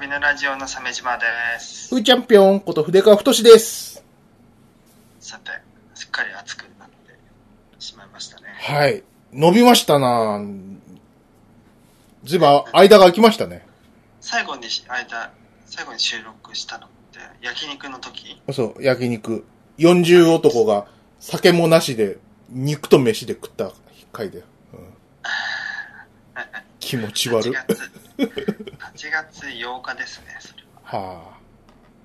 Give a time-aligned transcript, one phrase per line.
[0.00, 1.24] びのラジオの鮫島で
[1.60, 4.02] すふーチャンピオンこと筆川太です。
[5.20, 5.50] さて
[5.94, 6.94] すっかり暑くなって
[7.78, 9.02] しまいましたねはい。
[9.32, 10.42] 伸びましたな
[12.24, 13.66] ずいぶん間が空きましたね。
[14.20, 15.30] 最後にし間
[15.66, 18.40] 最後に収録したのって焼肉の時？
[18.52, 19.44] そう、焼肉。
[19.78, 20.86] 40男が
[21.20, 23.72] 酒もなしで肉と飯で食った
[24.12, 24.44] 回だよ。
[24.72, 24.80] うん
[26.80, 27.54] 気持ち悪8い。
[28.28, 31.36] 月8月8日ですねそれはは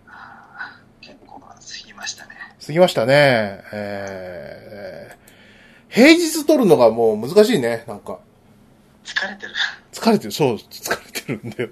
[0.08, 0.12] あ。
[0.12, 2.32] あー結構過ぎましたね
[2.66, 3.62] 過ぎましたね。
[3.74, 7.84] えー、平日撮るのがもう難しいね。
[7.88, 8.20] なんか。
[9.04, 9.54] 疲れてる
[9.92, 10.32] 疲れてる。
[10.32, 11.70] そう、疲れてるんだよ。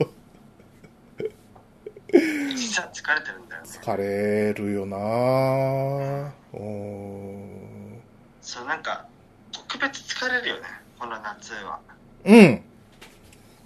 [2.56, 6.32] 実は疲れてるんだよね疲れるよなぁ。
[6.54, 8.02] うーん
[8.42, 9.06] そうなんか
[9.52, 10.62] 特別疲れるよね
[11.00, 11.80] この夏は
[12.26, 12.62] うん。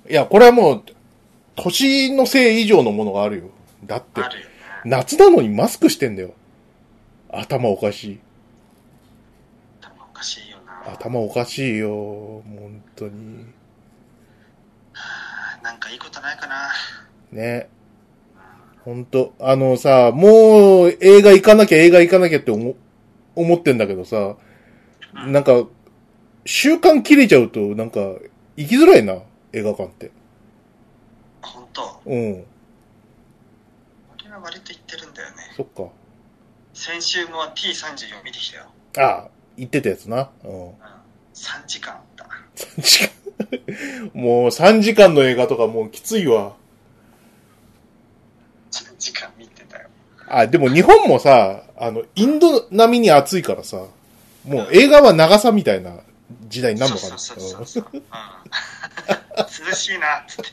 [0.09, 0.83] いや、これはもう、
[1.55, 3.43] 年のせい以上のものがあるよ。
[3.85, 4.21] だって
[4.85, 6.33] 夏なのにマスクしてんだよ。
[7.29, 8.19] 頭おかしい。
[9.81, 11.89] 頭おかしいよな頭おかしいよ。
[11.89, 13.45] 本当に。
[14.93, 16.69] はあなんかいいことないかな
[17.31, 17.69] ね。
[18.85, 22.75] 本当あのさ、もう映画行かなきゃ映画行かなきゃって思、
[23.35, 25.65] 思ってんだけどさ、うんなんか、
[26.45, 27.99] 習慣切れちゃうと、なんか、
[28.55, 29.21] 行きづらいな、
[29.53, 30.11] 映画館って。
[31.41, 32.01] 本当？
[32.05, 32.45] うん。
[34.19, 35.91] 俺は割と言ってるんだよねそっか。
[36.73, 38.65] 先週も T34 見てきたよ、
[38.97, 40.29] ああ、言ってたやつな。
[40.43, 40.51] うん。
[40.51, 40.69] うん、
[41.33, 43.11] 3時間あった3時間？
[44.13, 46.53] もう3時間の映画とかもうきついわ。
[48.71, 49.87] 3時間見てたよ
[50.27, 53.85] あ、でも日本もさ、あの、インド並みに暑いからさ、
[54.45, 55.97] もう映画は長さみたいな
[56.47, 57.17] 時代になるのかな。
[57.17, 58.01] そうそうそうそう、うん、
[59.67, 60.51] 涼しいなっつって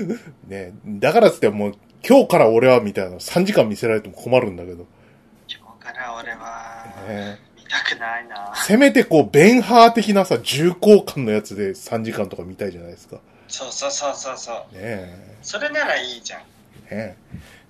[0.00, 1.74] うんねだからっつってもう、
[2.06, 4.86] 今日から俺はみたいな3時間見せられても困るんだけど。
[5.48, 13.16] 今日から俺はね見たくないなせめてこう、ベンハー的なさ、重厚感のやつで3時間とか見たいじゃないですか。
[13.16, 15.36] ねそうそうそうそうそうえ。
[15.42, 16.46] それならいいじゃんね
[16.90, 17.16] え。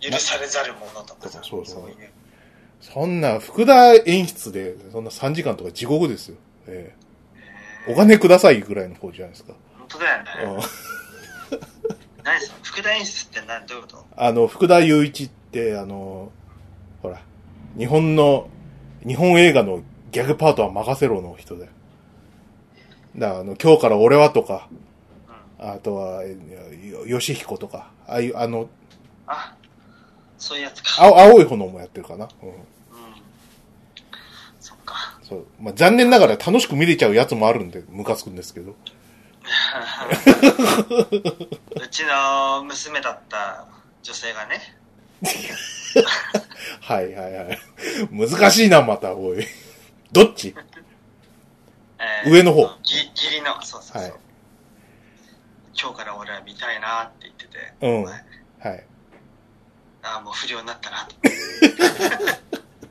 [0.00, 2.10] 許されざるものとかさそうそういう
[2.82, 6.36] そんな、福田演出で、そんな3時間とか地獄ですよ。
[6.66, 6.94] え
[7.88, 7.92] え。
[7.92, 9.54] お金くださいぐらいの方じゃないですか。
[9.78, 10.60] 本当だよねうん
[12.24, 14.06] 何その副大演出って何どういうこと？
[14.16, 16.30] あの、福田雄一って、あの、
[17.02, 17.20] ほら、
[17.78, 18.48] 日本の、
[19.06, 19.82] 日本映画の
[20.12, 21.70] ギャグパートは任せろの人だよ。
[23.16, 24.82] だから、あの、今日から俺はとか、うん
[25.64, 26.36] あとは、え
[27.08, 28.68] よ吉彦とか、ああいう、あの、
[29.28, 29.54] あ
[30.42, 32.28] そういうやつか青青い炎もやってるかな。
[32.42, 32.48] うん。
[32.48, 32.54] うん
[34.58, 35.46] そっかそう。
[35.60, 38.72] まあ、残念ながら楽しく見れちゃうやつもあるんで、ムカつくんですけど。
[38.72, 38.76] う
[41.88, 43.66] ちの娘だった
[44.02, 44.76] 女性がね
[46.80, 47.58] はいはいはい。
[48.10, 49.46] 難しいな、また、おい。
[50.10, 50.54] どっち？
[51.98, 54.12] え上の方ぎ義理のそうそうそう、はい
[55.80, 58.14] 今日から俺は見たいなって言ってて、うんは
[58.76, 58.84] い。
[60.02, 61.08] ああもう不良になったな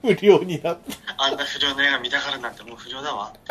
[0.16, 0.94] 不良になって。
[1.18, 3.34] あんな不良の映画見たがるなんてもう不良だわ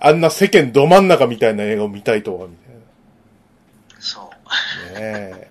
[0.00, 2.80] あんな世間ど真ん中みたいな映画を見たいとは、みたいな。
[3.98, 4.30] そ
[4.92, 5.50] うねえ。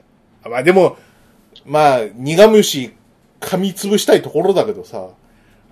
[0.50, 0.98] まあでも、
[1.66, 2.94] まあ、苦虫
[3.40, 5.10] 噛みつぶしたいところだけどさ、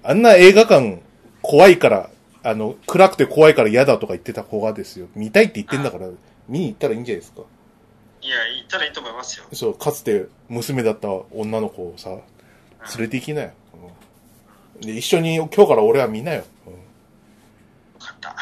[0.03, 1.01] あんな映画館
[1.41, 2.09] 怖いから、
[2.43, 5.07] あの、暗くて怖いから嫌だとか言ってた子がですよ。
[5.15, 6.07] 見たいって言ってんだから、
[6.47, 7.41] 見に行ったらいいんじゃないですか。
[8.27, 12.19] いや言ったらいいと思いますよそう、かつて娘だった女の子をさ、連
[12.97, 13.51] れて行きなよ。
[14.77, 16.43] うんで、一緒に今日から俺は見なよ。
[16.65, 16.79] うんよ
[17.99, 18.35] かった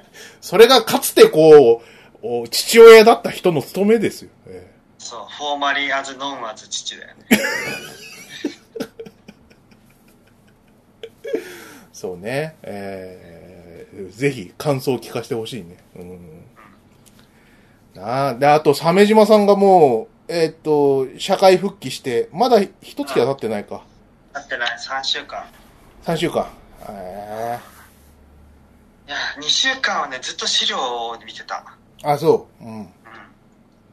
[0.40, 1.82] それがかつてこ
[2.22, 4.30] う、お父親だった人の務めですよ。
[4.46, 7.26] ええそうフォーマリーアズノンアズ父だよね
[11.92, 12.56] そうね。
[12.62, 15.76] えー、ぜひ感想を聞かせてほしいね。
[15.96, 16.37] うん。
[17.98, 23.82] なあ、で、あと、鮫島さんがもう、えーっと、社会復帰して、まだ一月は経ってないか。
[24.32, 25.44] だってない3週間
[26.04, 26.48] 3週間。
[26.88, 27.58] え
[29.08, 32.64] いや2週間はねずっと資料を見てたー、あ、そう。
[32.64, 32.80] うん。
[32.80, 32.88] うん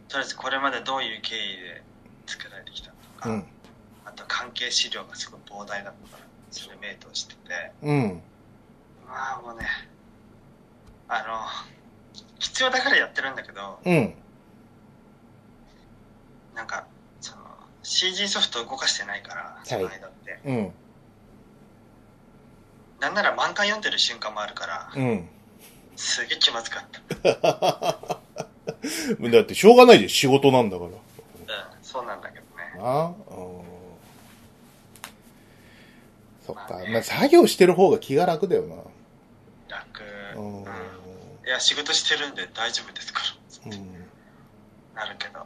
[0.07, 1.83] とりあえずこれまでどういう経緯で
[2.27, 3.45] 作られてきたのか、うん。
[4.05, 7.39] あと関係資料がすごい膨大だったからそれメイトしてて
[7.81, 8.21] うん。
[9.07, 9.65] まあもうね
[11.07, 11.23] あの
[12.39, 14.13] 必要だからやってるんだけどうん。
[16.55, 16.85] なんか
[17.21, 17.41] その
[17.83, 20.71] CG ソフト動かしてないからその間って、うん。
[22.99, 25.29] なんなら漫画読んでる瞬間もあるからうん。
[25.95, 26.83] すげえ気まずかっ
[27.23, 28.19] た。
[29.31, 30.89] だってしょうがないじゃん、仕事なんだから。
[30.89, 30.97] うん、
[31.81, 32.73] そうなんだけどね。
[32.77, 33.65] なあうん
[36.45, 36.79] そっか。
[36.91, 38.75] まあ、作業してる方が気が楽だよな。
[39.67, 40.03] 楽。
[40.35, 40.63] うん。
[41.45, 41.49] うん。
[41.49, 43.21] いや、仕事してるんで大丈夫ですか
[43.65, 43.71] ら。
[43.71, 43.95] うん
[44.95, 45.45] なるけど。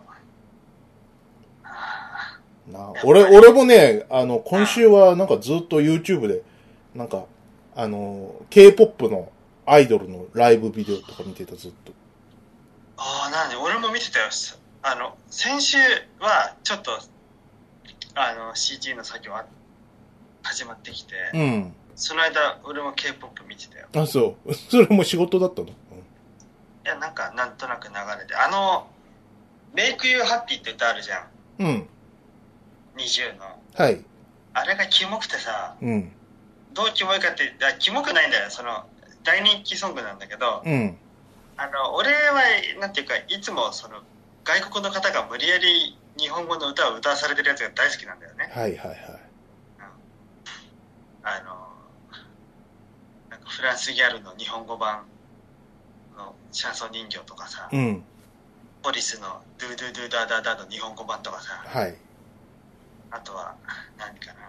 [1.63, 2.37] あ
[2.71, 6.43] な俺、俺もね、あの、今週はなんかずっと YouTube で、
[6.93, 7.25] なんか、
[7.75, 9.31] あの、K-POP の
[9.65, 11.93] アイドルのライブビデオとか見てた、ずっと。
[12.97, 14.25] あー、なに俺も見てたよ。
[14.83, 15.77] あの、先週
[16.19, 16.91] はちょっと、
[18.15, 19.45] あの、CG の作業あ
[20.43, 21.73] 始まってきて、うん。
[21.95, 23.87] その間、俺も K-POP 見てたよ。
[23.95, 24.53] あ、そう。
[24.69, 25.69] それも仕事だったの？
[26.85, 28.35] いや、なんか、なんとなく流れて。
[28.35, 28.87] あの、
[29.73, 31.27] Make You Happy って歌あるじゃん。
[31.59, 31.67] うん。
[31.67, 31.89] うん。
[32.97, 33.45] 20の。
[33.75, 34.03] はい。
[34.53, 36.11] あれがキモくてさ、うん。
[36.73, 38.49] どうキモいかって、いや、キモくないんだよ。
[38.49, 38.85] その、
[39.23, 40.97] 大人気ソングなんだけど、うん。
[41.57, 42.41] あの、俺は、
[42.79, 44.01] なんていうか、いつもその、
[44.43, 48.49] 外国の方が無理やり日本語の歌を歌わされてるやつが大好きなんだよね。
[48.51, 48.99] はいはいはい。
[51.21, 51.67] あの、
[53.29, 55.05] なんかフランスギャルの日本語版
[56.19, 58.03] のシャンソン人形とかさ、うん。
[58.83, 61.95] ポリスのドゥドゥドゥダダダの日本語版とかさ、はい。
[63.11, 63.55] あとは、
[63.97, 64.39] 何かな、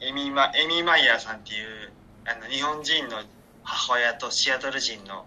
[0.00, 1.90] エミーマ、エミー・マイヤーさんっていう、
[2.26, 3.22] あの、日本人の
[3.64, 5.26] 母親とシアトル人の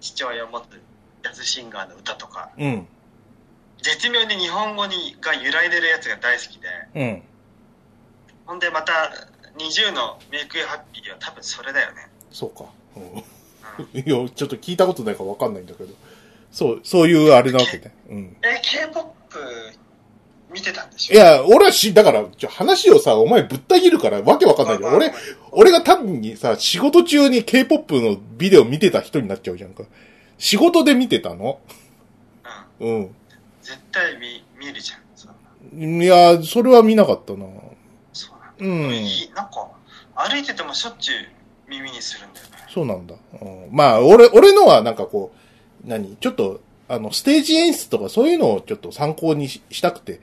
[0.00, 0.64] 父親を持つ
[1.22, 2.86] ジャズシンガーの歌とか、うん。
[3.82, 7.22] 絶妙に日本語にが揺らいでるやつが大好きで、うん。
[8.46, 8.92] ほんでまた、
[9.58, 12.08] 20のメイク・ハッピーは多分それだよね。
[12.30, 12.64] そうか。
[12.96, 13.24] うんうん、
[13.92, 15.94] いや、ちょっと聞いたことないからわかんないんだけど。
[16.50, 17.94] そう、そういうあれなわけね。
[18.08, 18.36] うん。
[18.42, 19.12] え、K-POP
[20.52, 21.14] 見てたんでしょ？
[21.14, 24.94] いや、俺はし、だから、ちょ話をさ、お前ぶった切るからわけわかんないじゃん。
[24.94, 25.12] 俺、
[25.52, 29.84] 俺が多分にさ、仕事中に K-POP のビデオ見てた人になっちゃうじゃんか。
[30.38, 31.58] 仕事で見てたの？
[32.80, 32.96] うん。
[32.96, 33.14] うん。
[33.62, 35.02] 絶対見見るじゃん。
[36.02, 37.46] いや、それは見なかったな。
[38.12, 38.86] そうなんだ。
[38.86, 38.94] うん。
[38.94, 39.68] いいなんか、
[40.14, 41.16] 歩いててもしょっちゅう
[41.68, 42.52] 耳にするんだよね。
[42.68, 43.14] そうなんだ。
[43.40, 45.32] うん、まあ、俺、俺のはなんかこ
[45.84, 46.16] う、何？
[46.16, 50.20] ちょっと、あの、ステージ演出とかそういうのをちょっと参考にししたくて、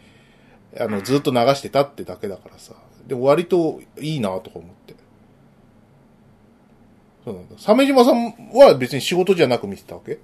[0.79, 2.73] あの、ずっと流してたってだけだからさ。
[3.07, 4.95] でも割といいなとか思って。
[7.25, 7.55] そうなんだ。
[7.57, 10.19] 鮫島さんは別に仕事じゃなく見てたわけ？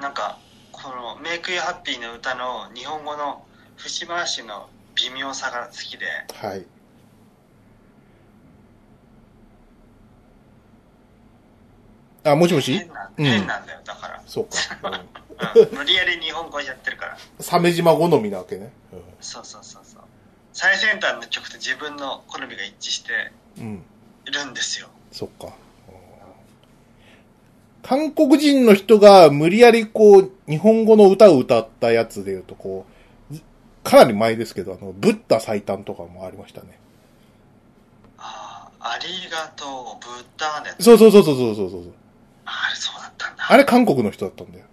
[0.00, 0.38] なんか、
[0.72, 3.44] この、メイク・ユ・ハッピーの歌の日本語の
[3.76, 6.64] 節回しの微妙さが好きで、はい。
[12.32, 12.76] あ、もしもし？
[12.78, 14.22] 変な、うん変なんだよ、だから。
[14.26, 15.02] そうか。
[15.54, 17.18] うん、 無理やり日本語やってるから。
[17.38, 17.44] うん。
[17.44, 18.72] 鮫島好みなわけね。
[19.20, 20.02] そうそうそうそう。
[20.52, 23.64] 最先端の曲と自分の好みが一致してうん。
[23.64, 23.84] うん。
[24.26, 24.88] いるんですよ。
[25.12, 25.54] そっか。
[27.82, 32.84] 韓国人の人が無理やりこう、日本語の歌を歌ったやつで言うとこ
[33.30, 33.40] う、ず
[33.84, 36.80] かなり前ですけど、あの、ブッダ最短とかもありましたね。
[38.18, 39.64] ああ、ありがと
[40.00, 40.82] う、ブッダーのやつ。
[40.82, 41.92] そうそうそうそうそうそうそう。
[42.44, 43.34] あれ、そうだったんだ。
[43.48, 44.64] あれ韓国の人だったんだよ。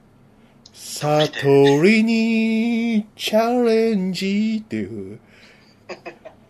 [0.74, 5.20] 悟りにチャレンジっていう。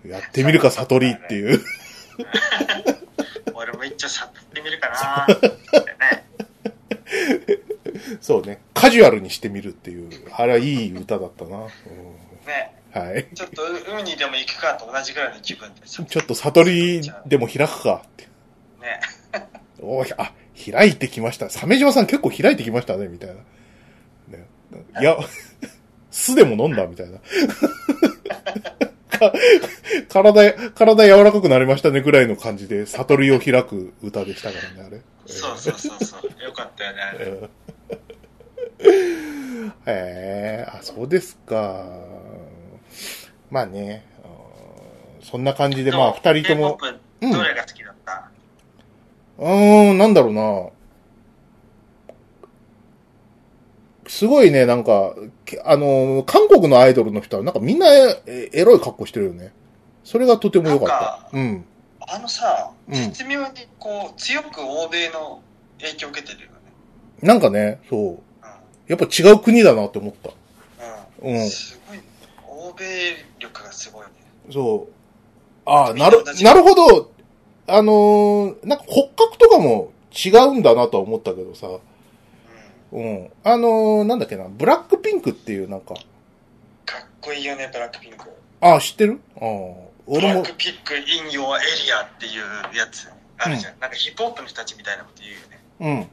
[0.06, 1.62] やってみるか悟りっていう。
[3.54, 6.24] 俺も一応さってみるかなーってね。
[8.22, 8.62] そうね。
[8.74, 10.10] カジュアルにしてみるっていう。
[10.32, 11.58] あれはいい歌だったな。
[11.58, 11.68] うん
[12.46, 12.74] ね。
[12.94, 13.28] はい。
[13.34, 16.04] ちょっと海にでも行くかと同じぐらいの気分でさ。
[16.04, 18.24] ちょっと悟りでも開くかって。
[18.82, 19.00] ね。
[19.80, 20.32] おーあ、
[20.72, 21.50] 開いてきました。
[21.50, 23.36] 鮫島さん結構開いてきましたね、みたいな。
[24.38, 24.48] ね、
[25.00, 25.18] いや、
[26.12, 27.18] 酢でも飲んだみたいな。
[29.20, 29.34] か
[30.10, 35.02] 体、体柔らかくなりましたねぐらいの感じで、悟りを開く歌でしたからね、あれ。
[35.26, 36.44] そうそうそうそう。
[36.44, 37.02] よかったよね。
[37.02, 37.50] あれえー
[39.86, 41.86] へえあ、そうですか。
[43.50, 44.06] まあね、
[45.18, 46.78] うんそんな感じで、まあ、二人とも、
[47.22, 50.70] どれが好きだった、うーん、なんだろうな。
[54.08, 57.88] すごいね、なんか、けあの、韓国のアイドルの人は、なんかみんな
[58.28, 59.54] えエロい格好してるよね。
[60.04, 61.30] それがとても良かった。
[61.38, 61.66] うん。
[62.00, 63.48] あのさ、うん絶妙に
[63.80, 65.42] こう、強く欧米の
[65.80, 66.58] 影響を受けてるよね。
[67.22, 68.00] なんかね、そう。
[68.10, 68.18] うん。
[68.88, 70.32] やっぱ違う国だなって思った。
[71.22, 71.36] うん。
[71.36, 72.00] うんすごい、
[72.48, 72.86] 欧米
[73.40, 74.12] 力がすごいね。
[74.52, 74.94] そう。
[75.66, 77.13] ああ、なるなるほど。
[77.68, 81.68] あのーなんか骨格とかも違うんだなとは思ったけどさ。
[82.92, 83.04] うん。
[83.06, 83.32] うん。
[83.44, 85.94] あのーなんだっけな、ブラックピンクっていうなんか、
[86.86, 88.30] かっこいいよね、ブラックピンク。
[88.62, 89.20] ああ、知ってる？
[89.36, 89.44] ああ。
[90.06, 93.80] ブ俺もラックピンク in your area っていうやつあるじゃん。
[93.80, 95.40] なんかヒップホップの人たちみたいなこと言うよ
[95.98, 96.08] ね。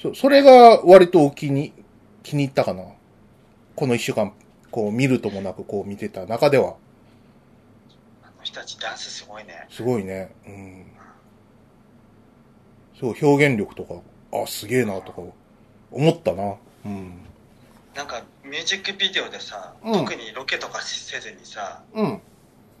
[0.10, 0.12] ん。
[0.14, 1.72] そ、それが割と気に、
[2.22, 2.84] 気に入ったかな。
[3.74, 4.32] この一週間、
[4.70, 6.76] こう見るともなくこう見てた中では、
[8.54, 9.66] 人たちダンスすごいね。
[9.68, 10.32] すごいね。
[10.46, 10.86] うん。
[13.00, 13.94] そう、表現力とか、
[14.32, 15.22] あ、すげえなとか、
[15.90, 16.54] 思ったな。
[16.86, 17.18] うん。
[17.96, 22.20] なんかミュージックビデオでさ、うん特にロケとかせずにさ、うん。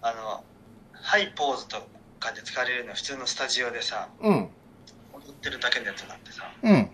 [0.02, 0.44] あの、
[0.92, 1.78] ハイポーズと
[2.20, 4.34] かで使われるのは普通のスタジオでさ、うん。
[4.34, 6.90] 踊ってるだけのやつがあってさ、うん。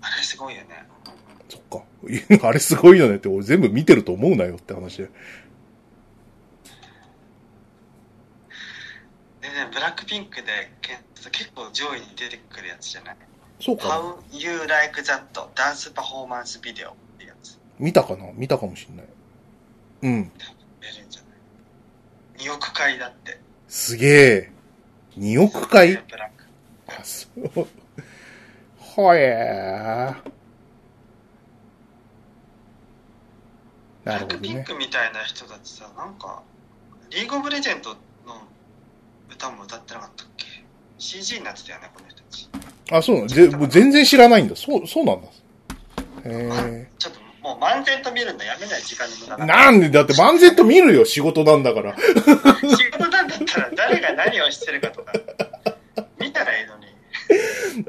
[0.00, 0.84] あれすごいよね。
[1.48, 1.82] そっか。
[2.48, 5.10] あれすごいよねって、俺全部見てると思うなよって話で。
[9.42, 10.98] でね、ブラックピンクでけ
[11.30, 13.16] 結構上位に出てくるやつじゃない？
[13.60, 13.94] そうかな。
[13.94, 15.22] How You Like That
[15.54, 18.30] ダンスパフォーマンスビデオってやつ見たかな？
[18.34, 19.06] 見たかもしんない。
[20.02, 20.32] うん。
[20.80, 23.40] 出るんじゃない？2億回だって。
[23.68, 24.52] すげえ。
[25.18, 25.96] 2億回？
[25.96, 26.44] ブラック。
[26.88, 27.66] あ、そう。
[29.00, 30.32] はえー。
[34.04, 34.40] なるほどね。
[34.40, 36.42] ブラックピンクみたいな人たちさ、なんか、
[37.10, 37.98] リーグオブレジェンドの
[39.34, 40.46] 歌も歌ってなかったっけ
[40.98, 42.48] ?CG になってたよね、この人たち。
[42.90, 43.28] あ、そうなの？
[43.28, 44.56] ぜもう全然知らないんだ。
[44.56, 45.28] そう、そうなんだ。
[46.24, 49.38] へちょっともう漫然と見るのやめない時間の無駄え。
[49.38, 49.46] だ。
[49.46, 49.90] なんで？
[49.90, 51.96] だって 万全と見るよ、仕事なんだから。
[51.98, 55.12] 仕事なんだったら誰が何をしてるかとか、
[56.20, 56.86] 見たらいいのに。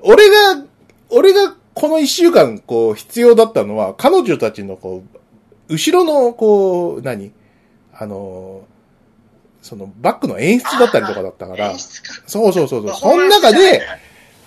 [0.01, 0.63] 俺が、
[1.09, 5.03] 俺がこの一週間、こう、必要だったのは、彼女たちの、こ
[5.69, 7.31] う、後ろの、こう、何？
[7.93, 8.65] あの、
[9.63, 11.73] その、バックの演出だったりとかだったから。
[12.27, 12.83] そうそうそうそう。
[12.85, 13.81] まあその中で、、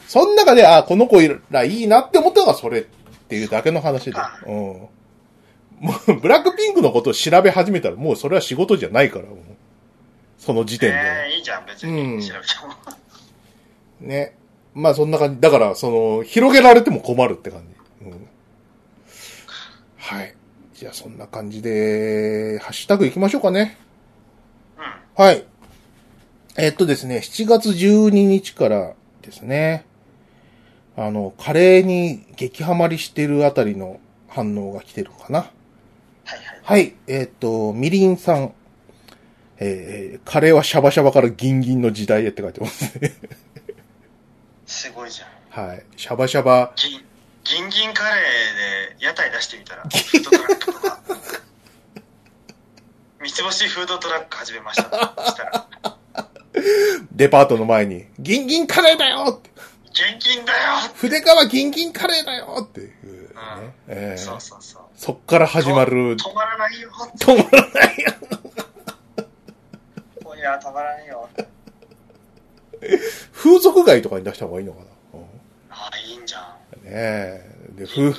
[0.06, 1.16] その中で、あ、この子
[1.50, 2.82] らいいなって思ったのがそれっ
[3.28, 4.20] ていうだけの話で。
[4.46, 4.54] うん。
[4.54, 4.90] も
[6.08, 9.24] う、ブラックピンクのことを調べ始めたら、もうそれは仕事じゃないから、
[10.38, 11.02] その時点では。
[11.02, 12.00] えー、いいじゃん、別に。
[12.02, 12.46] うん調べて
[14.04, 14.08] も。
[14.08, 14.36] ね。
[14.74, 15.40] まあそんな感じ。
[15.40, 17.62] だから、その、広げられても困るって感
[18.00, 18.06] じ。
[18.06, 18.28] うん。
[19.96, 20.34] はい。
[20.74, 23.78] じゃあそんな感じで、ハッシュタグ行きましょうかね。
[25.18, 25.24] うん。
[25.24, 25.44] はい。
[26.56, 29.84] えっとですね、7月12日からですね、
[30.96, 35.40] あの、カレーに激ハマりしてるあたりの反応が来てるかな。
[35.40, 36.60] はいはい。
[36.62, 36.94] はい。
[37.06, 38.54] えっと、みりんさん。
[39.58, 43.14] えー、カレーはシャバシャバからギンギンの時代へって書いてますね。
[44.66, 45.66] すごいじゃん。
[45.66, 45.84] はい。
[45.96, 46.72] シャバシャバ。
[46.76, 47.00] ギン、
[47.44, 51.00] ギンギンカレーで屋台出してみたら、 フードトラックとか。
[53.26, 54.88] 三つ星フードトラック始めました。
[55.18, 55.66] そしたら、
[57.10, 59.50] デパートの前に、ギンギンカレーだよって
[59.90, 60.58] 現金だよ
[60.94, 62.92] 筆川ギンギンカレーだよっていう、ね
[63.34, 64.82] うんえーそうそうそう。
[64.94, 68.12] そっから始まる、止まらないよ止まらないよ。
[70.22, 71.28] 今夜は止まらないよ。
[73.32, 74.84] 風俗街とかに出した方がいいのかな？
[75.14, 75.26] うん
[75.70, 76.42] ああ、いいんじゃん。
[76.42, 77.50] ねえ。
[77.72, 78.12] で、現風。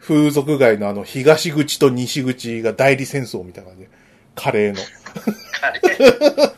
[0.00, 3.90] 風俗街のあの、東口と西口が代理戦争みたいな感じで、
[4.34, 4.80] カレーの。
[5.60, 6.54] カレー。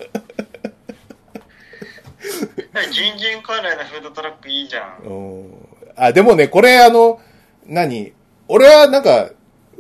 [2.93, 5.03] ギンギンカレーのフードトラックいいじゃん。
[5.05, 5.69] うん。
[5.97, 7.21] あ、でもね、これあの、
[7.67, 8.13] 何？
[8.49, 9.31] 俺はなんか、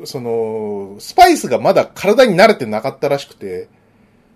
[0.04, 3.68] その、スパイスがまだ体に慣れてなかったらしくて、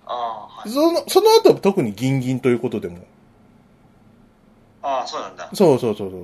[0.06, 0.70] ああ、はい。
[0.70, 2.98] その、その後特にギンギンということでも。
[4.82, 5.50] ああ、そうなんだ。
[5.52, 6.20] そうそうそうそう。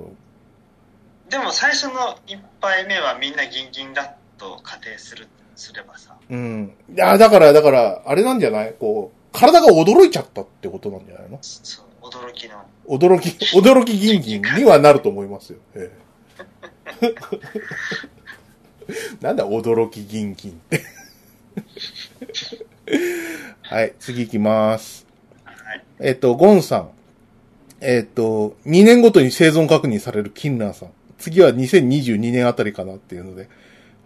[1.29, 6.16] でも最初の一杯目はみんなギンギンだと仮定する、すればさ。
[6.29, 6.73] うん。
[6.93, 8.73] いや、だから、だから、あれなんじゃない？
[8.79, 11.37] こう、体が驚いちゃったってことなんじゃないの？
[11.41, 12.55] そう、驚きの。
[12.87, 15.59] 驚き、驚きギンギンにはなると思いますよ。
[15.75, 15.91] え
[17.01, 17.13] え、
[19.21, 20.81] なんだ、驚きギンギンって。
[23.63, 25.05] はい、次行きます。
[25.43, 25.83] はい。
[25.99, 26.89] えっと、ゴンさん。
[27.81, 30.89] えっと、2年ごとに生存確認されるキンランさん。
[31.19, 33.49] 次は2022年あたりかなっていうので、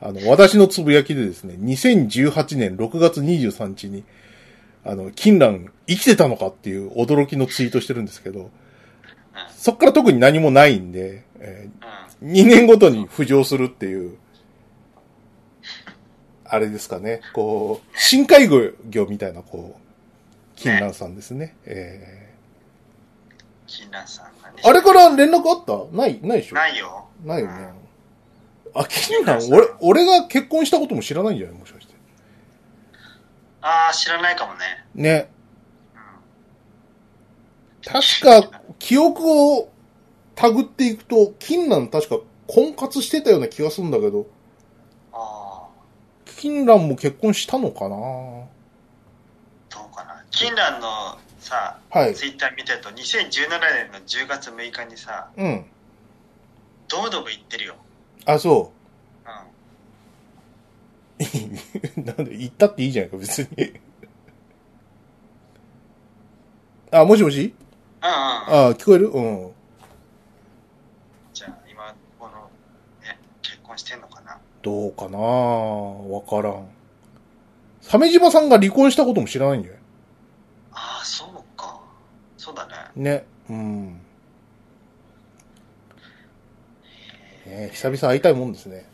[0.02, 4.04] あの、私のつぶやきでですね、2018年6月23日に、
[4.84, 8.50] あの、キンラン生きてたのかっていう驚きのツイートしてるんですけど、
[9.56, 11.70] そっから特に何もないんで、え
[12.22, 12.30] うん。
[12.30, 14.18] ー2年ごとに浮上するっていう、
[16.46, 21.56] あれですかね、こう、深海魚みたいな、こう、キンランさんですね。
[21.66, 22.34] え
[23.68, 24.62] 金蘭さんがね。
[24.64, 25.96] ーあれから連絡あった？
[25.96, 26.56] ない、ないでしょ？
[26.56, 27.06] ないよ。
[27.24, 27.70] ないよね。
[28.74, 31.58] あ、キンラン、俺、俺が結婚したことも知らないんじゃない？
[31.58, 31.94] もしかして。
[33.62, 34.86] ああ、知らないかもね。
[34.96, 35.32] ね。
[35.94, 37.92] うん。
[37.92, 39.70] 確か、記憶を
[40.36, 44.26] たぐっていくと、キンラン確か婚活してたような気がするんだけど、
[45.14, 45.68] ああ、
[46.26, 47.90] キンランも結婚したのかな？
[47.90, 48.48] ど
[49.92, 50.24] うかな。
[50.32, 55.66] 金蘭のさ、はいツイッター見てると、2017年の10月6日にさ、うん。
[56.88, 57.76] ドブドブ行ってるよ。
[58.26, 58.72] あ、そ
[61.20, 61.26] うん。
[61.26, 62.02] う。
[62.06, 63.48] なんで、行ったっていいじゃないか、別に。
[66.92, 67.54] あ、もしもし？
[68.04, 68.14] うんうん。
[68.14, 69.08] あ、聞こえる？
[69.10, 69.52] うん。
[71.34, 72.34] じゃあ、今、この、
[73.02, 74.38] ね、結婚してんのかな？
[74.62, 75.18] どうかな？
[75.18, 76.68] わからん。
[77.82, 79.82] 鮫島さんが離婚したことも知らないんじゃない？
[80.74, 81.80] ああ、そうか。
[82.38, 82.74] そうだね。
[82.96, 83.26] ね。
[83.50, 84.01] うん。
[87.52, 88.86] ね久々会いたいもんですね。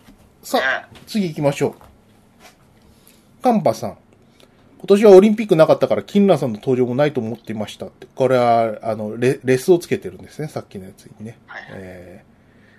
[0.44, 3.44] さあ、ね次行きましょう。
[3.44, 3.98] カンパさん。
[4.80, 8.08] 今年はオリンピックなかったから、金蘭さんの登場もないと思っていましたって。
[8.14, 11.40] これは、あの、レレスをつけてるんですね、さっきのやつにね。
[11.48, 12.24] はいはいえ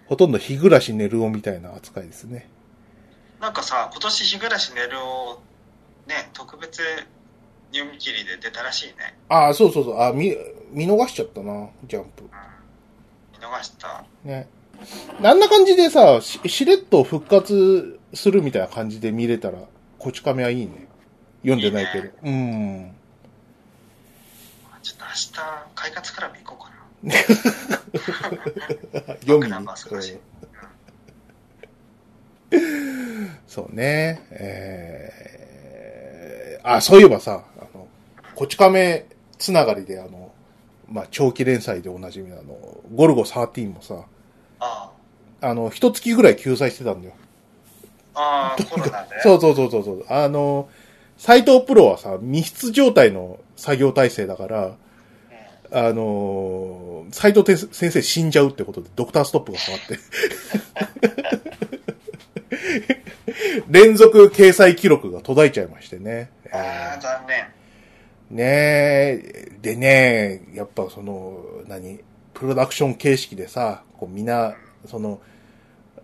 [0.07, 2.49] ー、ほとんど日暮らし寝るおみたいな扱いですね。
[3.41, 5.41] なんかさ、今年日暮らし寝るを、
[6.07, 6.83] ね、特別
[7.73, 9.19] 読み切りで出たらしいね。
[9.29, 10.01] ああ、そうそうそう。
[10.01, 10.37] あ見、
[10.71, 12.23] 見逃しちゃったな、ジャンプ。
[12.23, 12.31] うん。
[13.33, 14.05] 見逃した。
[14.25, 14.49] ね。
[15.23, 19.59] あんな感じでさ、ししれっと復活するみたいな感じで見れたら、
[19.99, 20.87] こち亀はいいね。
[21.43, 22.05] 読んでないけど。
[22.05, 22.93] いいうん。
[24.83, 25.33] ちょっと明日、
[25.75, 27.13] 快活クラブ行こうかな。
[29.27, 29.49] 読。
[33.47, 34.23] そうね。
[34.31, 37.89] えー、あ、そういえばさ、あの、
[38.35, 39.07] こち亀
[39.39, 40.33] つながりで、あの、
[40.89, 42.57] まあ、長期連載でおなじみのあの、
[42.95, 44.05] ゴルゴ13もさ、
[44.61, 44.91] あ
[45.41, 47.15] あの、一月ぐらい救済してたんだよ。
[48.15, 48.57] あ。
[48.57, 49.21] ああ、コロナで？
[49.23, 50.05] そうそうそうそうそう。
[50.09, 50.69] あの、
[51.17, 54.75] 斎藤プロはさ、密室状態の作業体制だから、うん
[55.71, 59.99] あのー、斎藤て先生死んじゃうってことで、ドクターストップが変わって。
[63.69, 66.31] 連続掲載記録が途絶えちゃいましてね。
[66.51, 67.47] ああ、残念。
[68.31, 72.01] ねえ、でね、やっぱその、何、
[72.39, 74.55] プロダクション形式でさ、こうみんな、
[74.87, 75.21] その、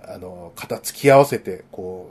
[0.03, 2.11] あの、肩突き合わせて、こ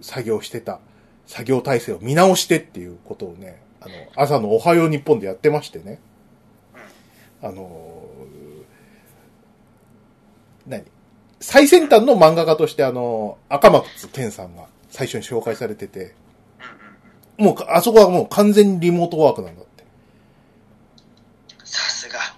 [0.00, 0.78] う、作業してた、
[1.26, 5.98] 作業体制を見直してっていうことをね、あの、朝のおはよう日本でやってましてね。
[7.42, 8.06] あの、
[10.66, 10.84] 何？
[11.40, 16.14] 最先端の漫画家としてあの、赤松健さんが最初に紹介されてて。
[17.36, 19.62] もうか、あそこはもう完全にリモートワークなんだ。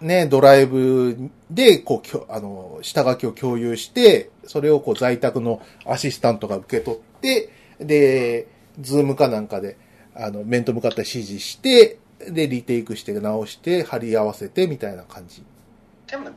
[0.00, 8.46] ね、ドライブで、こう、きょあの、下書きを共有して、それをこう、在宅のアシスタントが受け取って、で、
[8.80, 9.76] Zoom かなんかで、
[10.14, 15.42] あの、面と向かって指示して、で、リテイクして直して、貼り合わせて、みたいな感じ。
[16.06, 16.30] でも、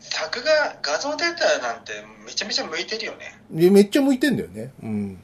[0.00, 1.92] 作画、画像データなんて
[2.26, 3.38] めちゃめちゃ向いてるよね。
[3.50, 4.72] で、めっちゃ向いてんだよね。
[4.82, 5.18] うん。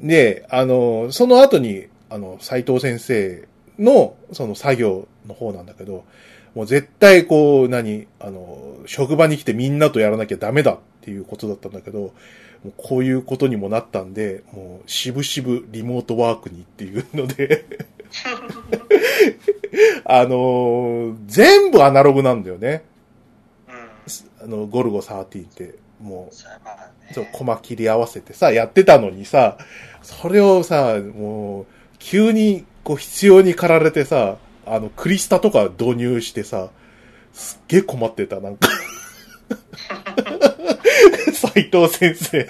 [0.00, 0.06] うん。
[0.06, 6.04] で、あの、その後に、あの、斎藤先生の、その作業の方なんだけど、
[6.54, 12.12] もう絶対こう、何、あの、職場に来てみんなとやらなきゃダメだっていうことだったんだけど、も
[12.66, 17.64] うこういうことにもなったんで、もう、しぶしぶリモートワークにっていうので、
[20.04, 22.84] あの、全部アナログなんだよね。
[23.68, 24.44] うん。
[24.44, 26.34] あの、ゴルゴ13って、もう。
[27.14, 29.58] そう、コマ切り合わせてさ、やってたのにさ、
[30.02, 31.66] それをさ、もう、
[31.98, 36.68] 急に、こう、必要に駆られてさ、あの、クリスタとか導入してさ、
[37.32, 38.68] すっげえ困ってた、なんか。
[41.34, 42.38] 斎藤先生。
[42.38, 42.44] ミ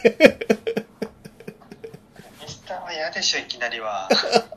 [2.47, 4.09] スターは嫌でしょ、いきなりは。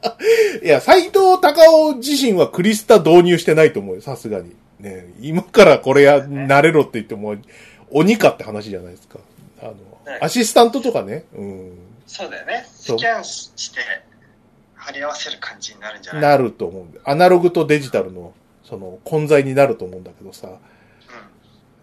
[0.63, 4.55] いや、斎藤隆夫自身はクリスタ導入してないと思うよ、さすがに。
[4.79, 7.35] ね今からこれや、慣れろって言っても、
[7.91, 9.19] 鬼かって話じゃないですか。
[9.61, 9.77] あの、ね
[10.21, 11.71] アシスタントとかね、うん。
[12.07, 12.67] そうだよね。
[12.71, 13.79] スキャンして、
[14.85, 16.99] 貼り合わせる感じになるんじゃないなると思うんで。
[17.03, 20.59] アナログとデジタルの、その、混在になると思うんだけどさ、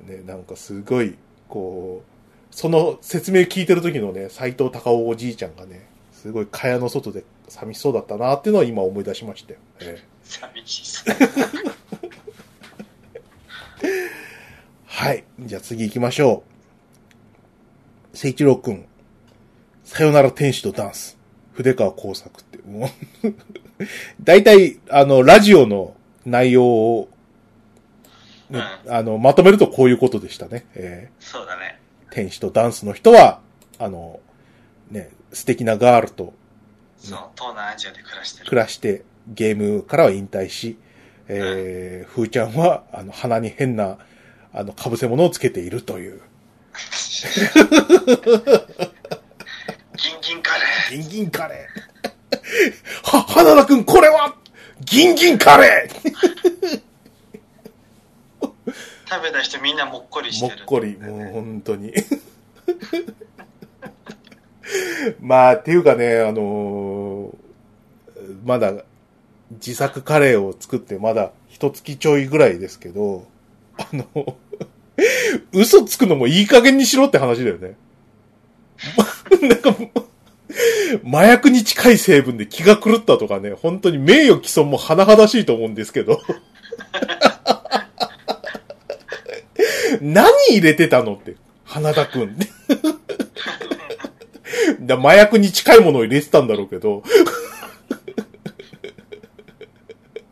[0.07, 1.17] うね、なんかすごい、
[1.49, 9.59] こう、その説明聞いてる時のね、斎藤隆夫おじいちゃんがね、すごい蚊帳の外で寂しそうだったなっていうのは今思い出しましたよ。
[9.81, 10.03] ええん。
[10.23, 11.17] 寂しそう。
[14.87, 15.25] はい。
[15.41, 16.45] じゃあ次行きましょ
[18.15, 18.17] う。
[18.17, 18.87] 聖一郎くん。
[19.83, 21.19] さよなら天使とダンス。
[21.53, 22.89] 筆川工作って、も
[23.25, 23.35] う、
[24.23, 27.09] 大体、あの、ラジオの内容を、
[28.51, 30.67] ねあの、まとめるとこういうことでしたね。
[30.75, 31.79] えそうだね。
[32.11, 33.41] ー天使とダンスの人は、
[33.79, 34.21] あの、
[34.91, 36.35] ね、素敵なガールと
[37.03, 38.49] そう、東南アジアで暮らしてる。
[38.49, 40.79] 暮らして、ゲームからは引退し、
[41.29, 43.99] えー、ふーちゃんは、あの、鼻に変な、
[44.53, 46.21] あの、被せ物をつけているという。
[50.93, 53.17] ギンギンカレー。
[53.17, 54.35] は、花田くん、これは、
[54.81, 56.13] ギンギンカレー
[59.09, 60.57] 食べた人みんなもっこりしてる。
[60.57, 61.93] もっこり、もう本当に。
[65.21, 67.43] まあ、っていうかね、あのー
[68.45, 68.73] まだ
[69.53, 73.27] 自作カレーを作ってまだ一月ちょいぐらいですけど、
[73.77, 74.37] あの、
[75.53, 77.77] 嘘つくのもいい加減にしろって話だよね。
[79.43, 80.05] なんかもう、
[81.05, 86.21] 麻薬に近い成分で気が狂ったとかね、本当に名誉毀損も甚だしいと思うんですけど。
[90.01, 92.37] 何入れてたのって、花田くん。
[94.81, 97.03] だ麻薬に近いものを入れてたんだろうけど、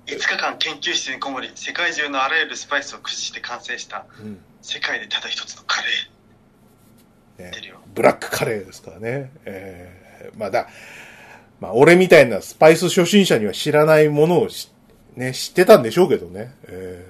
[0.07, 7.43] 5日間研究室にこもり、世界中のあらゆるスパイスを駆使して完成した、うん世界でただ一つのカレー。
[7.43, 7.75] ね。
[7.95, 9.33] ブラックカレーですからね。
[9.45, 10.00] えー、
[10.37, 10.69] まあだ、
[11.61, 14.71] まあ俺みたいなスパイス初心者には知らないものをし
[15.17, 16.55] ね、知ってたんでしょうけどね。
[16.65, 17.07] え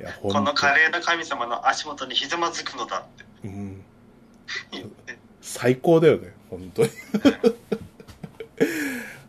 [0.00, 3.82] ー、 このカレーの神様の足元にひざまずくのだってうん。
[5.40, 6.90] 最高だよね、本当に。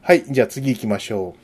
[0.01, 1.35] はい、じゃあ次行きましょ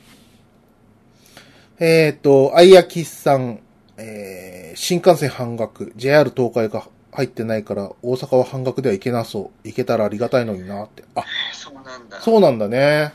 [1.80, 1.84] う。
[1.84, 3.60] えっ、と、あいやきさん、
[3.96, 9.68] えー、新幹線半額、JR 東海が入ってないから、大阪は半額では行けなそう。
[9.68, 11.04] 行けたらありがたいのになって。
[11.14, 12.20] あ、そうなんだ。
[12.20, 13.12] そうなんだね。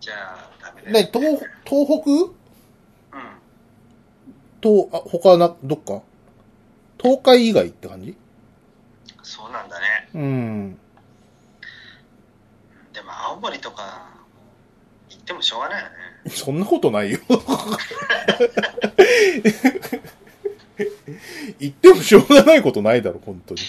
[0.00, 2.10] じゃあ、ダメだよね、東、東北？
[2.10, 2.32] うん。
[4.60, 6.02] と、あ、他はな、どっか？
[7.00, 8.16] 東海以外って感じ？
[9.24, 10.08] そうなんだね。
[10.14, 10.78] うん。
[12.92, 14.06] でも青森とか、
[15.08, 15.94] 行ってもしょうがないよね。
[16.30, 17.18] そんなことないよ。
[21.58, 23.60] 言ってもしょうがないことないだろ、本当に。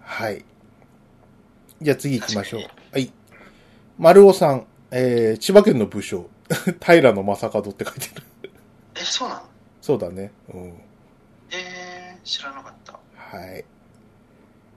[0.00, 0.44] はい。
[1.82, 2.62] じゃあ次行きましょう。
[2.92, 3.12] はい。
[3.98, 6.28] 丸尾さん、えー、千葉県の武将、
[6.84, 8.24] 平野正門って書いてある。
[8.96, 9.42] え、そうなの？
[9.80, 10.32] そうだね。
[10.52, 10.74] うん。
[11.50, 12.98] えー、知らなかった。
[13.16, 13.64] はい。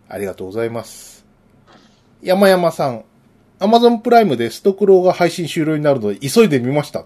[0.10, 1.26] ありがとうございます。
[2.22, 3.06] 山山さん、
[3.60, 7.06] アマゾンプライムでストクローが配信終了になるので急いで見ました。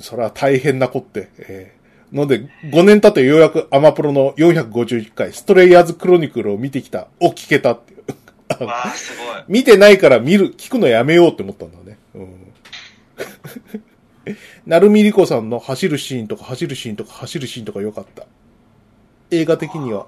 [0.00, 1.28] それは大変なこって。
[1.38, 8.64] えーので、5年経ってようやくアマプロの451回、ストレイヤーズクロニクルを見てきた、を聞けたっていう。
[8.64, 9.26] わあ、すごい。
[9.48, 11.98] 見てないから見る、聞くのやめようって思ったんだね。
[12.14, 12.54] うん。
[14.64, 18.26] なるみりこさんの走るシーンとか走るシーンとか走るシーンとか良かった。
[19.32, 20.06] 映画的には、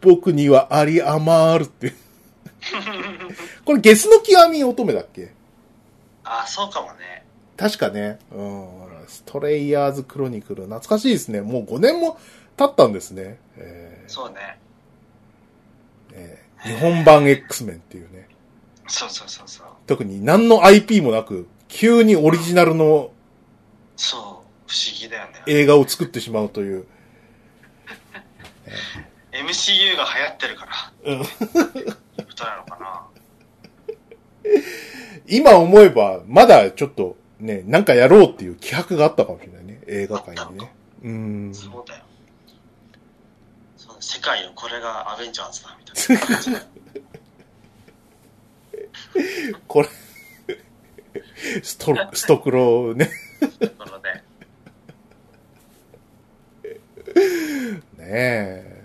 [0.00, 1.92] 僕にはあり余るって。
[3.64, 5.30] これゲスの極み乙女だっけ？
[6.24, 7.24] あ、そうかもね。
[7.56, 8.18] 確かね。
[8.32, 8.68] うん。
[9.08, 10.64] ストレイヤーズクロニクル。
[10.64, 11.40] 懐かしいですね。
[11.40, 12.18] もう5年も
[12.56, 13.38] 経ったんですね。
[13.56, 14.58] えそうね。
[16.10, 18.28] ーえー日本版 X メンっていうね。
[18.88, 19.66] そうそうそうそう。
[19.86, 23.12] 特に何の IP もなく、急にオリジナルの
[23.96, 24.22] そう。
[24.66, 25.42] 不思議だよね。
[25.46, 26.86] 映画を作ってしまうという。
[29.32, 31.12] MCU が流行ってるから。
[31.12, 31.28] うんこ
[32.34, 33.06] となのかな。
[35.28, 39.80] 今思えば、まだちょっとね、なんかやろうっていう気迫があったかもしれないね。
[39.86, 40.72] 映画界にね。
[41.02, 41.54] うん。
[41.54, 42.04] そうだよ。
[43.76, 46.56] そう世界をこれがアベンジャーズだみたいな感じで。
[49.68, 49.88] これ、
[51.62, 53.10] スト、 ストクロね。
[57.98, 58.82] ねえ。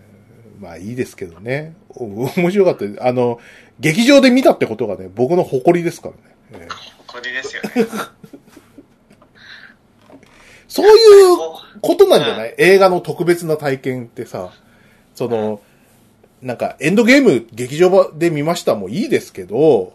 [0.60, 1.76] まあいいですけどね。
[1.90, 3.04] お面白かったです。
[3.04, 3.40] あの、
[3.80, 6.20] 劇場で見たってことがね、僕の誇りですからね。
[6.54, 7.70] ええ誇りですよね。
[10.72, 14.54] そういうこことなんじゃない、映画の特別な体験ってさ、
[15.16, 15.60] その、
[16.42, 19.92] なんか、エンドゲーム劇場で見ましたもいいですけど。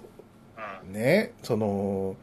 [0.92, 2.16] ね、その、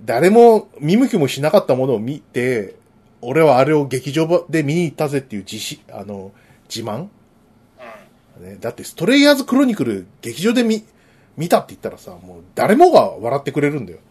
[0.00, 2.74] 誰も見向きもしなかったものを見て、
[3.20, 6.32] 俺はあれを劇場で見に行ったぜっていう自信、あの、
[6.74, 7.08] 自慢？
[8.38, 8.44] うん。
[8.44, 10.86] ね、だってストレイヤーズクロニクル劇場で見、
[11.36, 13.98] 見たって言ったらさ、もう誰もが笑ってくれるんだよ。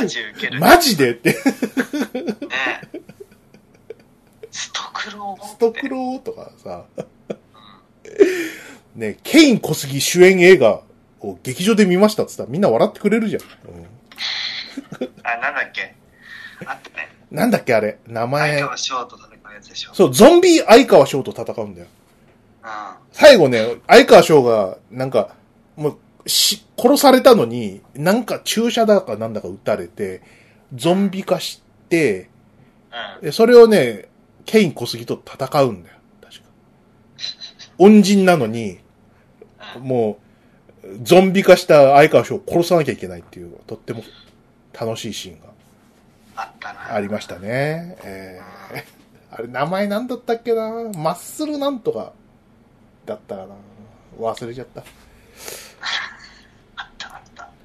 [0.00, 0.60] マジウケる。
[0.60, 1.12] マジで？
[1.12, 1.30] って。
[1.30, 1.36] ね
[4.50, 5.46] ストクロー？
[5.46, 6.84] ストクローとかさ、
[8.94, 10.82] ね、ケイン小杉主演映画
[11.20, 13.42] を劇場で見ましたって言ったらみんな笑ってくれるじゃん。
[13.42, 13.44] う
[13.80, 13.86] ん
[15.24, 15.94] あ、なんだっけ？
[16.66, 17.10] あったね。
[17.30, 18.60] なんだっけあれ、名相前。
[18.60, 19.94] 川翔と戦うやつでしょ。
[19.94, 21.86] そう、ゾンビ相川翔と戦うんだよ。
[22.62, 22.66] う
[23.12, 25.34] 最後ね、相川翔が、なんか、
[25.76, 30.22] もう、し、殺されたのに、なんか注射だかなんだか撃たれて、
[30.74, 32.28] ゾンビ化して、
[32.90, 33.18] ん。
[33.18, 33.24] うん。
[33.24, 34.08] でそれをね、
[34.44, 35.96] ケイン小杉と戦うんだよ。
[36.20, 36.44] 確か。
[37.78, 38.82] 恩人なのに、うん
[39.80, 40.18] も
[41.02, 44.02] ゾンビ化した相川翔を殺さなきゃいけないっていう、とっても
[44.78, 45.46] 楽しいシーンが
[46.36, 46.94] あったな。
[46.94, 47.96] ありましたね。
[48.02, 50.70] えー、あれ、名前なんだったっけな？
[50.94, 52.12] マッスルなんとか
[53.06, 53.54] だったかな
[54.18, 54.82] 忘れちゃった。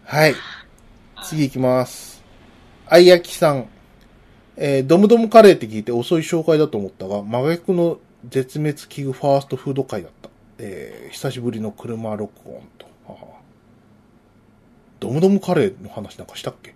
[0.10, 0.36] はい。
[1.26, 2.24] 次行きます。
[2.88, 3.68] あいやきさん。
[4.56, 10.30] えードムドムカレーって聞いて遅い紹介だと思ったが、真逆の絶滅危惧ファーストフード会だった。
[10.60, 12.86] えー久しぶりの車録音と。
[13.06, 13.20] はは
[15.02, 16.70] ドムドムカレーの話なんかしたっけ？
[16.70, 16.76] ね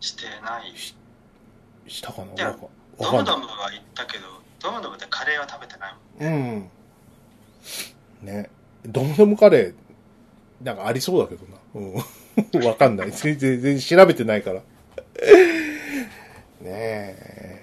[0.00, 0.72] してない。
[1.86, 2.32] したかな？
[2.32, 2.60] いやわか
[2.98, 4.24] ドわかんないムドムは行ったけど、
[4.58, 6.70] ドムドムでカレーは食べてないもん。
[8.22, 8.26] うん。
[8.26, 8.48] ね。
[8.86, 9.74] ドムドムカレー、
[10.62, 11.58] なんかありそうだけどな。
[11.74, 12.66] うん。
[12.66, 13.10] わかんない。
[13.10, 14.60] 全然、全然調べてないから。
[14.60, 14.62] ね
[16.64, 17.62] え。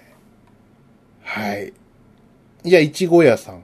[1.21, 1.73] はい。
[2.63, 3.63] じゃあ、いちご屋さん。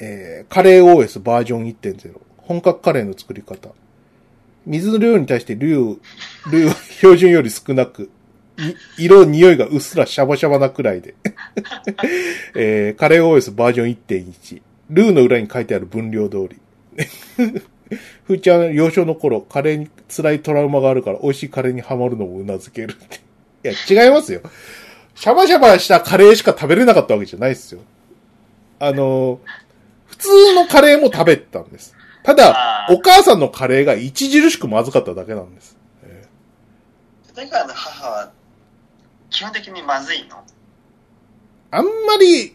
[0.00, 2.20] えー、カレー OS バージョン1.0。
[2.36, 3.70] 本格カレーの作り方。
[4.64, 5.96] 水の量に対して量、
[6.52, 8.10] 量は 標準より少なく、
[8.96, 11.14] 色、匂いがうっすらシャバシャバなくらいで。
[12.54, 14.62] えー、カレー OS バージョン1.1。
[14.90, 16.60] ルーの裏に書いてある分量通り。
[18.24, 23.20] ふーちゃん、幼少の頃、カレーに辛いトラウマがあるから、美味しいカレーにハマるのもうなずけるって。
[23.70, 24.40] いや、違いますよ。
[25.14, 27.80] シャバシャバしたカレーしか食べれなかったわけじゃないですよ。
[28.78, 29.40] あの、
[30.06, 31.94] 普通のカレーも食べてたんです。
[32.22, 35.76] ただ、お母さんのカレーが著しくまずかっただけなんです。
[36.04, 36.24] え
[37.36, 38.30] 立川の母は、
[39.30, 40.36] 基本的にまずいの？
[40.36, 40.38] ー
[41.70, 42.54] あんまり、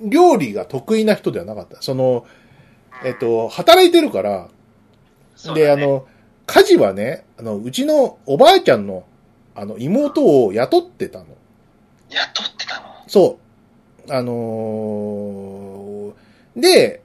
[0.00, 1.80] 料理が得意な人ではなかった。
[1.80, 2.26] その、
[3.02, 4.48] えっ、と、働いてるから、
[5.54, 6.06] ねあの、
[6.46, 9.04] 家事はね、あの、うちのおばあちゃんの、
[9.54, 11.26] あの、妹を雇ってたの。
[12.08, 12.86] 雇ってたの？
[13.06, 13.38] そ
[14.08, 14.12] う。
[14.12, 16.14] あのー
[16.56, 17.02] で、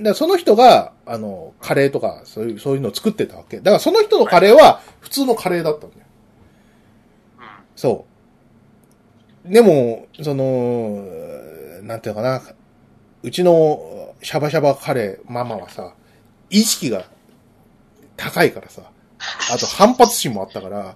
[0.00, 3.58] だその人が、あの、カレーとか、そういう、そういうのを作ってたわけ。
[3.58, 6.02] だからその人のカレーは、普通のカレーだったんだよ。
[7.38, 7.44] うん。
[7.76, 8.06] そ
[9.44, 9.52] う。
[9.52, 11.04] でも、その、
[11.82, 12.42] なんていうのかな、
[13.22, 15.94] うちのシャバシャバカレー、ママはさ、
[16.50, 17.04] 意識が
[18.16, 18.82] 高いからさ、
[19.52, 20.94] あと反発心もあったから、うん。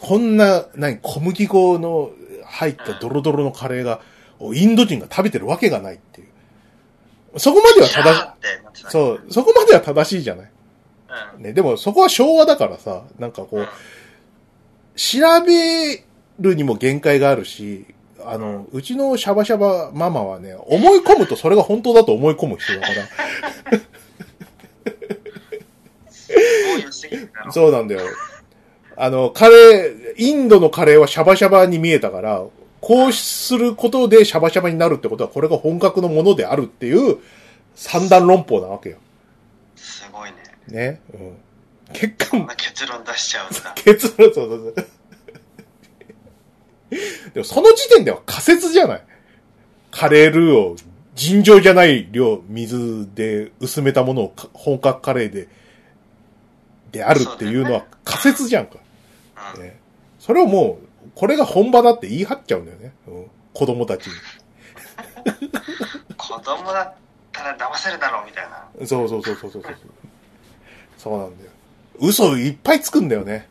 [0.00, 2.10] こんな、何、小麦粉の
[2.44, 4.00] 入ったドロドロのカレーが、
[4.54, 7.38] インド人が食べてるわけがないっていう。
[7.38, 10.50] そこまでは正しい、そう、そこまでは正しいじゃない。
[11.36, 11.42] うん。
[11.42, 13.66] ね、でもそこは昭和だからさ、なんかこうんう、
[14.94, 16.04] 調べ
[16.38, 17.86] るにも限界があるし、
[18.28, 23.02] あの、うちのシャバシャバママはね、思い込むとそれが本当だと思い込む人だから、
[27.52, 28.02] そうなんだよ。
[28.96, 32.44] あの、カレー、インドのカレーはシャバシャバに見えたから、
[32.80, 37.18] こうすることでシャバシャバになるってことは、これが本格のものであるっていう
[37.74, 38.98] 三段論法なわけよ。
[39.76, 40.36] すごいね。
[40.68, 41.00] ね。
[41.12, 41.36] うん。
[41.92, 43.72] 結果、結論出しちゃうんだ。
[43.82, 44.86] 結論、そうそうそう。
[47.34, 49.02] でもその時点では仮説じゃない。
[49.90, 50.76] カレールーを
[51.14, 55.48] 尋常じゃない量、水で薄めたものをか本格カレーで、
[56.92, 58.78] であるっていうのは仮説じゃんか。
[59.56, 59.62] うん。
[59.62, 59.78] ね、
[60.18, 62.92] それをもう、これが本場だって言い張っちゃうんだよね。
[63.06, 64.10] うん、子供たち
[66.16, 66.94] 子供だっ
[67.32, 68.66] たら騙せるだろうみたいな。
[68.78, 68.86] に。
[68.86, 69.74] そうそうそうそうそうそう。
[70.98, 71.50] そうなんだよ。
[71.98, 73.48] 嘘いっぱいつくんだよね。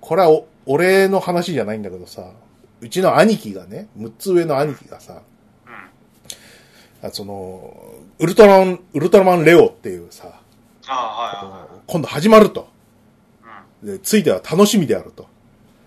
[0.00, 2.30] これはお、俺の話じゃないんだけどさ、
[2.80, 5.22] うちの兄貴がね、6つ上の兄貴がさ、
[5.66, 7.08] うん。
[7.08, 10.40] あその、ウルトラマン、ウルトラマンレオっていうさ、
[10.86, 12.68] ああ、はいは今度始まると。
[13.42, 13.86] いはい。
[13.86, 15.26] で、ついては楽しみであると。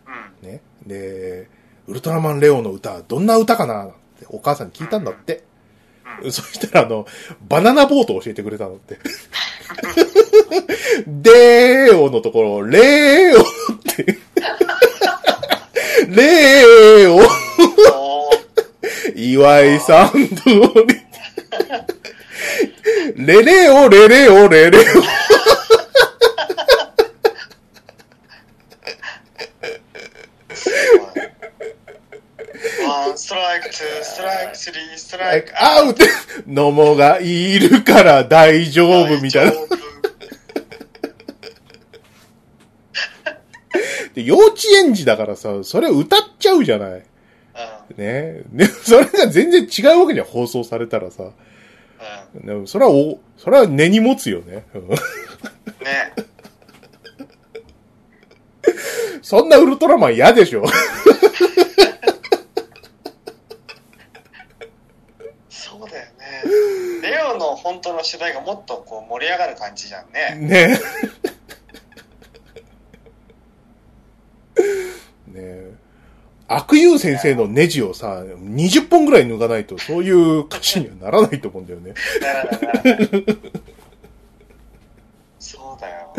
[0.08, 0.48] うん。
[0.48, 0.54] うん。
[0.54, 0.62] ね。
[0.86, 1.50] で、
[1.88, 3.96] ウルトラマンレオの歌、どんな歌かななんて
[4.30, 5.44] お母さんに聞いたんだって。
[6.22, 7.08] うそしたらあの、
[7.48, 9.00] バナナボートを教えてくれたのって。
[11.08, 13.46] でーおのところ、レーオっ
[13.96, 14.18] て。
[16.10, 17.24] レーオおー。
[19.16, 21.02] 岩井さん通り。
[23.16, 24.82] レレオ、レレオ、レレオ。
[32.88, 34.98] ワンストライク、ツーストライク、スリー。
[34.98, 36.04] ストライク、アウト、
[36.48, 39.58] 野茂がいるから大丈夫みたいな大。
[39.58, 39.74] 丈夫
[44.14, 47.04] で幼稚園児だからさ、それ歌っちゃうじゃない。
[47.98, 48.44] ね。
[48.52, 51.24] で、それが全然違うわけじゃん、放送されたらさ。
[51.24, 52.40] うん。
[52.40, 52.46] うん。
[52.46, 54.66] でもそれはお、それは根に持つよね。
[54.74, 54.98] う んね。
[59.22, 60.66] そんなウルトラマン嫌でしょ。
[65.50, 66.44] そうだよね。
[67.02, 67.58] レオの
[67.94, 70.38] の主題がもっとこう盛り上がる感じじゃんね。
[70.40, 70.80] ね
[75.34, 75.74] ねえ。
[76.48, 81.94] 悪友先生のネジをさ、20本ぐらい抜かないと、そういう歌詞にはならないと思うんだよね。
[85.40, 86.14] そうだよ。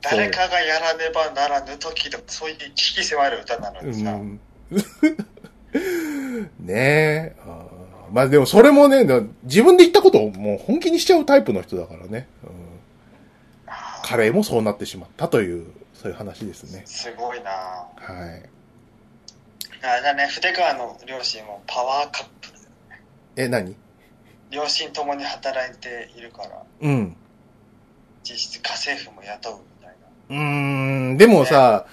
[0.00, 4.12] 誰かがやらねばならぬ時とそういう危機迫る歌なのうにさ。
[4.12, 4.40] ん。
[6.60, 7.36] ねえ。
[8.12, 12.28] まあでもそれもね、だ自分で言ったことをもう本気にしちゃうタイプの人だからね。
[12.44, 12.50] うん、
[14.02, 15.66] カレーもそうなってしまったという、
[16.02, 16.82] そういう話ですね。
[16.84, 17.86] すごいなは
[18.26, 18.42] い。
[19.84, 22.54] あれだね、筆川の両親もパワーカップル。
[23.36, 23.76] え、何？
[24.50, 27.16] 両親ともに働いているから、うん。
[28.24, 29.96] 実質家政婦も雇うみたい
[30.28, 30.36] な。
[30.36, 31.86] うーん、でもさ、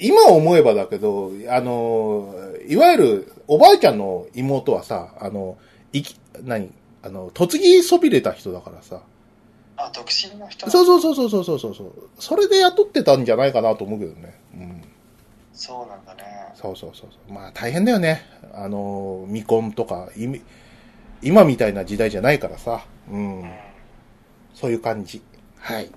[0.00, 2.34] 今思えばだけど、あの、
[2.66, 5.58] いわゆる、おばあちゃんの妹はさ、あの、
[5.92, 6.72] いき、何？
[7.04, 9.02] あの、嫁ぎそびれた人だからさ。
[9.86, 11.92] あ、独身の人そうそうそうそうそうそうそう。
[12.18, 14.40] それで雇ってたんじゃないかなと思うけどね。
[14.54, 14.82] うん。
[15.52, 16.22] そうなんだね。
[16.54, 17.32] そうそうそうそう。
[17.32, 18.22] まあ大変だよね。
[18.54, 20.28] あの、未婚とか、い
[21.22, 22.84] 今みたいな時代じゃないからさ。
[23.10, 23.50] うんうん。。
[24.54, 25.22] そういう感じ。
[25.58, 25.90] はい。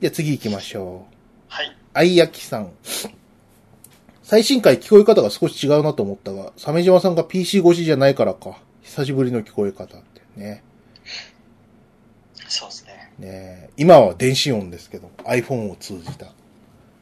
[0.00, 1.14] じゃあ次行きましょう。
[1.48, 1.76] はい。
[1.94, 2.70] あいやきさん。
[4.22, 8.58] 最新回聞こえ方が少し違うなと思ったが、鮫島さんが PC 越しじゃないからか。
[8.82, 10.62] 久しぶりの聞こえ方ってね。
[12.48, 13.12] そうですね。
[13.18, 16.26] ね今は電子音ですけど、iPhone を通じた。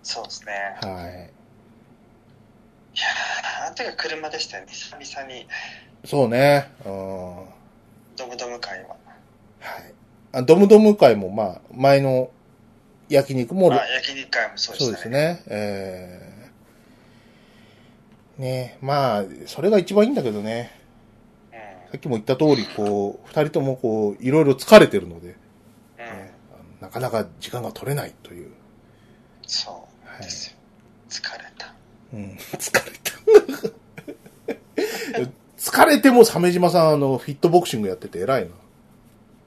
[0.02, 0.52] そうですね。
[0.82, 1.30] はい。
[2.94, 4.72] いやー、あの時は車でしたよね。
[4.72, 5.46] 久々に、
[6.04, 6.70] そうね。
[6.84, 7.36] うん。
[7.36, 7.46] はい。
[8.16, 8.96] ドムドム会は。
[10.32, 12.30] あドムドム会も、まあ、前の
[13.08, 15.10] 焼肉も、あ、焼肉会もそうでそうしたね。
[15.10, 15.42] ですね。
[15.48, 20.75] えー、ねまあ、それが一番いいんだけどね。
[21.96, 25.36] うさっきも言った通り、こう、二人ともこう、いろいろ疲れてるので。
[25.98, 26.34] ね
[26.80, 28.50] なかなか時間が取れないという。
[29.46, 30.56] そうですよ。
[31.08, 31.74] 疲れた。
[32.12, 33.16] うん、 疲れた。
[35.58, 38.48] 疲れても鮫島さん、あの、フィットボクシングやってて偉いな。
[38.48, 38.50] い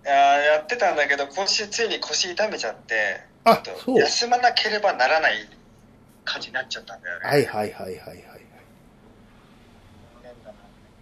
[0.05, 5.47] やーやってたんだけど、今週ついに腰痛めちゃって、あ休まなければならない
[6.25, 7.25] 感じになっちゃったんだよね。
[7.25, 8.28] はいはいはいはいはい。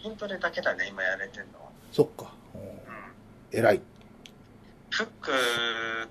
[0.02, 1.70] 筋トレだけだね、今やれてるのは。
[1.92, 2.32] そっか。
[2.54, 2.70] うんうん。
[3.52, 3.82] 偉い。
[4.90, 5.32] フック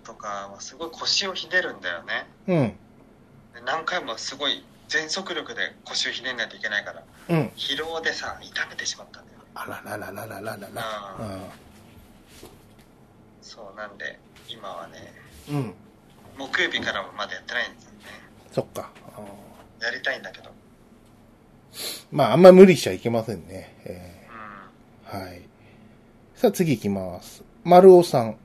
[0.04, 2.26] とかはすごい腰をひねるんだよね。
[2.46, 2.68] うん。
[3.54, 7.46] で何回もすごい全速力で腰をひねんないといけないから、うん。
[7.56, 9.44] 疲労でさ、痛めてしまったんだよね。
[9.54, 11.40] あらららららららら。
[13.42, 14.18] そうなんで、
[14.48, 15.12] 今はね、
[15.48, 15.56] うん。
[15.56, 15.74] うん。
[16.38, 17.96] 木曜日からはまだやってないんですよね。
[18.52, 18.90] そっか。
[19.80, 20.50] やりたいんだけど。
[22.10, 23.74] まあ、あんま無理しちゃいけませんね。
[23.84, 24.16] え
[25.12, 25.20] うん。
[25.20, 25.42] ーはい。
[26.34, 27.42] さあ次行きます。
[27.64, 28.36] 丸尾さん。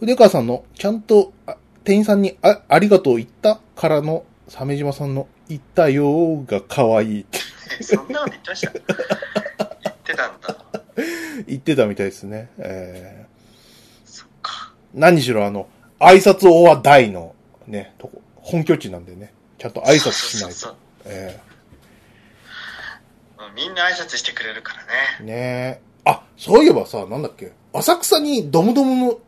[0.00, 7.26] 筆川さんのちゃんとあ店員さんにあありがとう言ったからの鮫島さんの言ったよーが可愛い
[7.82, 8.72] そんなこと言ってました？
[9.82, 10.56] 言ってたんだ。
[11.46, 12.50] 言ってたみたいですね。
[12.58, 13.26] え
[14.04, 14.72] そっか。
[14.94, 15.68] ー、何しろあの、
[16.00, 17.34] 挨拶王は大の
[17.66, 20.74] ね、とこ、本拠地なんでね、ちゃんと挨拶しないとそうそう。
[21.06, 21.51] えそううん
[23.54, 24.88] みんな挨拶してくれるからね。
[25.20, 25.80] ー、ねえ。
[26.04, 29.18] あ、そういえばさ、なんだっけ、浅草にドムドムの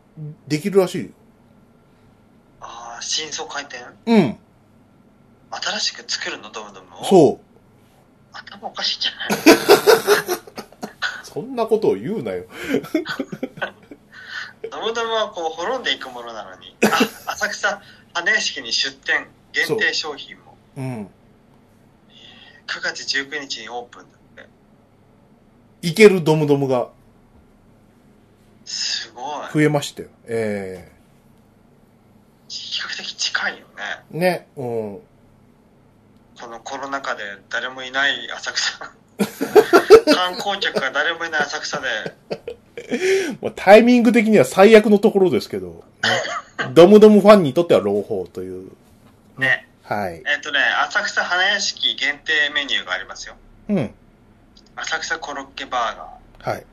[0.47, 1.09] できるらしいよ。
[2.61, 3.81] ああ、新装開店？
[4.05, 4.37] うん、
[5.51, 6.49] 新しく作るの？
[6.51, 7.01] ドムドムを？
[7.01, 7.05] う。
[7.05, 7.45] そう。
[8.33, 9.39] 頭おかしいんじゃない？
[11.23, 12.45] そんなことを言うなよ。
[14.71, 16.75] ドムドムはこう滅んでいくものなのに。
[17.27, 17.81] あ、浅草
[18.13, 20.57] 花屋敷に出店、限定商品も。
[20.77, 21.09] うん。
[22.67, 24.24] 9月19日にオープンだって。
[25.85, 26.89] いけるドムドムが
[28.65, 29.53] すごい。
[29.53, 30.09] 増えましたよ。
[30.25, 30.91] え
[32.49, 33.63] 比較的近いよね。
[34.11, 34.65] えね、うん。
[34.65, 37.21] このコロナ禍で
[37.51, 38.79] 誰もいない浅草。
[40.11, 41.87] 観光客が誰もいない浅草で、
[43.39, 45.83] まあ、タイミング的には最悪のところですけど、
[46.57, 48.71] ね、 ドムドムファンにとっては朗報という。
[49.37, 49.67] ね。
[49.83, 50.23] はい。
[50.25, 53.35] えっ、とね、浅草花屋敷限定メニューがありますよ。
[53.69, 53.93] うん。
[54.75, 56.49] 浅草コロッケバーガー。
[56.51, 56.65] はい。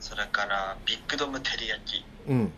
[0.00, 2.04] それから、ビッグドム照り焼き。
[2.28, 2.52] うん。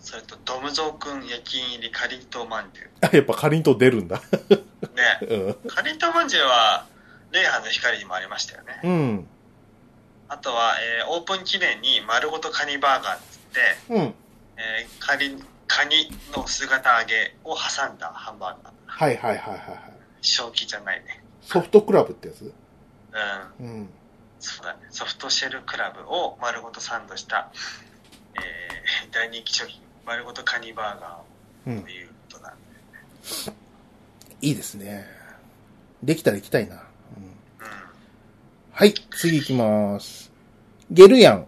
[0.00, 4.20] それと、ドムゾウくん焼き入りかりんとうまんじゅあやっぱかりんとう出るんだ。
[4.48, 4.54] う。
[4.96, 5.18] ね。
[5.62, 5.70] うん。
[5.70, 6.86] かりんとうまんじゅうは、
[7.30, 8.80] 霊波の光にもありましたよね。
[8.82, 9.28] うん。
[10.28, 13.60] あとは、えーオープン記念に丸ごとカニバーガーっつって、
[13.90, 14.14] うん。
[14.56, 18.72] えーカニ、カニの姿揚げを挟んだハンバーガー。
[18.86, 19.78] はいはいはいはいはい。
[20.22, 21.22] 正気じゃないね。
[21.42, 22.52] ソフトクラブってやつ？
[23.60, 23.66] うん。
[23.66, 23.88] うん。
[24.40, 27.50] そうだね、ソフトシェルクラブを丸ごとサンドした、
[28.36, 31.20] えー 大人気商品、丸ごとカニバーガ
[31.66, 31.88] うんーと。
[31.90, 32.54] いうことだ。
[34.40, 35.06] いいですね。
[36.02, 36.76] できたら行きたいな。
[36.76, 36.78] う
[37.20, 37.32] んうん。
[38.70, 40.30] はい、次行きます。
[40.90, 41.46] ゲルヤン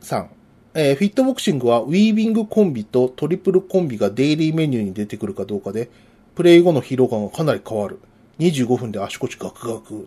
[0.00, 0.30] さん。
[0.74, 5.90] えーフィットボクシングはウィービングコンビとトリプルコンビがデイリーメニューに出てくるかどうかで、
[6.36, 7.98] プレイ後の疲労感がかなり変わる。
[8.38, 10.06] 25分で足腰ガクガク。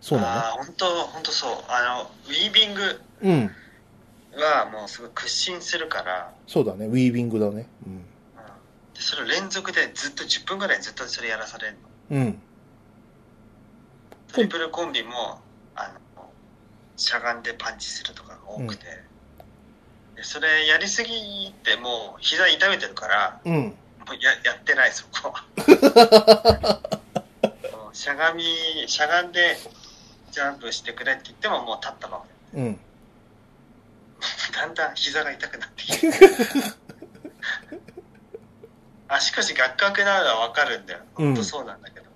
[0.00, 1.52] そうなああ、本当本当そう。
[1.68, 3.50] あの、ウィービングのうん。
[4.32, 6.86] はもうすごい屈伸するから、そうだね。
[6.86, 7.66] ウィービングだね。
[7.84, 8.04] うん、で
[9.00, 11.78] それを連続でずっと10分ぐらいずっとそれやらされるの。
[12.10, 12.22] うん。
[12.22, 12.40] うん。
[14.32, 15.40] トリプルコンビも、
[15.74, 16.30] あの、
[16.96, 18.84] しゃがんでパンチするとかが多くて、
[20.14, 23.74] でそれやりすぎてもう膝痛めてるから、うん。
[24.06, 25.34] もうややってないそこ
[27.92, 28.44] しゃがみ
[28.86, 29.56] しゃがんで
[30.30, 32.24] ジャンプしてくれって言ってももう立ったまま
[32.54, 32.80] うん。
[34.54, 36.10] だんだん膝が痛くなってきて
[39.08, 42.06] 足腰ガッカクなのは分かるんだようん本当そうなんだけど、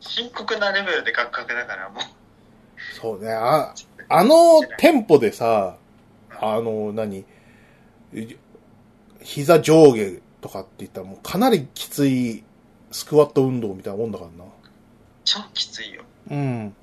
[0.00, 2.02] 深刻なレベルでガッカクだからもう
[3.00, 3.32] そうね。
[3.32, 3.74] あ、
[4.08, 5.76] あのテンポでさ、
[6.40, 7.24] あの、何？
[9.22, 12.44] 膝上下とかって言ったらもうかなりきつい
[12.92, 14.50] スクワット運動みたいなもんだからな。
[15.24, 16.74] 超きついよ、うん。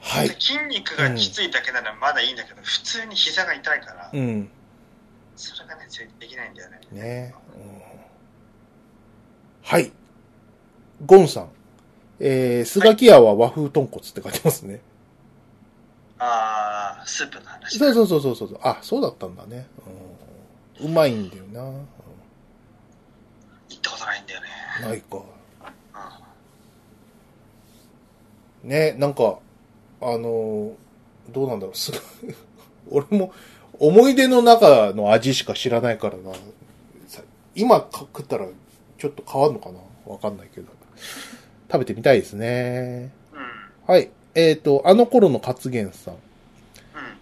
[0.00, 0.28] はい。
[0.28, 4.50] 筋肉がきついだけならまだいいんだけど、普通に膝が痛いから、うん。
[5.36, 5.86] それがね
[6.18, 7.60] できないんだよねね、うん
[9.62, 9.92] はい。
[11.06, 11.48] ゴンさん。
[12.18, 14.80] えー、スガキ屋は和風豚骨って書いてますね。
[16.18, 18.60] ああスープの話そうそうそうそうそう。
[18.62, 19.66] あ、そうだったんだね。
[20.80, 21.62] うん、うまいんだよな。
[21.62, 21.88] うん
[23.70, 24.48] 行ったことないんだよね
[24.82, 25.16] ないか。
[25.16, 25.20] う
[28.66, 29.38] んね、なんか、
[30.00, 30.72] あのー
[31.32, 31.92] どうなんだろう、す
[32.90, 33.32] 俺も
[33.78, 36.32] 思い出の中の味しか知らないからな。
[37.06, 37.22] さ
[37.54, 38.46] 今か食ったら
[38.98, 40.68] ちょっと変わるのかなわかんないけど。
[41.70, 43.12] 食べてみたいですね。
[43.32, 44.10] うんはい。
[44.34, 46.14] えっ、と、あの頃の活言さん。
[46.14, 46.20] うん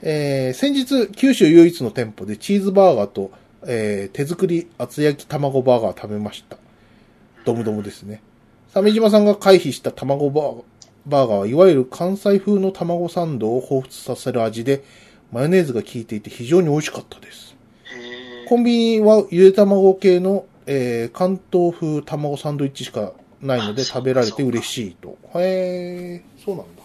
[0.02, 3.30] えー先日、九州唯一の店舗でチーズバーガーと、
[3.66, 6.56] えー手作り厚焼き卵バーガー食べました。
[7.44, 8.22] ドムドムですね。
[8.72, 10.62] 鮫島さんが回避した卵バー
[11.06, 14.84] バーガーはいわゆる関西風の卵サンドを彷彿させる味で、
[15.32, 17.56] マヨネーズが効いていて非常に美味しかったです。
[18.48, 25.18] コンビニはゆで卵系の、えー関東風卵サンドイッチしかないので食べられて嬉しいと。
[25.38, 26.82] へえ、そうなんだ。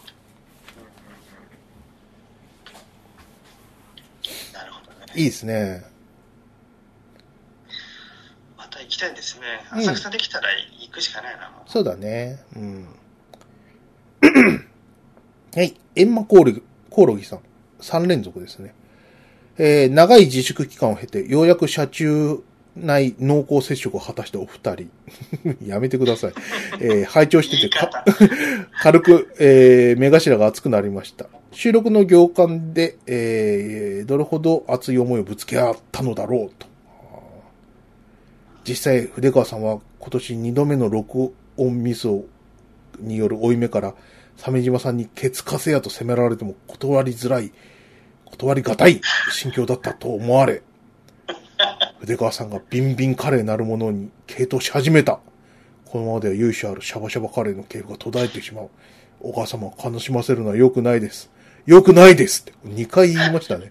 [4.52, 5.84] なるほどねいいですね。
[8.56, 10.48] また行きたいですねうん浅草できたら
[10.80, 12.38] 行くしかないな、そうだね。
[12.56, 12.86] うん。
[15.54, 15.74] はい。
[15.96, 17.40] エンマコオロギ、コオロギさん。
[17.80, 18.74] 3連続ですね。
[19.58, 22.42] えー、長い自粛期間を経て、ようやく車中
[22.76, 24.90] 内濃厚接触を果たしたお二人。
[25.64, 26.32] やめてください。
[26.80, 27.70] えー、拝聴してて
[28.82, 31.26] 軽く、えー、目頭が熱くなりました。
[31.52, 36.66] 収録の行間で、えー、どれほど熱い思いをぶつけ合ったのだろうと。
[38.66, 42.24] 実際、筆川さんは今年2度目の録音ミスを
[42.98, 43.94] による負い目から、
[44.36, 47.52] 鮫島さんにケツカセやと責められても断りづらい、
[48.24, 50.62] 断りがたい心境だったと思われ、
[52.00, 55.20] 筆川さんがビンビンカレーなるものに傾倒し始めた。
[55.86, 58.70] このままでは由緒あるシャバシャバカレーの系譜が途絶えてしまう。
[59.20, 61.30] お母様を悲しませるのは良くないです。
[61.66, 63.70] 良くないですって2回言いましたね。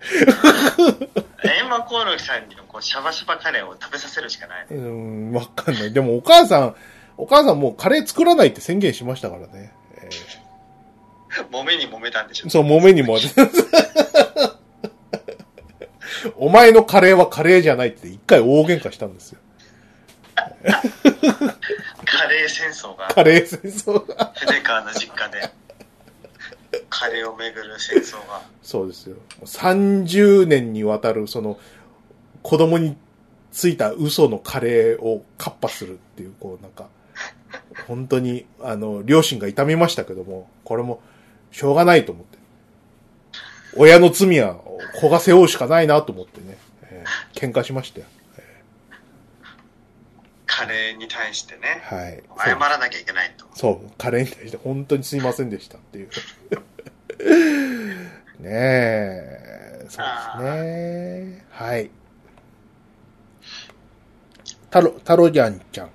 [1.43, 5.93] エンマコオロギさんにこうシャバシャバカレーを食べさせるしかない、うーん、わかんない。
[5.93, 6.75] でもお母さん、
[7.17, 9.73] お母さんもうカレー作らないって宣言しましたからね。
[9.97, 10.09] え
[11.51, 13.17] 揉めに揉めたんでしょーそう、揉めにも。
[16.37, 19.39] お前のカレーはカレーじゃないって一回大喧嘩したんですよ。
[22.05, 24.33] カレー戦争がカレー戦争が。
[24.35, 25.51] 筆川の実家で
[26.89, 29.17] カレーをめぐる戦争がそうですよ。
[29.43, 31.59] 30年にわたる、その、
[32.41, 32.95] 子供に
[33.51, 36.87] ついた嘘のカレーをカッパするっていう、こう、なんか、
[37.87, 41.01] 本当に、あの、両親が痛みましたけども、これも、
[41.53, 42.37] しょうがないと思って。
[43.77, 44.55] 親の罪は
[44.99, 48.05] 子が背負うしかないなと思ってね、えー喧嘩しましたよ。
[50.45, 52.23] カレーに対してねはい。
[52.37, 56.09] 謝らなきゃいけないとそう、カレーに対して本当にすいませんでしたっていう。
[58.39, 61.45] ねえ、そうですね。
[61.49, 61.89] はい。
[64.69, 65.89] タロ、タロジャンちゃん。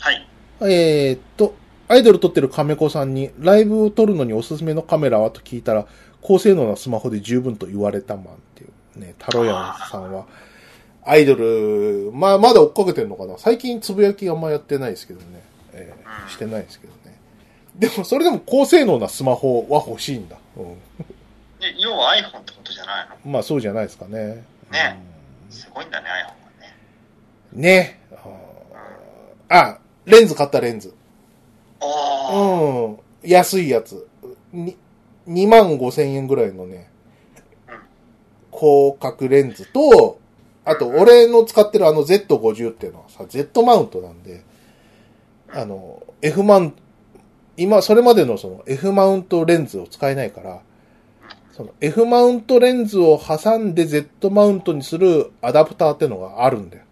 [0.00, 0.28] はい
[0.60, 1.54] えーっと、
[1.88, 5.86] アイドル撮ってる亀子さんに、ライブを撮るのにおすすめのカメラはと聞いたら、
[6.20, 8.66] 高性能なスマホで十分と言われたマンってい
[8.96, 9.52] うね、タロヤ
[9.86, 10.26] ンさんは、
[11.04, 15.42] アイドル、まあ、まだ追っかけてんのかな最近つぶやきあんまやってないですけどね。
[15.72, 17.18] えーうんしてないですけどね。
[17.78, 20.36] でも、それでも高性能なスマホは欲しいんだ。
[20.56, 20.60] う
[21.58, 23.30] で要は iPhone ってことじゃないの？
[23.30, 23.32] ん。
[23.32, 24.44] まあ、そうじゃないですかね。
[24.70, 25.00] ね
[25.48, 26.76] うんすごいんだね、iPhone はね。
[27.52, 28.00] ね。
[29.48, 30.92] あ、レンズ買ったレンズ。
[31.80, 32.98] うん。
[33.22, 34.06] 安いやつ。
[34.52, 34.76] に
[35.28, 36.90] 2万5千円ぐらいのね
[37.68, 40.18] うん、広角レンズと、
[40.64, 44.42] あと、俺の使ってるあの Z50 っていうのはさ、Z マウントなんで、
[45.50, 46.82] あの、F マウント、
[47.56, 50.60] 今、それまでのその F マウントレンズを使えないから、
[51.52, 56.84] その F マウントレンズを挟んで Z マウントにするアダプターってのがあるんだよ。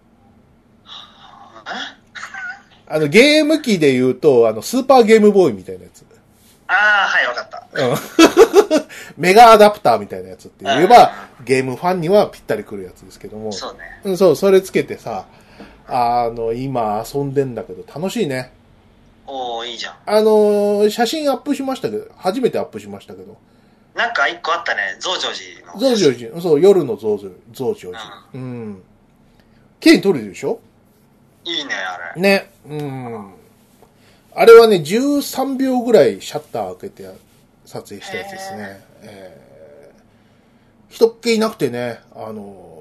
[2.88, 6.04] あの、ゲーム機で言うと、あの、スーパーゲームボーイみたいなやつ。
[6.68, 7.66] ああ、はい、わかった。
[7.72, 7.96] うん
[9.16, 11.12] メガアダプターみたいなやつって言えば、
[11.44, 13.52] ゲームファンにはぴったりくるやつですけども。
[13.52, 13.78] そうね。
[14.04, 15.26] うんそう、それつけてさ、
[15.88, 18.52] あの、今遊んでんだけど楽しいね。
[19.26, 19.94] おー、いいじゃん。
[20.04, 23.36] あの、写真アップしましたけど、初めてアップしましたけど、
[23.94, 25.80] なんか一個あったね、増上寺の。
[25.80, 28.00] 増上寺、そう、夜の増上増上寺。
[28.34, 28.82] うん。
[29.80, 30.60] 綺麗に撮れるでしょ？
[31.46, 32.20] いいね、あれ。
[32.20, 32.50] ね。
[32.68, 33.34] うん。
[34.34, 37.10] あれはね、13秒ぐらいシャッター開けて
[37.64, 38.84] 撮影したやつですね。
[39.02, 39.46] えー
[40.88, 42.72] 人っ気いなくてね、あの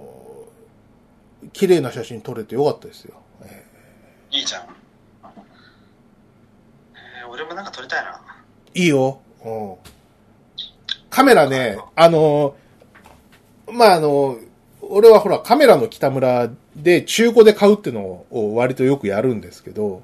[1.45, 3.15] ー綺麗な写真撮れてよかったですよ。
[3.43, 3.63] え
[4.31, 4.63] いいじゃん。
[4.63, 8.21] えー、俺もなんか撮りたいな。
[8.73, 9.19] ーいいよ。
[9.43, 9.75] うん。
[11.09, 14.47] カメラね、あのーまあ、あのー
[14.87, 20.03] 俺はほらカメラの北村で中古で買うっていうのを割とよくやるんですけど、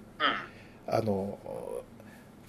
[0.88, 0.94] うん。
[0.94, 1.38] あの、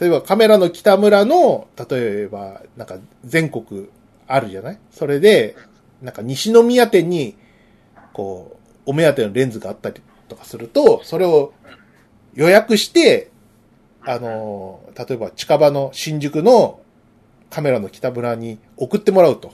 [0.00, 3.88] 例えばカメラの北村の、例えば、なんか全国
[4.26, 4.78] あるじゃない？
[4.90, 5.56] それで、
[6.00, 7.36] なんか西宮店に、
[8.12, 8.56] こ
[8.86, 11.52] う、お目当てのレンズがあったりとかすると、それを
[12.34, 13.30] 予約して、
[14.04, 16.80] あの、例えば近場の新宿の
[17.50, 19.52] カメラの北村に送ってもらうと。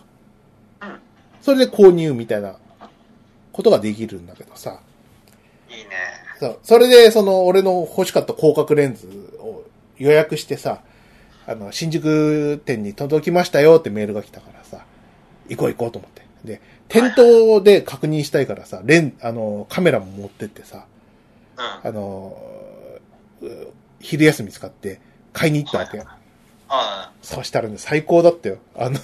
[0.80, 0.98] うん。
[1.42, 2.56] それで購入みたいな
[3.59, 4.78] ことができるんだけどさ。
[5.68, 5.90] いいね。
[6.38, 6.59] そう。
[6.62, 9.09] それで、その、俺の欲しかった広角レンズ
[9.40, 9.64] を
[9.98, 10.80] 予約してさ、
[11.44, 14.84] あの、新宿店に届きましたよってメールが来たからさ、
[15.48, 16.22] 行こう行こうと思って。
[16.44, 20.86] で、店頭で確認したいからさ、レン、あの、カメラも持ってってさ、
[21.56, 21.88] うん。
[21.88, 22.40] あの、
[23.42, 23.46] う
[23.98, 25.00] 昼休み使って
[25.32, 26.00] 買いに行ったわけ。
[26.68, 28.59] あそしたらね、最高だったよ。
[28.76, 29.00] あの、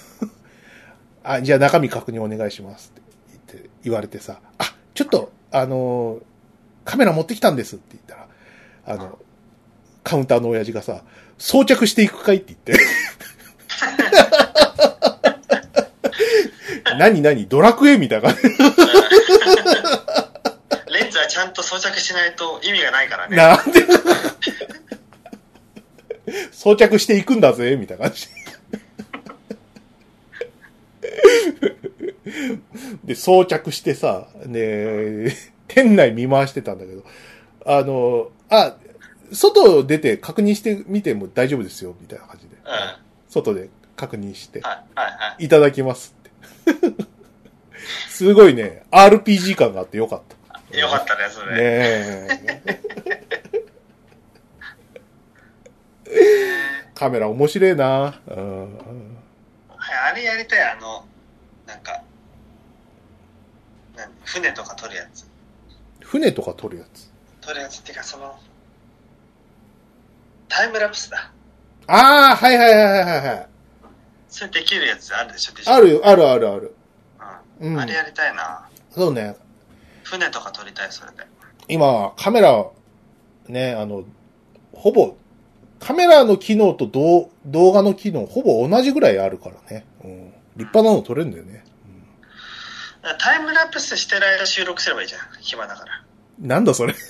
[1.24, 3.03] あ、じゃあ中身確認お願いしますって言
[3.55, 6.20] って、言われてさ、あ、ちょっと、あの、
[6.84, 8.28] カメラ持ってきたんですって言ったら、
[8.86, 9.18] あの、
[10.02, 11.02] カウンターの親父がさ、
[11.38, 12.84] 装着していくかいって言って。
[16.98, 17.98] 何何ドラクエ？
[17.98, 18.48] みたいな感じ。
[18.62, 20.32] あ。
[20.92, 23.36] レンズはちゃんと装着しないと意味がないからね。
[23.36, 23.84] なんで？
[26.52, 28.28] 装着していくんだぜ、みたいな感じ。
[33.05, 35.35] で、装着してさ、で、
[35.68, 37.05] 店内見回してたんだけど、
[37.66, 38.76] あの、あ、
[39.32, 42.57] 外出て確認してみても大丈夫ですよ、みたいな感じで。
[42.64, 42.70] うん。
[42.70, 44.85] はい、外で確認して、は
[45.39, 47.05] い、ただきますって。
[48.09, 50.78] すごいね、RPG 感があってよかった。
[50.78, 51.59] よかったね、そねれ。
[51.61, 53.05] え。
[56.95, 58.20] カメラ面白いな。
[58.28, 58.78] うん
[59.76, 61.05] はい、あれやりたい、あの、
[61.66, 62.03] なんか、
[64.24, 65.26] 船とか撮るやつ。
[66.01, 67.11] 船とか撮るやつ？
[67.40, 68.38] 撮るやつっていうか、その、
[70.49, 71.30] タイムラプスだ。
[71.86, 73.49] ああ、はいはいはいはいはい。
[74.28, 76.74] それできるやつあるでしょ、デジタあるよ、あるあるある。
[77.61, 77.72] うん。
[77.74, 78.68] うんあれやりたいな。
[78.90, 79.36] そうね。
[80.03, 81.18] 船とか撮りたい、それで。
[81.68, 82.66] 今、カメラ、
[83.49, 84.05] ね、あの、
[84.72, 85.16] ほぼ、
[85.80, 89.84] カメラの機能と動動画の機能、ほぼ同じぐらいあるからね。
[90.03, 90.32] うん。
[90.57, 91.63] 立派なの撮れるんだよね。
[93.18, 95.20] タイムラプスしてる間収録すればいいじゃん。
[95.40, 96.02] 暇だから。
[96.40, 96.94] うん、なんだそれ。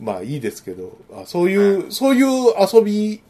[0.00, 2.26] まあいいですけど、あそういう、そういう
[2.60, 3.22] 遊び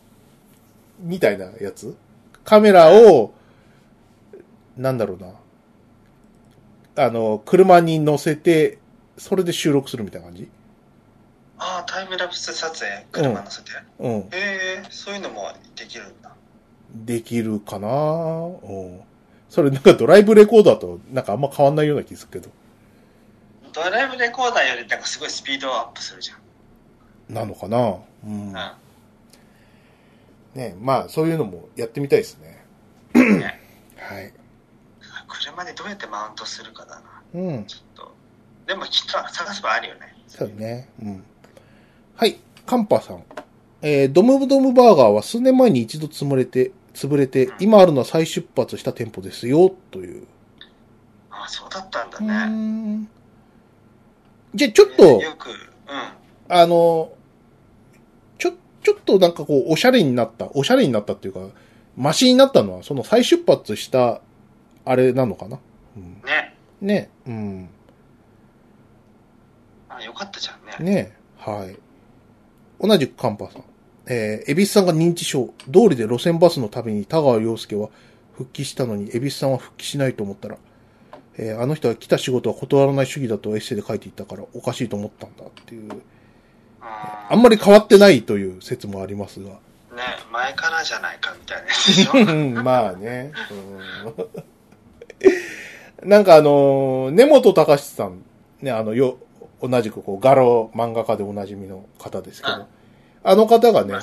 [1.00, 1.96] みたいなやつ？
[2.44, 3.32] カメラを、
[4.76, 5.18] なんだろう
[6.96, 7.04] な。
[7.06, 8.78] あの、車に乗せて、
[9.18, 10.48] それで収録するみたいな感じ？
[11.58, 13.70] ああ、タイムラプス撮影、車乗せて。
[14.00, 14.12] うん。
[14.12, 16.32] へえそういうのもできるんだ。
[16.94, 17.88] できるかな？
[17.88, 19.00] うん。
[19.48, 22.50] それなんかドライブレコーダーとなんかあんま変わんないような気するけど。
[23.72, 26.32] ドライブレコーダーよりなんかすごいスピードアップするじ
[27.28, 27.98] なのかな？
[28.24, 28.56] うん。
[28.56, 28.76] ゃ
[30.54, 32.64] ねまあ、そういうのもやってみたいですね。
[33.14, 33.18] ん。
[33.18, 33.38] うん。
[33.40, 33.60] ね。
[33.98, 34.32] はい。
[35.28, 37.02] 車でどうやってマウントするかだな。
[37.34, 37.64] うん。
[37.66, 38.14] ちょっと。
[38.66, 40.14] でもきっと探せばあるよね。
[40.28, 40.88] そうね。
[41.02, 41.24] うん。
[42.16, 42.38] はい。
[42.66, 43.24] カンパさん。
[43.82, 50.26] えー、ドムドムバーガーは数年前に一度潰れて、潰れて、今あるのは再出発した店舗ですよ、という。
[51.30, 52.54] ああ、そうだったんだね。
[53.02, 53.08] ん。
[54.54, 55.56] じゃあ、ちょっと、よく、うん。
[56.48, 57.12] あの、
[58.38, 58.52] ちょ、
[58.82, 61.40] ちょっとなんかこう、おしゃれになった、おしゃれになったっていうか、
[61.96, 64.20] マシになったのは、その再出発した、
[64.84, 65.58] あれなのかな？
[65.96, 66.54] うん、ね。
[66.80, 67.10] ね。
[67.26, 67.68] うん。
[69.88, 70.92] あよかったじゃんね。
[70.92, 71.76] ねはい。
[72.86, 73.64] 同じくカンパさん。
[74.06, 75.54] えー、エビスさんが認知症。
[75.66, 77.88] 通りで路線バスの旅に田川陽介は
[78.36, 80.56] 復帰したのに、エビスさんは復帰しないと思ったら、
[81.36, 85.90] えーあの人は来た仕事は断らない主義だとエッセイで書いていたから、おかしいと思ったんだっていう。
[86.80, 89.50] ああんまり変わってないという説もありますが。
[89.50, 89.56] ね、
[90.30, 92.12] 前からじゃないかみたいなやつでしょ。
[92.18, 93.32] う んまあね。
[93.50, 94.24] うん
[96.08, 98.22] なんかあのー根本隆さん、
[98.60, 99.18] ね、あの、よ、
[99.66, 102.66] 同じくこう、画廊漫画家でおなじみの方ですけうんど、
[103.24, 103.94] あの方がね。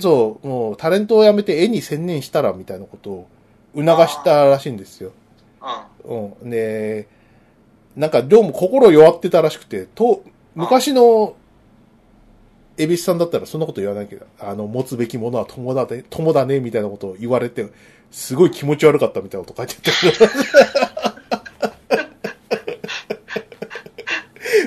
[0.00, 3.28] そう、もうタレントを辞めて絵に専念したらみたいなことを
[3.74, 5.12] 促したらしいんですよ。
[6.06, 6.32] うん。
[6.42, 6.50] うん。
[6.50, 7.08] で、
[7.96, 10.22] なんかどうも心弱ってたらしくて、と、
[10.54, 11.36] 昔の、
[12.78, 17.66] エビスさんだったらそんなこと言わないけど、あの、持つべきものは友だね、友だね、みたいなことを言われて、
[18.10, 21.02] すごい気持ち悪かったみたいなこと書いてあった。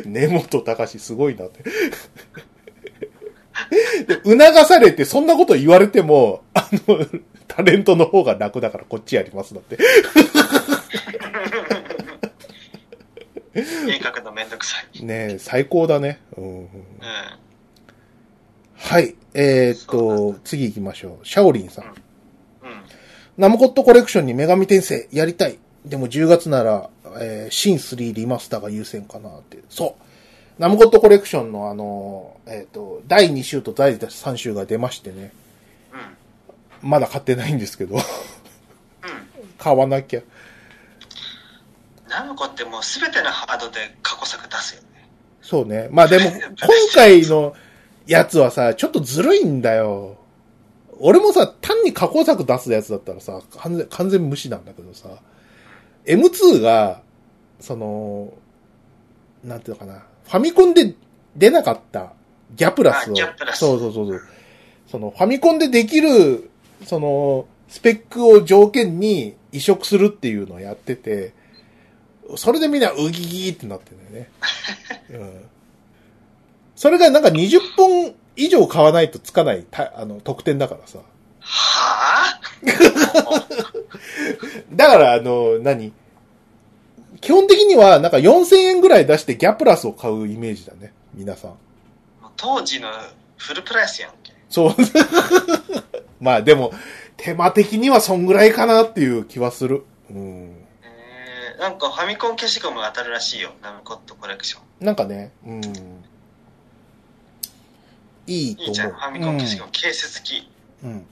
[0.10, 1.64] 根本隆すごいなって。
[4.08, 7.06] で、促されて、そんなこと言われても、あの、
[7.48, 9.78] タレントの方が楽だからこっちやりますだって。
[13.54, 13.62] 絵
[14.00, 15.04] 描くのめんどくさい。
[15.04, 16.22] ねえ、最高だね。
[16.38, 16.68] うん、うん。
[18.76, 19.16] はい。
[19.34, 21.28] えー、っと、次行きましょう。
[21.28, 21.86] シャオリンさん。
[21.86, 21.94] うん。
[23.38, 25.60] ナムコットコレクションに女神転生やりたい。
[25.86, 26.90] でも10月なら、
[27.20, 29.60] えー、シン3リマスターが優先かなって。
[29.70, 30.62] そう。
[30.62, 35.32] ナムコットコレクションのあの、えーっと、第2週と第3週が出ましてね。
[36.82, 36.90] うん。
[36.90, 37.96] まだ買ってないんですけど。
[37.96, 38.02] うん。
[39.58, 40.22] 買わなきゃ。
[42.10, 45.10] ナムコってもうすべてのハードで過去作出すよね。
[45.42, 45.88] そうね。
[45.92, 46.40] まあでも、 今
[46.94, 47.56] 回の
[48.06, 50.18] やつはさ、ちょっとずるいんだよ。
[51.00, 55.08] 俺もさ、単に過去作出すやつだったらさ、完全、完全無視なんだけどさ、
[56.10, 57.02] M2 が、
[57.60, 58.34] その、
[59.44, 60.96] なんていうのかな、ファミコンで
[61.36, 62.14] 出なかった
[62.56, 64.22] ギャプラスを、スそうそうそうそう、
[64.88, 66.50] その、ファミコンでできる、
[66.86, 71.34] その、スペックを条件に移植するっていうのをやってて、
[72.36, 74.30] それでみんなウギギーってなってんだよね。
[75.12, 75.46] うん。
[76.76, 81.00] それがなんか20本以上買わないとつかないたあの特典だからさ。
[81.50, 82.40] は
[84.72, 85.92] だからあの、何？
[87.22, 90.94] 基本的にはなんか4000円ぐらい出してギャプラスを買うイメージだね。
[91.14, 91.52] 皆さん。
[91.52, 91.56] ぁ
[92.38, 92.90] 当時の
[93.38, 94.32] フルプライスやんけ。
[94.50, 94.76] そう。
[96.22, 96.72] まあでも、
[97.18, 99.84] 手間的にはそんぐらいかなっていう気はする。
[100.10, 100.66] うん。
[100.84, 103.52] えー、なんかファミコン消しゴム当たるらしいよ。
[103.62, 104.86] ナムコットコレクション。
[104.86, 105.62] なんかね、うん。
[108.28, 108.68] いいと思う。
[108.68, 108.92] いいじゃん。
[108.92, 110.50] ファミコン消しゴム、ケース付き。
[110.84, 111.06] うん。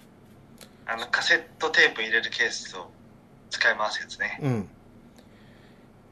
[0.87, 0.93] うん。
[0.93, 2.89] あの、カセットテープ入れるケースを
[3.49, 4.39] 使い回すやつね。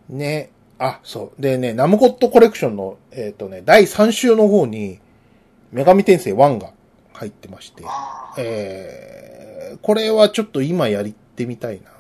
[0.10, 0.18] うん。
[0.18, 0.52] ね。
[0.78, 1.42] あ、そう。
[1.42, 5.00] でね、ナムコットコレクションの、えっ、とね、第3週の方に、
[5.74, 6.72] 女神転生1が
[7.14, 7.84] 入ってまして。
[8.38, 11.92] えー、これはちょっと今やってみたいな。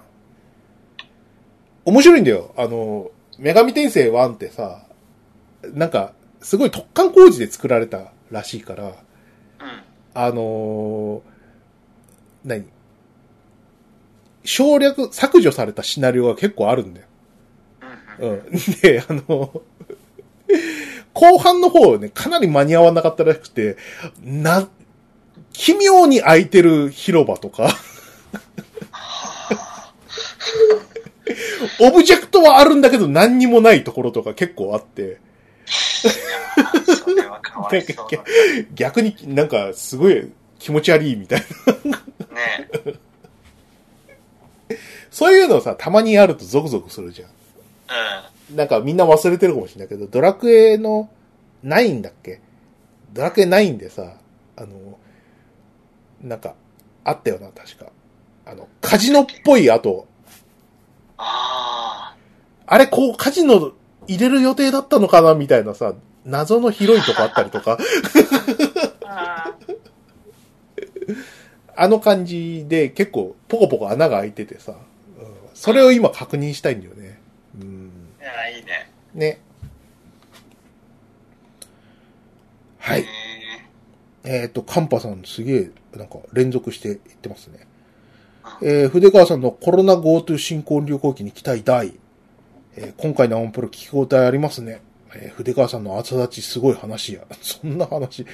[1.85, 2.53] 面白いんだよ。
[2.57, 4.85] あの、女神転生1ってさ、
[5.73, 8.93] なんか、すごい突貫工事で作られたらしいから、うん。
[10.13, 11.34] あのー
[12.45, 12.65] 何？
[14.45, 17.07] 省略、削除されたシナリオが結構あるんだよ。
[18.19, 18.43] うん。
[18.81, 19.61] で、あの、
[21.13, 23.77] 後半の方ね、かなり間に合わなかったらしくて、
[24.21, 24.67] な、
[25.51, 27.75] 奇妙に空いてる広場とか、
[31.79, 35.19] オブジェクトはあるんだけど何にもないところとか結構あって、
[38.75, 41.43] 逆になんかすごい気持ち悪いみたい
[41.85, 42.01] な。
[42.35, 42.69] ね。
[45.09, 47.29] そういうのさ、たまにやるとゾクゾクするじゃん。
[48.49, 48.55] うん。
[48.55, 51.09] なんかみんな忘れてるかもしれないけど、ドラクエの
[51.63, 52.41] 9だっけ？
[53.13, 54.17] ドラクエ9でさ、
[54.55, 54.99] あの、
[56.21, 56.55] なんか、
[57.03, 57.91] あったよな、確か。
[58.45, 60.07] あの、カジノっぽい後、
[61.17, 62.15] あ
[62.67, 63.71] あれ、こう、カジノ
[64.07, 65.33] 入れる予定だったのかな？
[65.33, 65.93] みたいなさ、
[66.25, 67.77] 謎の広いとこあったりとか、
[71.75, 74.77] ああの感じで結構ポコポコ穴が開いててさ、うん
[75.53, 77.17] それを今確認したいんだよね。
[77.59, 77.91] うん。
[78.19, 78.91] ーいや、いいね。
[79.13, 79.39] ね。
[82.77, 83.05] はい。
[84.25, 87.65] ええっ、と、カンパさんすげえ、なんか連続して言ってますね。
[88.61, 91.93] えー、筆川さんのコロナ GoTo 新婚旅行記に期待大。
[92.75, 94.81] えー今回のアンプロ聞き応えありますね。
[95.15, 97.21] えー筆川さんの朝立ちすごい話や。
[97.41, 98.25] そんな話。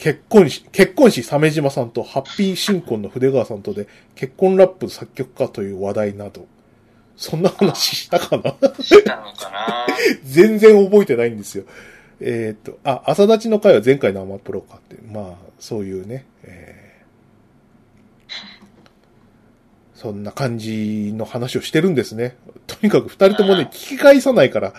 [0.00, 6.46] 結婚し、結婚し鮫島さんとハッピー新婚の筆川さんとで結婚ラップ作曲家という話題など。
[7.16, 8.50] そんな話したかな？
[8.52, 9.86] ー、したのかな？
[10.24, 11.64] 全然覚えてないんですよ。
[12.18, 16.80] えーっと、あ、朝立ちの回は前回のアマプロかって、まあ、そういうね、えー
[19.94, 22.38] そんな感じの話をしてるんですね。
[22.66, 24.72] とにかく二人ともね、聞き返さないから、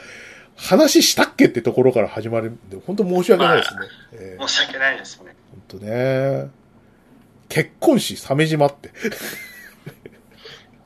[0.62, 3.82] 話したっけってところから始まるんで、本当申し訳ないですね。
[4.14, 5.36] えー申し訳ないですね。
[5.70, 6.50] 本当ね。
[7.50, 8.90] 結婚し、鮫島って。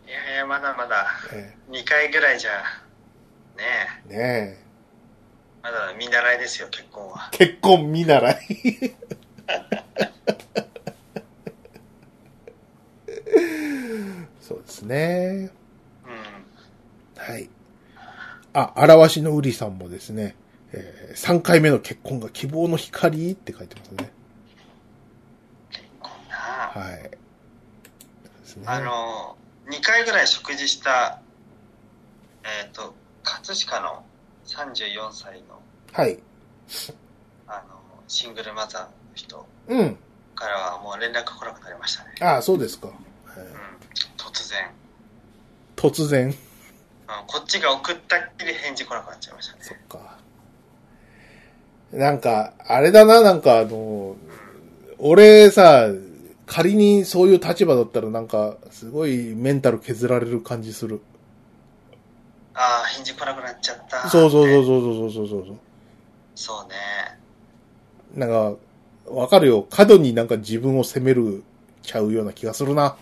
[0.08, 2.52] いやいや、まだまだ、え2回ぐらいじゃ、
[3.58, 3.64] ね
[4.08, 4.66] え、ーねえ。
[5.62, 7.30] まだ見習いですよ、結婚は。
[7.32, 8.38] 結婚見習い。
[14.42, 15.50] そうですね。
[16.06, 17.22] うん。
[17.24, 17.50] はい。
[18.56, 20.34] あ、表しのうりさんもですね、
[20.72, 24.12] え3回目の結婚が希望の光って書いてますね。
[25.99, 27.03] こんな、はい。
[27.03, 27.10] で
[28.45, 28.64] すね。
[28.66, 29.36] あの、
[29.68, 31.20] 2回ぐらい食事した、
[32.43, 34.06] えっ、と、葛飾の
[34.45, 36.18] 34歳の、はい。
[37.47, 39.97] あの、シングルマザーの人うん。
[40.36, 42.14] からはもう連絡来なくなりましたね。
[42.22, 42.89] あそうですか。
[43.36, 43.45] えうん。
[44.18, 44.72] 突然。
[45.76, 46.34] ー突然。
[47.08, 49.60] うん、こっちが送ったっきり返事来なくなっちゃいましたね。
[49.62, 50.18] そっか。
[51.91, 54.16] なんか、あれだな、なんかあの、
[54.97, 55.88] 俺さ、
[56.47, 61.01] 仮にそういう立場だったらなんか、すごいメンタル削られる感じする。
[62.53, 64.10] ああ、返事来なくなっちゃった。
[64.10, 64.66] そうそうそうう。
[64.66, 65.58] そうそうそうそう。
[66.36, 66.76] そうね。
[68.16, 68.56] なんか、
[69.08, 69.68] わかるよ。
[69.70, 71.43] 過度になんか自分を責める
[71.82, 72.97] ちゃうような気がするな。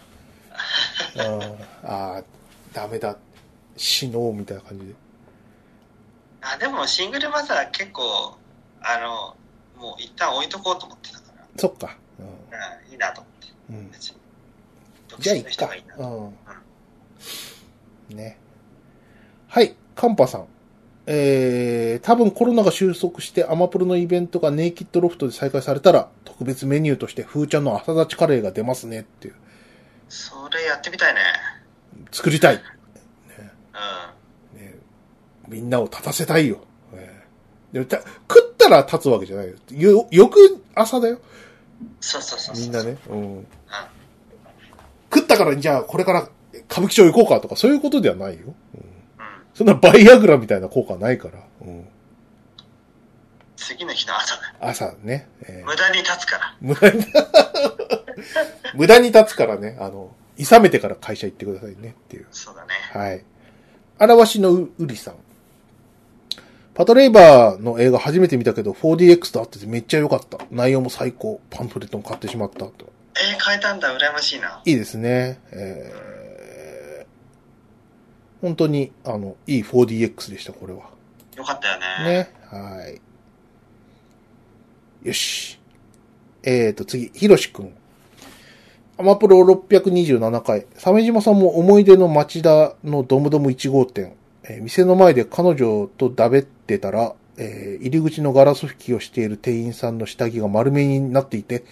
[1.16, 1.42] うん、
[1.88, 2.24] ああ、
[2.74, 3.18] ダメだ。
[3.78, 4.94] 死のうみたいな感じで。
[6.42, 8.38] あ、でもシングルマザー結構、
[8.82, 9.36] あの、
[9.82, 11.98] もう一旦置いとこうと思ってたから、そっか。
[12.20, 12.26] うん、
[12.92, 13.54] いいなと思って。
[13.70, 13.76] うん。
[13.78, 14.18] うん、別に。
[15.08, 16.08] 独じゃあ、いっか身の人がいいな。。
[16.08, 16.34] う
[18.14, 18.18] ん。
[18.18, 18.38] ね。
[19.48, 20.48] はい、カンパさん。
[21.06, 29.36] えー、多分コロナが収束してアマプロのイベントがネイキッドロフトで再開されたら、特別メニューとしてフーちゃんの朝立ちカレーが出ますねっていう。
[30.08, 31.22] それやってみたいね。
[32.12, 32.62] 作りたい。
[33.74, 34.60] うん。
[34.60, 34.76] ね、
[35.48, 36.60] みんなを立たせたいよ。
[36.94, 37.24] えー
[37.74, 37.98] でもた
[38.30, 39.56] 食ったら立つわけじゃないよ。
[39.72, 40.38] よ、翌
[40.76, 41.20] 朝だよ。
[42.00, 42.56] そうそうそう。
[42.56, 42.98] みんなね。
[43.10, 43.38] うん。
[43.38, 43.48] うん。
[45.12, 46.30] 食ったから、じゃあこれから
[46.70, 48.42] 歌舞伎町行こうかとか、そういうことではないよ。
[48.46, 48.54] うん、うん。
[49.56, 51.40] そんなバイアグラみたいな効果はないから。
[51.62, 51.88] うん、
[53.56, 54.42] 次の日の朝だ。
[54.60, 55.28] 朝ね。
[55.42, 56.56] えー無駄に立つから。
[56.62, 57.06] 無駄に、
[58.76, 62.28] 無駄に立つからね、あの、勇めてから会社行ってくださいねっていう。
[62.32, 62.70] そうだね。
[62.92, 63.26] はい。
[64.06, 65.16] 表しのううりさん。
[66.74, 70.40] パトレイバーの映画初めて見たけど 4DX と合っててめっちゃ良かった。
[70.52, 71.40] 内容も最高。
[71.50, 72.92] パンフレットも買ってしまったと。
[73.16, 73.96] えー、変えたんだ。
[73.96, 74.62] 羨ましいな。
[74.66, 75.40] いいですね。
[75.52, 80.90] えー、本当に、あの、いい 4DX でした、これは。
[81.36, 82.30] よかったよね。
[82.30, 82.34] ね。
[82.50, 83.02] はい。
[85.08, 85.60] よし。
[86.42, 87.74] えーと、次、ひろしくん。
[89.04, 90.66] アマプロ627回。
[90.78, 94.16] 鮫島さんも思い出の町田のドムドム1号店。
[94.44, 101.66] えー店の前で彼女とだべってたら、えー入り口のガラス拭きをしている店員さんの下着が丸めになっていて、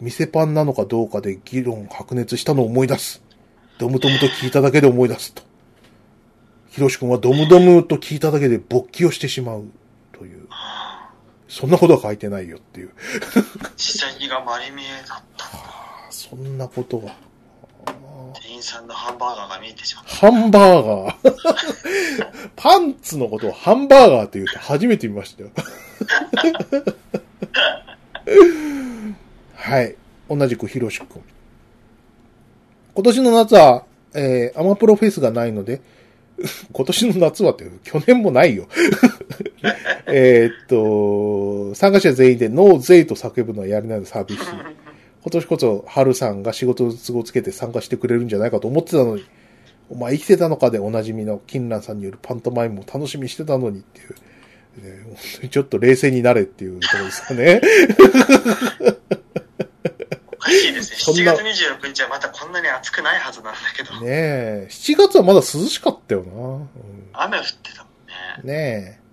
[0.00, 3.22] 店パンなのかどうかで議論白熱したのを思い出す。
[3.78, 5.44] ドムドムと聞いただけで思い出すと。
[6.70, 9.62] ひろしくんはドムドムと聞いただけで勃起をしてしまう
[10.10, 10.48] という。
[11.46, 12.90] そんなことは書いてないよっていう。
[13.76, 15.46] 下着が丸見えだった。
[15.56, 15.83] あ
[16.14, 17.12] そんなことが。
[18.34, 20.14] 店員さんのハンバーガーが見えてしまった。
[20.14, 22.50] ハンバーガー。
[22.54, 25.50] パンツのことをハンバーガーって言うと初めて見ましたよ。
[29.56, 29.96] はい。
[30.30, 31.06] 同じくひろしくん。
[32.94, 33.84] 今年の夏は、
[34.14, 35.82] えー、アマプロフェスがないので、
[36.72, 38.68] 今年の夏はって、去年もないよ。
[40.06, 44.40] えーっと、参加者全員でノーゼイと叫ぶのはやりないのサービス。
[45.24, 49.24] 今年こそ、春さんが仕事の都合つけて参加してくれるんじゃないかと思ってたのに、
[49.88, 54.14] お前生きてたのかでおなじみの金蘭さんによるパントマイムも楽しみにしてたのにっていう。
[54.76, 57.60] ね、本当にちょっと冷静になれっていうところですかね。
[60.32, 60.96] おかしいですね。
[60.98, 63.92] そんな7月26日はまたこんなに暑くないはずなんだけど。
[64.00, 64.68] ねえ。
[64.70, 66.32] 7月はまだ涼しかったよな。
[66.32, 66.68] うん
[67.14, 67.88] 雨降ってたも
[68.42, 68.54] んね。
[68.54, 69.04] ねえ。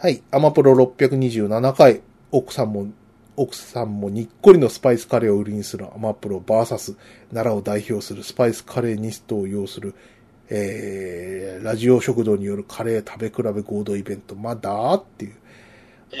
[0.00, 0.22] はい。
[0.30, 2.00] アマプロ627回。
[2.30, 2.86] 奥さんも、
[3.36, 6.96] 奥さんもにっこりのスパイスカレーを売りにするアマプロバーサス
[7.32, 9.94] 奈良を代表するスパイスカレーニストを要する、
[10.50, 14.34] えー、ラジオ食堂によるカレー食べ比べ合同イベント。
[14.34, 15.34] まだっていう。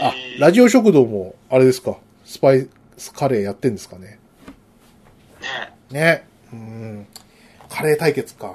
[0.00, 1.98] あえ、ーラジオ食堂も、あれですか？
[2.24, 4.18] スパイスカレーやってんですかね？
[5.90, 6.26] ねね。
[6.50, 7.06] うん。
[7.68, 8.46] カレー対決か。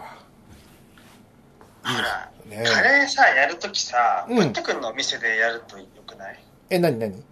[1.83, 4.93] ほら、ねカレーさ、やるときさ、うんブッチョ君の？
[4.95, 6.43] 店でやるとよくない？
[6.71, 7.23] え、なになに？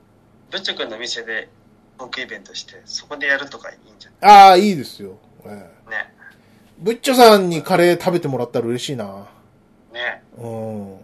[0.55, 1.49] ブッチョ君の店で
[1.97, 5.17] トークイベントして、そこでやるとかいいんじゃああ、いいですよ。
[5.43, 5.49] ええ
[5.89, 6.13] ないね。
[6.79, 9.27] ブッチョさんにカレー食べてもらったら嬉しいな。
[9.91, 10.23] ね。
[10.37, 10.97] うん。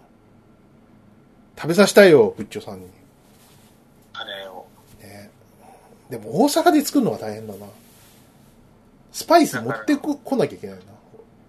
[1.58, 2.88] 食べさせたいよ、ブッチョさんに。
[4.14, 4.70] カレーを。
[5.02, 5.30] ね、
[6.10, 7.66] でも大阪で作るのが大変だな。
[9.12, 10.84] スパイス持ってこ来なきゃいけないな。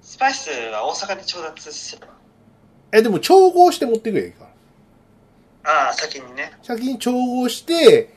[0.02, 2.12] スパイスは大阪で調達すれば。
[2.90, 4.51] え、でも調合して持ってくればいいから。
[5.64, 6.52] ああ、先にね。
[6.62, 8.12] 先に調合して、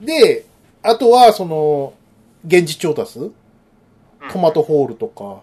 [0.00, 0.46] うで、
[0.82, 1.94] あとはその、
[2.46, 3.18] 現地調達？
[3.20, 3.32] ん。
[4.32, 5.40] トマトホールとか、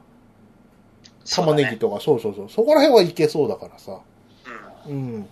[1.30, 1.90] 玉ねぎと。
[1.90, 2.50] とか、そうそうそう。
[2.50, 4.00] そこら辺はいけそうだからさ。
[4.88, 4.92] うん。
[4.92, 5.28] うん。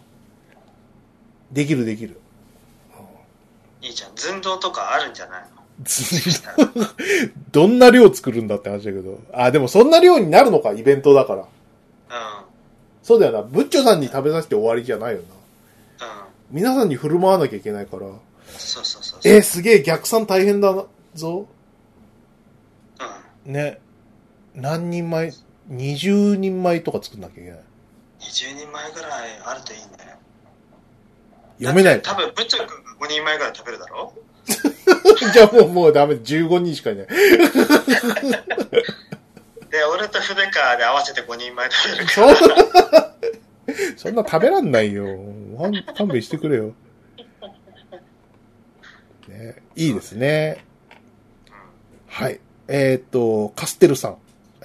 [1.52, 2.20] できるできる。
[3.82, 4.12] いいじゃん。
[4.16, 5.60] 寸胴とかあるんじゃないの？
[7.52, 9.20] どんな量作るんだって話だけど。
[9.34, 11.46] あ、でもそんな量になるのか、イベントだから。
[13.02, 13.42] そうだよな。
[13.42, 15.39] ブッチョさんに食べさせて終わりじゃないよな。
[16.52, 16.56] うん。
[16.56, 18.08] 皆さんに振る舞わなきゃいけないから。
[18.58, 19.20] そうそうそう。
[19.24, 20.74] えーすげえ逆算大変だ
[21.16, 21.48] ぞ。
[23.46, 23.54] うん。
[23.54, 23.80] ね。
[24.56, 25.32] 何人前
[25.72, 27.60] ?20 人前とか作んなきゃいけない。
[28.22, 29.12] 20人前ぐらい
[29.46, 29.86] あるといいね。
[31.60, 32.02] 読めない。
[32.02, 34.14] 多分、ブッチョ君が5人前ぐらい食べるだろ？
[35.34, 36.16] じゃあもう、もうダメ。
[36.16, 37.08] 15人しかいない。
[39.70, 43.09] で、俺と筆川で合わせて5人前食べるかそんな、
[44.00, 45.06] そんな食べらんないよ。
[45.98, 46.74] 勘弁してくれよ。
[49.28, 50.64] ね、いいですね。
[52.08, 52.40] はい。
[52.70, 54.18] えっ、と、カステルさん。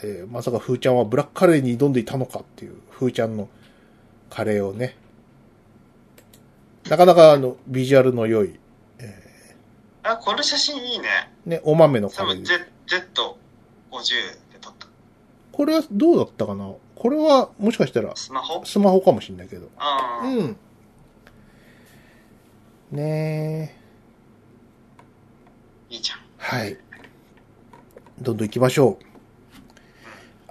[0.04, 3.48] えーまさかフーちゃんはブラックカレーに挑んでいたのかっていう、フーちゃんの
[4.30, 4.96] カレーをね。
[6.88, 8.60] なかなかあの、ビジュアルの良い、
[10.04, 10.12] ら。
[10.12, 11.08] あ、これ写真いいね。
[11.44, 13.00] ね、お豆のカ多分レーです。
[13.12, 13.36] Z、
[13.90, 14.86] Z50 で撮った。
[15.50, 16.72] これはどうだったかな？
[16.96, 18.64] これは、もしかしたら、スマホ？
[18.64, 19.68] スマホかもしれないけど。
[20.24, 20.56] うん。
[22.92, 23.74] ね
[25.90, 25.94] え。
[25.94, 26.18] いいじゃん。
[26.36, 26.76] はい。
[28.20, 29.04] どんどん行きましょう。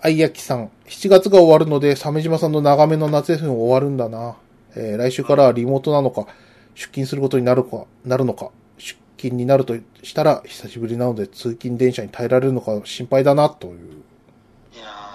[0.02, 0.70] あいやきさん。
[0.88, 4.36] 7月が終わるので、鮫島さんの長めの夏休みも終わるんだな。
[4.76, 6.28] えー来週からはリモートなのか、
[6.76, 14.03] 出勤することになるか、なるのか、出勤になるとしたら、久しぶりなので通勤電車に耐えられるのか心配だな、という。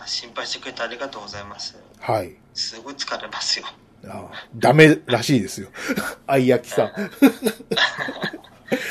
[0.09, 1.77] 心配してくれてありがとうございます。
[2.01, 2.37] はい。
[2.55, 3.67] すごい疲れますよ。
[4.07, 5.69] あダメらしいですよ。
[6.27, 6.89] あいやきさん。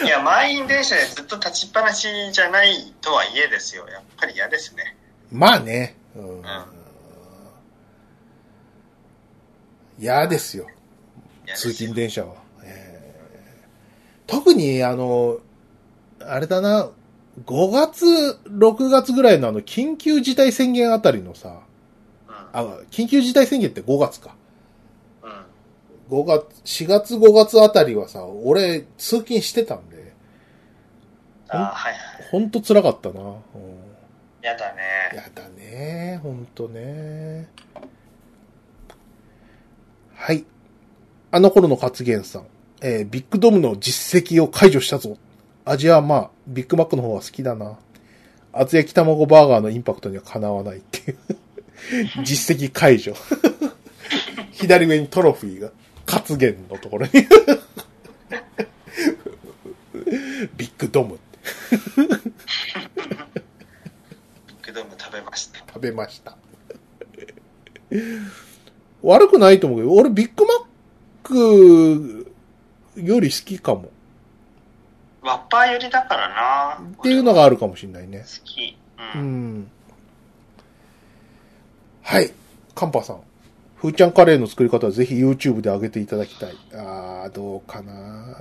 [0.06, 3.88] いや、満員電車でずっと立ちっぱなしじゃないとはいえですよ。
[3.88, 4.98] やっぱり嫌ですね。
[5.32, 5.96] まあね。
[6.16, 6.44] うん。
[10.00, 10.66] 嫌ですよ。
[10.66, 12.36] 通嫌ですよ勤電車は。
[12.64, 12.98] えー
[14.28, 15.40] 特に、あの、
[16.20, 16.90] あれだな、
[17.46, 18.06] 5月、
[18.50, 21.62] 6月ぐらいのあの、緊急事態宣言あたりのさ、
[22.28, 24.36] あ、緊急事態宣言って5月か。
[25.24, 26.18] うん。
[26.18, 26.24] うん。
[26.24, 30.14] 5月、4月5月あたりはさ、俺、通勤してたんで、
[31.50, 32.28] あーはいはい。
[32.32, 33.22] ほんと辛かったな。
[33.22, 33.38] うん
[34.42, 34.82] やだね。
[35.14, 37.50] やだね、ほんとね。
[40.16, 40.46] はい。
[41.32, 42.48] あの頃の活言さん。
[42.82, 45.18] えービッグドムの実績を解除したぞ。
[45.70, 47.78] 味はまあ、ビッグマックの方が好きだな。
[48.54, 51.18] 厚焼き卵バーガーのインパクトにはかなわないっていう。
[52.24, 53.14] 実績解除。
[54.52, 55.72] 左上にトロフィーが、
[56.06, 57.12] 活言のところに。
[60.56, 61.38] ビッグドムって
[61.98, 62.08] ビッ
[64.68, 65.60] グドーム食べました。
[65.60, 66.38] 食べました。
[69.02, 70.58] 悪くないと思うけど、俺ビッグマッ
[71.24, 72.32] ク
[72.96, 73.92] より好きかも。
[75.28, 76.30] ワッパー寄りだから
[76.80, 76.88] な。
[77.00, 78.20] っていうのがあるかもしれないね。
[78.20, 78.78] 好き。
[79.16, 79.60] ううん。
[79.60, 79.72] ん。
[82.02, 82.32] はい。
[82.74, 83.20] カンパさん。
[83.76, 86.56] ふーちゃんカレーの作り方はぜひ YouTube で上げていただきたい。
[86.74, 88.36] あー、どうかな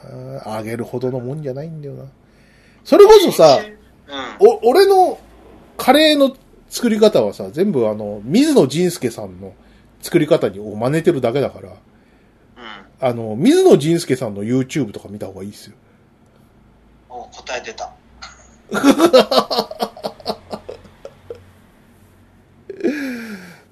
[0.59, 2.05] 上げるほどのもんじゃないんだよな。
[2.85, 3.59] それこそさ、
[4.41, 4.49] うん。
[4.49, 5.19] お、俺の
[5.77, 6.37] カレーの
[6.69, 9.55] 作り方はさ、全部あの、水野仁介さんの
[10.01, 11.77] 作り方にを真似てるだけだから、うん。
[13.01, 15.75] あの、水野仁介さんの YouTube とか見た方がいいですよ。
[17.17, 17.93] お、答え出た。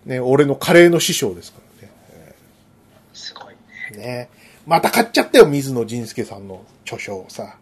[0.07, 1.93] ね、俺のカレーの師匠ですからね。
[3.13, 3.55] すごい
[3.97, 3.99] ね。
[3.99, 4.29] ね。
[4.67, 7.57] また買っちゃったよ、水野仁介さんの著書をさ。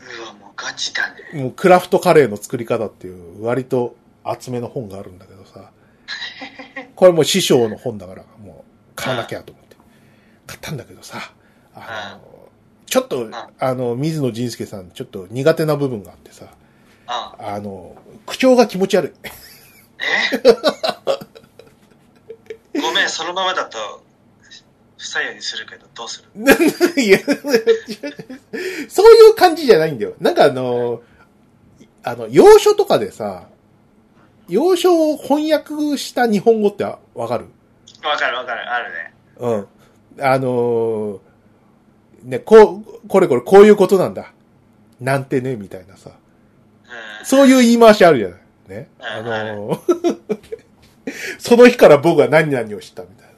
[0.00, 1.42] うわ、もうガチだね。
[1.42, 5.70] もうクラフトカレーの作り方っていう割と厚めの本があるんだけどさ。
[6.94, 9.76] これもう師匠の本だから、もう買わなきゃと思って。
[10.46, 11.32] 買ったんだけどさ。
[11.74, 12.35] あの、
[12.86, 13.28] ちょっと、
[13.58, 16.46] あの、水野仁介さん、ちょっと苦手な部分があってさ。
[17.08, 17.94] ああの、
[18.26, 19.12] 口調が気持ち悪い。
[22.74, 22.80] え？
[22.80, 23.78] ごめん、そのままだと、
[24.98, 26.30] 不採用にするけど、どうする？
[27.02, 27.18] いや、
[28.88, 30.14] そういう感じじゃないんだよ。
[30.20, 31.02] なんかあの、
[32.02, 33.48] あの、洋書とかでさ、
[34.48, 37.46] 洋書を翻訳した日本語ってわかる？
[38.04, 39.14] わかるわかる、あるね。
[39.38, 39.68] うん。
[40.24, 41.18] あのー
[42.26, 44.32] ね、こう、これこれこういうことなんだ。
[45.00, 46.10] なんてね、みたいなさ。
[46.10, 47.26] うん。
[47.26, 48.38] そういう言い回しあるじゃない。
[48.68, 48.88] ね。
[48.98, 50.18] うんあのー
[51.38, 53.28] その日から僕は何々をしたみたい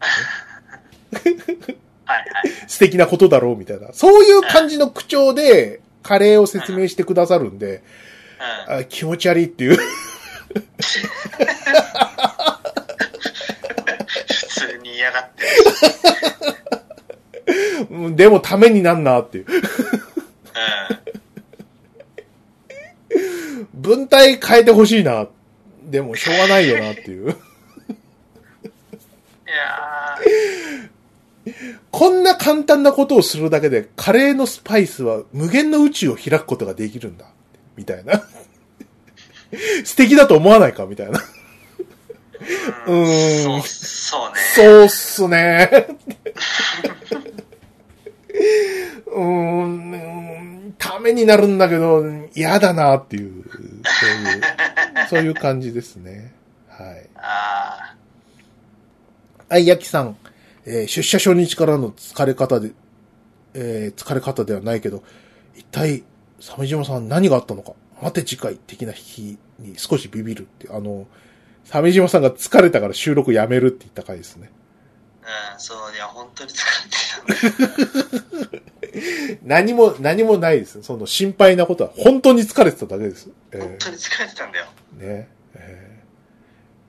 [0.00, 1.74] な。
[2.06, 2.52] はいはい。
[2.66, 3.92] 素敵なことだろうみたいな。
[3.92, 7.82] そういう感じの口調でカレーを説明してくださるんで、
[8.68, 8.74] うん。
[8.76, 9.76] あ気持ち悪いっていう。
[9.76, 9.82] 普
[14.48, 16.53] 通に嫌がってる。
[17.90, 19.46] うんでもためになんなっていう。
[19.48, 19.58] う
[23.18, 23.68] ん。
[23.74, 25.26] 文体変えてほしいな。
[25.84, 27.30] でもしょうがないよなっていう。
[27.30, 27.32] い
[29.56, 30.18] や
[31.90, 37.26] こんな簡単なことをするだけで、カレーのスパイスは無限の宇宙を開くことができるんだ。
[37.76, 38.22] みたいな。
[39.84, 40.86] 素敵だと思わないか？
[40.86, 41.20] みたいな。
[42.86, 44.38] ー、うーんそう、そうね。
[44.54, 45.70] そうっすね。
[49.06, 52.02] うーん、ためになるんだけど、
[52.34, 53.44] 嫌だなっていう、
[53.84, 54.42] そういう、
[55.10, 56.34] そういう感じですね。
[56.68, 57.08] はい。
[57.16, 57.94] あ
[59.48, 60.16] はい、ヤキさん。
[60.66, 62.72] えー出社初日からの疲れ方で、
[63.54, 65.04] えー疲れ方ではないけど、
[65.54, 66.02] 一体、
[66.40, 67.72] 鮫島さん何があったのか
[68.02, 71.06] 待て次回的な日に少しビビるって、あの、
[71.64, 74.50] 鮫島さんが疲れたから収録やめるって言った回ですね。
[75.24, 78.64] あ、うん、そう、いや、本当に疲れてた。
[79.42, 80.82] 何も、何もないです。
[80.82, 83.28] その心配なことは、本当に疲れてただけです。
[83.52, 84.66] え本当に疲れてたんだよ。
[84.98, 85.28] ーね。
[85.54, 85.94] えー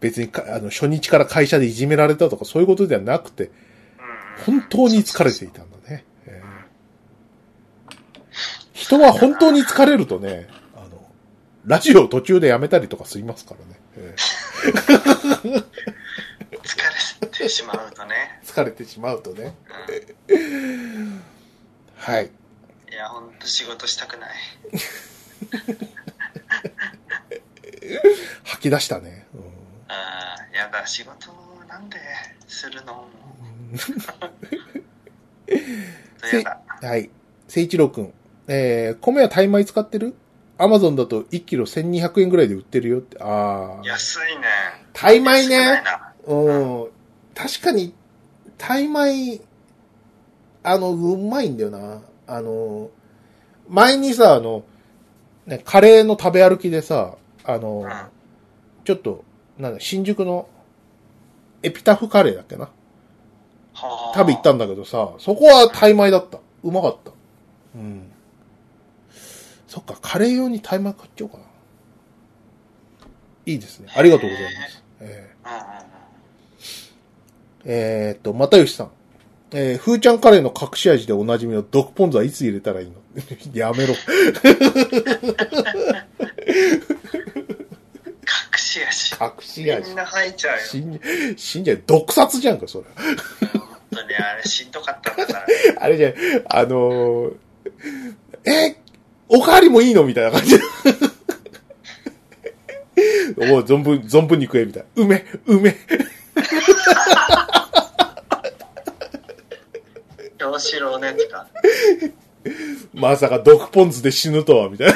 [0.02, 3.46] 別にか、あの、初日から会社でいじめられたとかそういうことではなくて、
[4.48, 4.60] うん。
[4.60, 6.06] 本当に疲れていたんだね。
[6.28, 6.56] えー
[8.74, 11.02] 人は本当に疲れるとね、あの、
[11.66, 13.80] ラジオを途中でやめたりとかすりますからね。
[13.98, 14.16] え
[16.64, 18.40] 疲れてしまうとね。
[18.44, 19.56] ー疲れてしまうとね。
[20.28, 21.22] うん。
[21.98, 22.26] はい。
[22.28, 22.30] い
[22.94, 24.30] や、本当仕事したくない。
[28.44, 29.26] 吐き出したね。
[29.34, 29.42] うん
[29.88, 31.28] ああ、やだ、仕事
[31.68, 31.98] なんで
[32.48, 33.08] するの
[36.34, 36.60] やだ。
[36.88, 37.10] はい。
[37.48, 38.14] 聖一郎くん。
[38.48, 40.16] えー、米はタイ米使ってる？
[40.58, 43.22] アマゾンだと1キロ1200円ぐらいで売ってるよって。
[43.22, 43.86] ああ。
[43.86, 44.44] 安いね。
[44.94, 45.82] タイ米ね。
[45.84, 46.88] なうん。
[47.34, 47.94] 確かに、
[48.58, 49.42] タイ米、
[50.64, 52.02] あの、うまいんだよな。
[52.28, 52.90] あの、
[53.68, 54.64] 前にさ、あの、
[55.46, 58.16] ね、カレーの食べ歩きでさ、あの、うん
[58.86, 59.26] ちょっと、
[59.58, 60.48] なんだ、新宿の
[61.64, 62.70] エピタフカレーだっけな。
[63.74, 66.40] はあ食べ行ったんだけどさ、そこはタイ米だった。
[66.64, 67.12] うまかった。
[67.76, 68.05] うん。
[69.68, 71.44] そっか、カレー用にタイ米買っちゃおうかな。
[73.46, 73.90] いいですね。
[73.96, 74.84] ありがとうございます。
[75.02, 75.36] え。
[75.44, 75.50] ー、
[77.66, 78.92] えーっと、又吉さん。
[79.52, 82.96] えー、ふーちゃんカレーの隠し味でおなじみの毒ポン酢はいつ入れたらいいの？
[83.54, 83.94] やめろ。
[83.94, 83.98] 隠
[88.58, 89.16] し味。
[89.16, 89.98] 隠し味みん。
[89.98, 90.64] な吐いちゃうよ。
[90.66, 91.00] 死ん
[91.38, 91.84] 死んじゃう。
[91.86, 92.86] 毒殺じゃんか、それ。
[92.96, 95.46] 本当にあれしんどかったんだから。
[95.80, 96.14] あれじゃん、
[96.50, 97.36] あのー、
[98.46, 98.76] え
[99.28, 100.04] おかわりもいいの？
[100.04, 100.56] みたいな感じ。
[103.38, 105.04] おう存分、存分に食え、みたいな。
[105.04, 105.76] うめ、うめ。
[110.38, 111.48] 京志郎のやつか。
[112.94, 114.94] まさか毒ポン酢で死ぬとは、みたいな。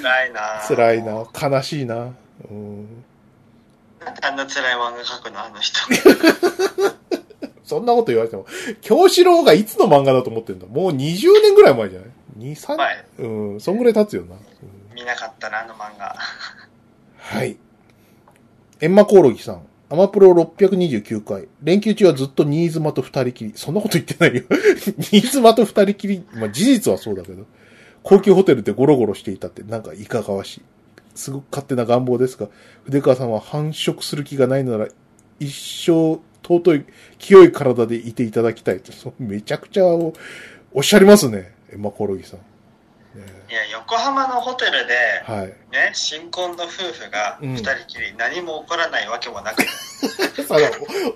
[0.00, 1.26] 辛いな辛いな。
[1.40, 2.14] 悲しいな。
[2.50, 3.04] うん。
[4.00, 5.78] なんであんな辛い漫画描くのあの人。
[7.70, 8.46] そんなこと言われても。
[8.80, 10.66] 京志郎がいつの漫画だと思ってんだ？
[10.66, 14.34] もう20年ぐらい前じゃない？2、3、前うん、そんぐらい経つよな。
[14.34, 14.40] うん
[14.94, 16.14] 見なかったな、あの漫画。
[17.16, 17.56] はい。
[18.80, 19.62] エンマコオロギさん。
[19.88, 21.48] アマプロ629回。
[21.62, 23.52] 連休中はずっと新妻と二人きり。
[23.56, 24.44] そんなこと言ってないよ。
[25.00, 26.24] 新妻と二人きり。
[26.34, 27.44] まあ事実はそうだけど。
[28.02, 30.62] 高級ホテルでゴロゴロしていたってなんかいかがわしい。
[31.14, 32.48] すごく勝手な願望ですが、
[32.84, 34.88] 筆川さんは繁殖する気がないのなら、
[35.38, 35.52] 一
[35.86, 36.84] 生尊い、
[37.18, 38.92] 清い体でいていただきたいと。
[38.92, 40.12] そめちゃくちゃお
[40.78, 41.52] っしゃりますね。
[41.72, 42.40] エマコロギさん。
[43.18, 45.46] ねいや、横浜のホテルで、はい。
[45.46, 50.56] ね、新婚の夫婦が二人きり何も起こらないわけもなく、さ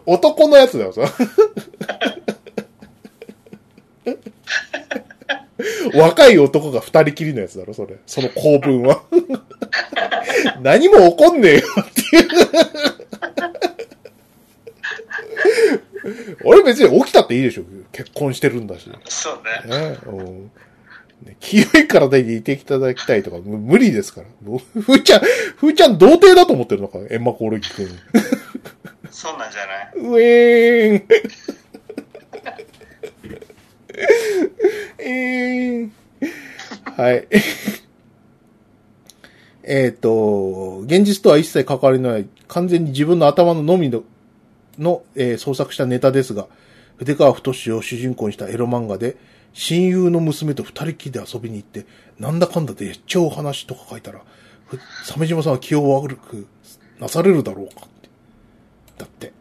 [0.07, 1.03] お男のやつだよ、さ。
[5.95, 7.97] 若い男が二人きりのやつだろ、それ。
[8.07, 9.03] その構文は。
[10.61, 12.29] 何も起こんねえよっていう。
[16.45, 17.65] 俺別に起きたっていいでしょ。
[17.93, 18.91] 結婚してるんだし。
[19.09, 19.79] そうね。
[19.79, 20.51] ねうん
[21.23, 24.27] ね清い体でいていただきたいとか、む無理ですから。
[24.45, 25.21] ふーちゃん、
[25.57, 27.89] ふーちゃん童貞だと思ってるのか、エンマコオロギ君。
[29.11, 31.05] そうなんじゃなウいェーン。
[34.99, 35.93] えーん。
[36.97, 37.27] はい。
[39.63, 44.03] えっと、現実とは一切関わりのない、完全に自分の頭ののみの、
[44.79, 46.49] の、えー創作したネタですが、
[46.99, 49.17] 筆川太を主人公にしたエロ漫画で、
[49.53, 51.87] 親友の娘と二人きりで遊びに行って、
[52.19, 54.21] なんだかんだで超お話とか書いたら、
[54.67, 56.47] ふ鮫島さんは気を悪く
[56.99, 58.09] なされるだろうかって。
[58.99, 59.33] だって。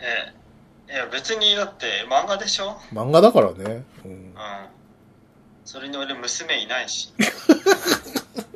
[0.00, 0.32] え
[0.88, 0.92] え。
[0.92, 2.76] いや、別にだって漫画でしょ？
[2.92, 3.84] 漫画だからね。
[4.04, 4.32] うんうん。
[5.64, 7.12] それに俺娘いないし。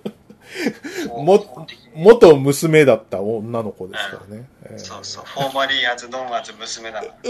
[1.08, 4.48] も元娘だった女の子ですからね。
[4.64, 5.24] えーそうそう。
[5.24, 7.14] フォーマリーアズノンアズ娘だから。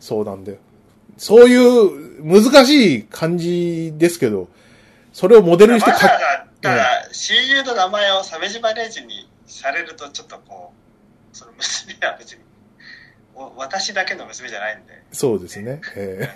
[0.00, 0.58] そうなんだよ。
[1.16, 4.48] そういう難しい感じですけど、
[5.12, 10.72] それをモデルにしてわざわか、ざ、ただ、親友の名前を鮫島レイジにされるとちょっとこ
[11.32, 12.38] う、その娘は別に、
[13.36, 15.80] お私だけの娘じゃないんで、そうですね。
[15.96, 16.28] え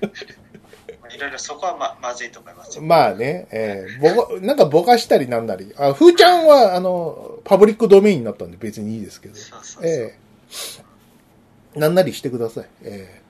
[0.00, 0.10] まあ
[1.14, 5.74] いろいろそこはままずいと思いますまあね、えーぼこ、なんかぼかしたりなんなり。
[5.76, 9.34] あ、ふーちゃんは、あの、パブリックドメインになったんで別にいいですけど。
[9.34, 9.86] そうそうそう。
[9.86, 10.16] え
[11.74, 12.68] えなんなりしてください。
[12.82, 13.22] え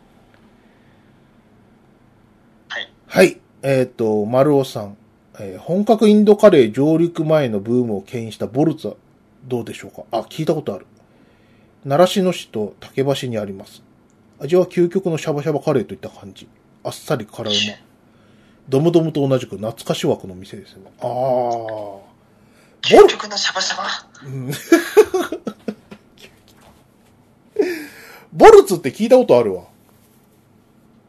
[2.69, 2.83] はい。
[2.83, 3.41] えはい。
[3.63, 4.97] えっ、と、丸尾さん。
[5.41, 8.95] えー本格インドカレー上陸前のブームを牽引したボルツは
[9.45, 10.03] どうでしょうか？
[10.11, 10.87] あ、聞いたことある。
[11.85, 13.83] 習志野市と竹橋にあります。
[14.41, 16.49] 味は究極のシャバシャバカレーといった感じ。
[16.89, 17.59] あっさり辛うま。
[18.67, 20.81] ドムドムと同じく懐かし枠の店ですよ。
[21.01, 21.07] ああ。
[21.07, 22.03] ボ
[22.83, 23.85] 究極のシャバシャバ。
[24.25, 24.51] うん
[28.33, 29.65] ボルツって聞いたことあるわ。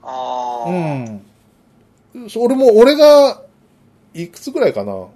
[0.04, 0.74] ああ、う
[2.20, 2.30] ん。
[2.30, 3.42] そ俺も、俺が、
[4.14, 5.08] いくつぐらいかな。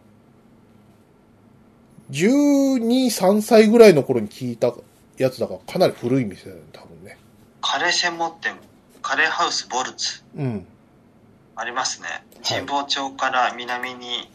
[2.11, 4.73] 12、3歳ぐらいの頃に聞いた
[5.18, 7.18] やつだから、かなり古い店だよね、多分ね。
[7.61, 8.53] カレー専門店、
[9.04, 10.24] カレーハウスボルツ。
[10.36, 10.66] うん。
[11.56, 12.08] ありますね。
[12.44, 14.32] 神保町から南に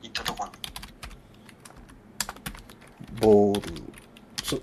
[0.00, 0.54] 行ったところに。
[3.20, 3.60] ボル
[4.42, 4.62] ツ。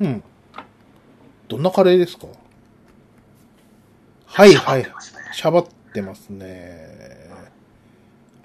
[0.00, 0.22] うん。
[1.48, 2.28] どんなカレーですか？
[4.26, 4.86] はいはい
[5.32, 7.30] しゃばってますね。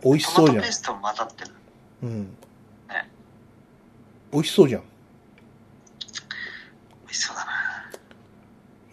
[0.04, 0.72] 美味しそうじゃんトマトペー。
[0.72, 1.52] ストも混ざってる。
[2.04, 2.24] うん
[2.90, 3.10] ね。
[4.32, 4.84] 美味しそうじゃん。
[7.10, 7.52] 美味しそうだな。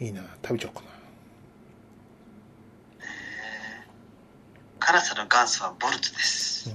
[0.01, 0.23] いいな。
[0.43, 0.87] 食べちゃおうかな。
[4.79, 6.75] 辛さの元祖はボルツです。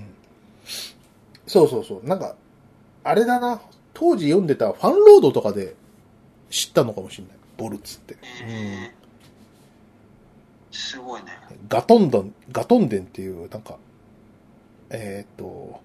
[1.48, 2.08] そうそうそう。
[2.08, 2.36] なんか、
[3.04, 3.60] あれだな。
[3.94, 5.76] 当時読んでたファンロードとかで
[6.52, 7.38] 知ったのかもしれない。
[7.58, 8.18] ボルツって。
[8.44, 9.02] えー
[10.74, 11.38] すごいね。
[11.68, 13.76] ガトンドン、ガトンデンっていう、なんか、
[14.90, 15.82] えーっと、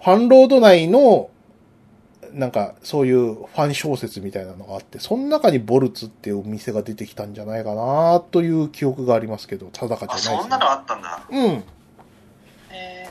[0.00, 1.30] ファンロード内の、
[2.32, 10.38] なんか、そういうファン小説みたいなのがあって、その中にボルツっていうお店が出てきたんじゃないかなという記憶がありますけど、定かじゃないあ、ですね。
[10.40, 11.26] そんなのあったんだ。
[11.30, 11.64] うん。
[12.70, 13.06] え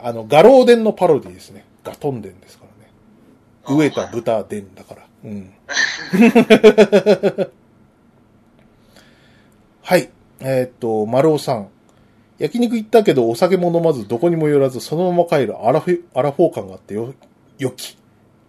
[0.00, 1.64] あの、ガローデンのパロディですね。
[1.84, 2.90] ガトンデンですからね。
[3.64, 5.02] ー、飢えた豚伝だから。
[5.24, 5.52] うん。
[9.82, 10.10] はい。
[10.40, 11.68] えーっと、丸尾さん。
[12.38, 17.14] 焼肉行ったけどお酒も飲まずどこにも寄らずそのまま帰るアラフィ、アラフォー感があってよ、
[17.58, 17.98] 良き。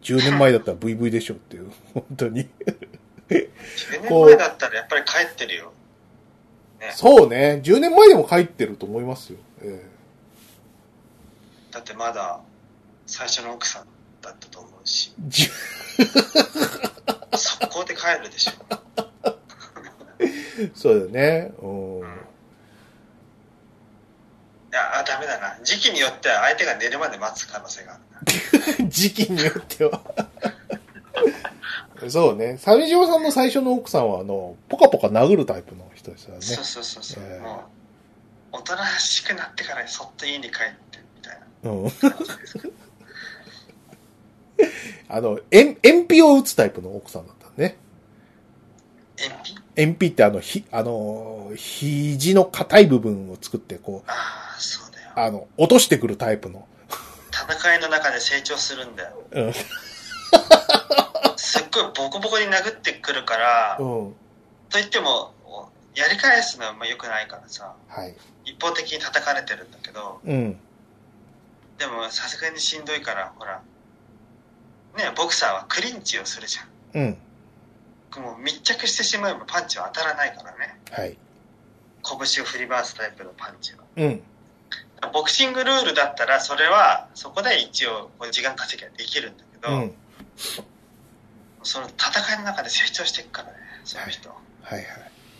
[0.04, 1.72] 10年前だったら VV でしょっていう。
[1.94, 2.50] 本当に。
[3.30, 3.50] 10
[4.04, 5.74] 年前だったらやっぱり帰ってるよ。
[6.92, 7.62] そうね。
[7.64, 9.40] 10年前でも帰ってると思いますよ。
[9.62, 9.84] え
[11.72, 12.40] だってまだ
[13.06, 13.86] 最初の奥さん
[14.22, 15.50] だったと思うし、じ
[17.36, 18.52] 速攻で帰るでしょ。
[20.74, 21.52] そうだよね。
[21.62, 22.29] うん。
[24.72, 25.58] いや、あ、ダメだな。
[25.64, 28.04] 時期によっては相手が寝るまで待つ可能性がある
[28.84, 28.86] な。
[28.90, 30.02] 時期によっては。
[32.10, 32.58] そうね。
[32.58, 36.42] 鮫島さんの最初の奥さんは、あの、ポカポカ殴るタイプの人ですよね。
[36.42, 37.24] そうそうそうそう。
[37.26, 37.64] ええも
[38.54, 40.52] う、おとなしくなってからそっと家に帰っ
[40.92, 41.92] て、みたいなうん。
[45.10, 47.78] あの、円、鉛筆を打つタイプの奥さんだったね。
[49.18, 55.12] 鉛筆鉛筆ってあの、ひ、あの、肘の硬い部分を作って、こう、ああ、そうだよ。
[55.16, 56.68] あの、落としてくるタイプの。
[57.32, 59.24] 戦いの中で成長するんだよ。
[59.32, 59.54] うん。
[61.38, 63.86] すっごいボコボコに殴ってくるから、うん。
[64.70, 65.34] と言っても、
[65.96, 68.16] やり返すのはま良くないからさ、はい。
[68.46, 70.58] 一方的に叩かれてるんだけど、うん。
[71.78, 73.62] でもさすがにしんどいから、ほら、
[74.98, 76.64] ねボクサーはクリンチをするじゃ
[76.98, 77.02] ん。
[77.02, 77.18] うん。
[78.18, 80.80] もう密着してしまえばパンチは当たらないからね。
[80.92, 81.18] はい。
[82.04, 83.80] 拳を振り回すタイプのパンチは。
[83.98, 84.24] うん。
[85.14, 89.96] ボクシングルールだったら、それは、そこで一応、こう時間稼ぎはできるんだけど、うん。
[91.64, 93.54] その戦いの中で成長していくからね、
[93.86, 94.30] その人。
[94.30, 94.36] は
[94.72, 94.86] いはい。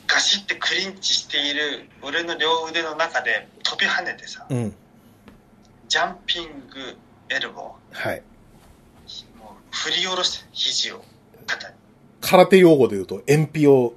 [0.08, 4.76] ガシってクリンチしている俺の両腕の中で飛び跳ねてさ、うん。
[5.88, 6.98] ジャンピング
[7.30, 8.24] エルボはい。
[9.08, 11.04] ー、もう振り下ろして肘を
[11.46, 11.76] 肩に。
[12.22, 13.94] 空手用語で言うと、鉛筆を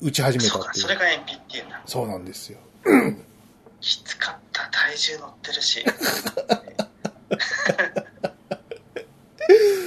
[0.00, 0.74] 打ち始めたっていう。
[0.82, 1.82] それが鉛筆っていうんだ。
[1.86, 2.58] そうなんですよ。
[3.80, 5.84] きつかった、体重乗ってるし。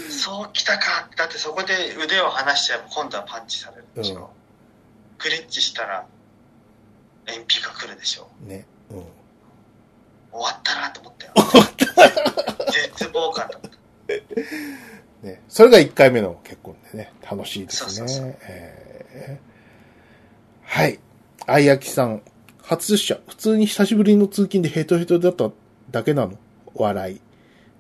[0.10, 1.10] そうきたか。
[1.18, 4.32] だってそこで腕を離しちゃえば今度はパンチされるでしょ。
[5.18, 6.06] クリッチしたら
[7.28, 8.28] 鉛筆が来るでしょ。
[8.42, 8.50] うん。
[8.50, 8.66] ね。
[8.90, 8.98] うん。
[8.98, 9.06] 終
[10.40, 11.34] わったなと思ったよ。
[12.72, 13.70] 絶望感だった。
[15.24, 15.42] ね。
[15.50, 17.92] それが1回目の結婚でね、楽しいですね。
[17.92, 19.54] そうそうそうえー
[20.66, 21.00] はい。
[21.46, 22.22] あいやきさん。
[22.62, 23.20] 初出社。
[23.28, 25.52] 普通に久しぶりの通勤でヘトヘトだった
[25.92, 26.34] だけなの？
[26.74, 27.22] 笑い。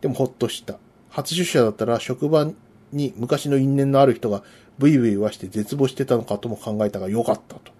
[0.01, 0.77] でもほっとした。
[1.09, 2.51] 初出社だったら職場
[2.91, 4.43] に昔の因縁のある人が
[4.77, 7.71] ブイブイ言わして絶望してたのかとも考えたがよかったと。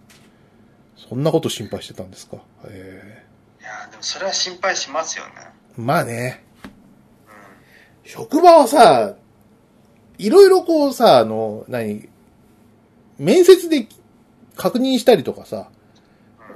[0.96, 2.38] そんなこと心配してたんですか？
[2.66, 3.24] え
[3.60, 5.32] いやーでもそれは心配しますよね。
[5.78, 6.44] ーまあね。
[8.06, 9.16] う職場はさ、
[10.24, 12.08] いろいろこうさ、あの、何、
[13.18, 13.88] 面接で
[14.56, 15.70] 確認したりとかさ。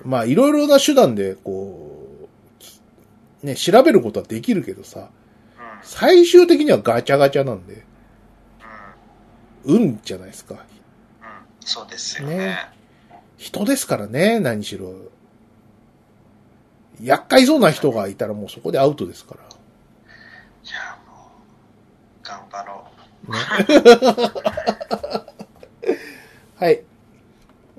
[0.06, 1.90] まあいろいろな手段でこ
[2.24, 2.28] う、
[2.60, 2.80] き
[3.44, 5.08] ね、調べることはできるけどさ、うん。
[5.82, 7.84] 最終的にはガチャガチャなんで、
[9.66, 9.76] うん。
[9.76, 10.54] 運じゃないですか。
[10.54, 10.60] うん。
[11.60, 12.38] そうですよね。
[12.38, 12.70] ね
[13.36, 14.94] 人ですからね、何しろ。
[17.02, 19.42] 厄介そうな人がいたらもうそこでアウトですから。
[19.42, 19.44] い
[20.70, 20.97] や。
[26.56, 26.84] はい。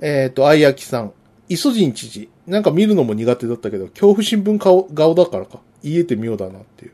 [0.00, 1.12] えっ、と、あいやきさん。
[1.48, 2.28] イソジン知事。
[2.46, 5.60] なんか見るのも苦手だったけど、恐怖新聞顔顔だからか。
[5.82, 6.92] 言えて妙だなっていう。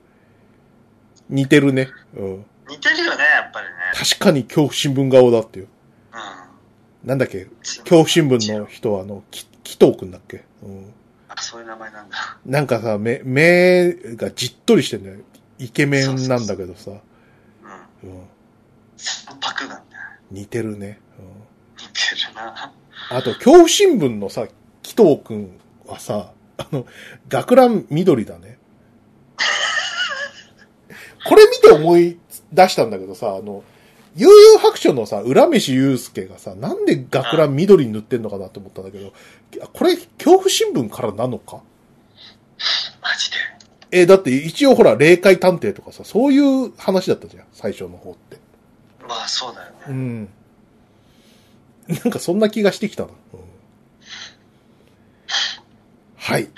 [1.28, 1.89] 似てるね。
[2.16, 2.44] うん。
[2.68, 3.72] 似てるよね、やっぱりね。
[3.94, 5.68] 確かに恐怖新聞顔だっていう。
[6.12, 7.09] うん。
[7.09, 7.47] なんだっけ？
[7.62, 10.44] 恐怖新聞の人は、あの、き紀藤くんだっけ？
[10.62, 10.93] うん。
[11.28, 12.16] あ、そういう名前なんだ。
[12.47, 15.18] なんかさ、目、目がじっとりしてんだよ。
[15.59, 16.90] イケメンなんだけどさ。
[16.90, 16.94] う
[18.06, 18.10] ん。
[18.10, 18.22] うん。
[19.40, 19.82] 三白眼ね。
[20.31, 21.01] 似てるね。
[21.19, 21.27] うん。
[21.27, 22.73] 似てるな。
[23.11, 24.47] あと、恐怖新聞のさ、
[24.82, 26.86] 紀藤くんはさ、あの、
[27.28, 28.59] 学ラン緑だね。
[31.27, 32.19] これ見て思い
[32.52, 33.65] 出したんだけどさ、あの、
[34.16, 39.12] 悠々白書のさ、浦飯祐介がさ、なんで学ラン緑に塗ってんのかなと思ったんだけど、
[39.73, 41.62] これ、恐怖新聞からなのか？
[43.02, 43.36] マジで。
[43.90, 48.39] え、だって一応ほら、霊界探偵とかさ、そういう話だったじゃん、最初の方って。
[49.09, 49.76] まあ、そうだよね。
[49.89, 50.28] うん。
[51.89, 53.10] なんかそんな気がしてきたな。
[53.35, 53.44] うん
[56.26, 56.48] はい。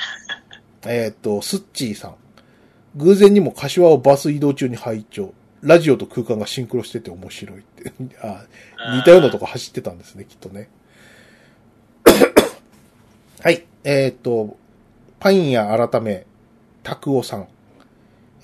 [0.86, 2.14] えっ、と、スッチーさん。
[2.94, 5.34] 偶然にも柏をバス移動中に拝聴。
[5.60, 7.92] ラジオと空間がシンクロしてて面白いって。
[8.22, 8.44] あ
[8.94, 10.68] 似たようなとこ走ってたんですね、きっとね。
[13.42, 13.66] はい。
[13.82, 14.56] えっ、と、
[15.18, 16.26] パイン屋改め、
[16.84, 17.48] タクオさん。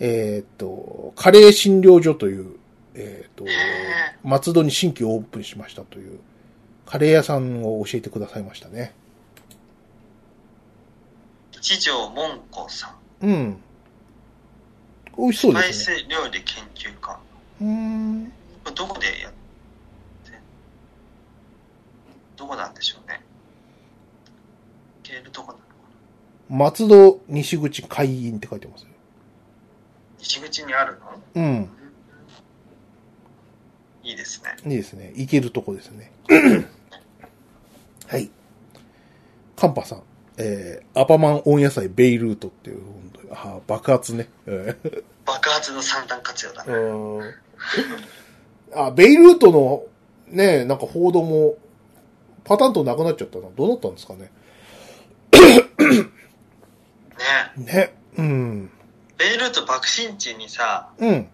[0.00, 2.56] えっ、と、カレー診療所という、
[2.94, 3.44] えっ、と、
[4.23, 6.20] 松戸に新規オープンしましたという、
[6.86, 8.94] カレー屋さんを教えてくださいましたね。
[11.52, 13.27] 一条門子さん。
[13.27, 13.62] うん。
[15.16, 15.97] 美味しそうスパイですね。
[15.98, 17.20] ス料理研究家。
[17.60, 18.32] うーん。
[18.74, 20.32] どこでやって
[22.36, 23.20] どこなんでしょうね。
[25.31, 25.64] とこなのか
[26.48, 26.56] な？
[26.56, 28.89] 松戸西口会員って書いてますよ。
[30.19, 31.20] 西口にあるの？
[31.35, 31.69] うん。
[34.02, 34.56] いいですね。
[34.70, 35.12] いいですね。
[35.16, 36.12] 行けるとこですね。
[38.08, 38.30] はい。
[39.56, 40.02] カンパさん。
[40.38, 44.28] えー、アパマン温野菜ベイルートっていう、本当に、あー爆発ね。
[44.46, 46.72] えー爆発の三段活用だね。
[46.74, 47.34] うん
[48.74, 49.84] あ、ベイルートの、
[50.28, 51.56] ね、なんか報道も、
[52.44, 53.48] パターンとなくなっちゃったな。
[53.54, 54.32] どうなったんですかね。
[57.56, 57.94] ねね。
[58.16, 58.70] うん。
[59.18, 61.28] ベイルート爆心地にさ、うん。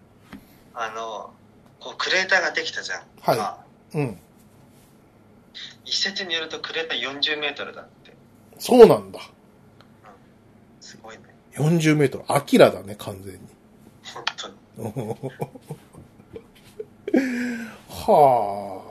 [0.75, 1.31] あの、
[1.79, 3.03] こうクレーターができたじゃん。
[3.21, 3.57] はいまあ
[3.93, 4.19] うん。
[5.85, 8.13] 一説によるとクレーター40メートルだって。
[8.59, 9.19] そうなんだ。
[10.81, 11.23] すごいね。
[11.53, 12.25] 40メートル。
[12.27, 13.39] アキラだね、完全に。
[14.03, 14.55] 本当に。
[17.89, 18.83] は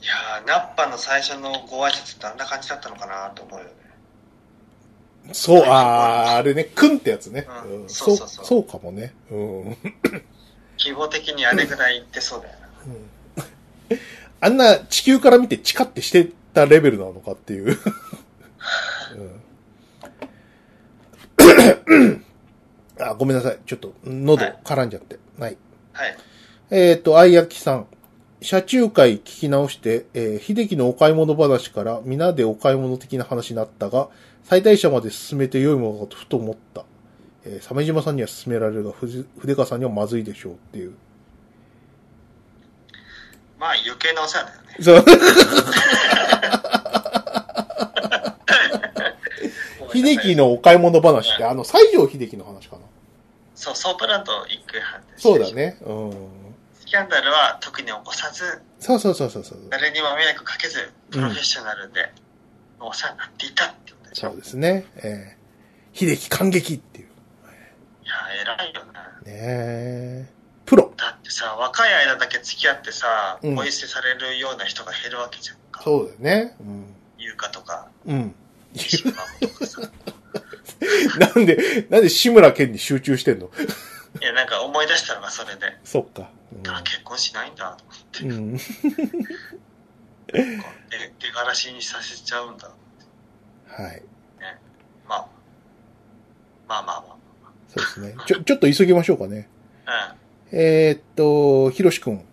[0.00, 3.70] いやー、ナッパの最初のご挨拶ってあんな感じだったのかなと思うよね。
[5.30, 5.34] あ。
[5.34, 7.46] そう、ああ、あれね、くんってやつね。
[7.66, 9.14] うんうんそうそうそうそうかもね。
[9.30, 9.76] うん。
[10.78, 12.68] 規模的にあれぐらいいってそうだよな。
[14.40, 17.66] あんな地球から見てチカってしてたレベルなのかっていう。
[17.74, 17.78] うん
[23.00, 23.58] あ、ごめんなさい。
[23.64, 25.18] ちょっと、喉はい絡んじゃって。
[25.38, 25.56] はい。
[25.92, 26.16] はい。
[26.70, 27.86] えっ、と、あいやきさん。
[28.40, 34.10] 車中会聞き直して、えー、秀樹のお買い物話から皆でお買い物的な話になったが、
[34.48, 36.86] 最大者まで進めて良いものかとふと思った。
[37.44, 40.94] えー、鮫島さんには勧められるが、筆川さんにはまずいでしょうっていう。
[43.58, 44.74] まあ余計なお世話だよね。
[44.80, 45.04] そう。
[49.92, 52.82] 秀樹のお買い物話って、あの、西城秀樹の話かな。
[53.54, 55.02] そう、ソープランド一区半。
[55.18, 55.52] そうだ。
[55.52, 55.76] ね。
[55.82, 56.12] うん。
[56.72, 59.58] スキャンダルは特に起こさず、そうそうそうそうそう。
[59.68, 62.10] 誰にも迷惑かけず、プロフェッショナルで、
[62.80, 63.74] お世話になっていたっ。
[64.12, 64.86] そうですね。
[64.96, 67.08] えー、秀樹感激っていう。
[68.04, 68.92] いやー、偉いよね。
[69.24, 70.26] ねえ。
[70.64, 70.92] プロ。
[70.96, 75.82] だってさ、若い間だけ付き合ってさ、うんポイ捨てされるような人が減るわけじゃんか。
[75.82, 76.56] そうだよね。
[76.60, 76.94] うん。
[77.18, 78.34] 優香とか、うん。
[78.74, 79.16] シマモ
[79.48, 79.80] とかさ。
[81.18, 83.50] なんで、なんで志村けんに集中してんの？
[84.20, 86.30] いや、なんか思い出したのがそれで、そっか。
[86.68, 88.32] あ、結婚しないんだと思って、うん。
[88.36, 88.56] うん。
[88.56, 88.62] で
[91.18, 92.70] 出がらしにさせちゃうんだ。
[93.68, 94.02] はい。
[95.08, 95.28] まあ、
[96.68, 97.18] まあまあま
[97.68, 98.14] そうですね。
[98.26, 99.48] ちょ、ちょっと急ぎましょうかね。
[99.86, 100.14] あ。
[100.50, 102.24] えーっと、ひろしくん。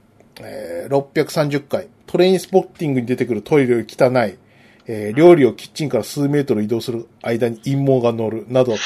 [0.42, 1.88] えー、630回。
[2.08, 4.38] トレインスポッティングに出てくるトイレ汚い。
[4.88, 8.46] えー料理をキッチンから数メートル移動する間に陰謀が乗る。
[8.48, 8.76] など。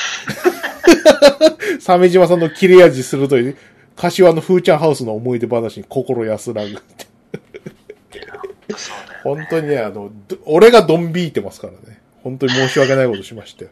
[1.80, 3.56] 鮫島さんの切れ味鋭い、
[3.96, 6.82] 柏のフーチャンハウスの思い出話に心安らぐ。
[9.24, 11.99] 本当にね、あの、ど俺がドンビーてますからね。
[12.30, 13.72] 本当に申し訳ないことしましたよ。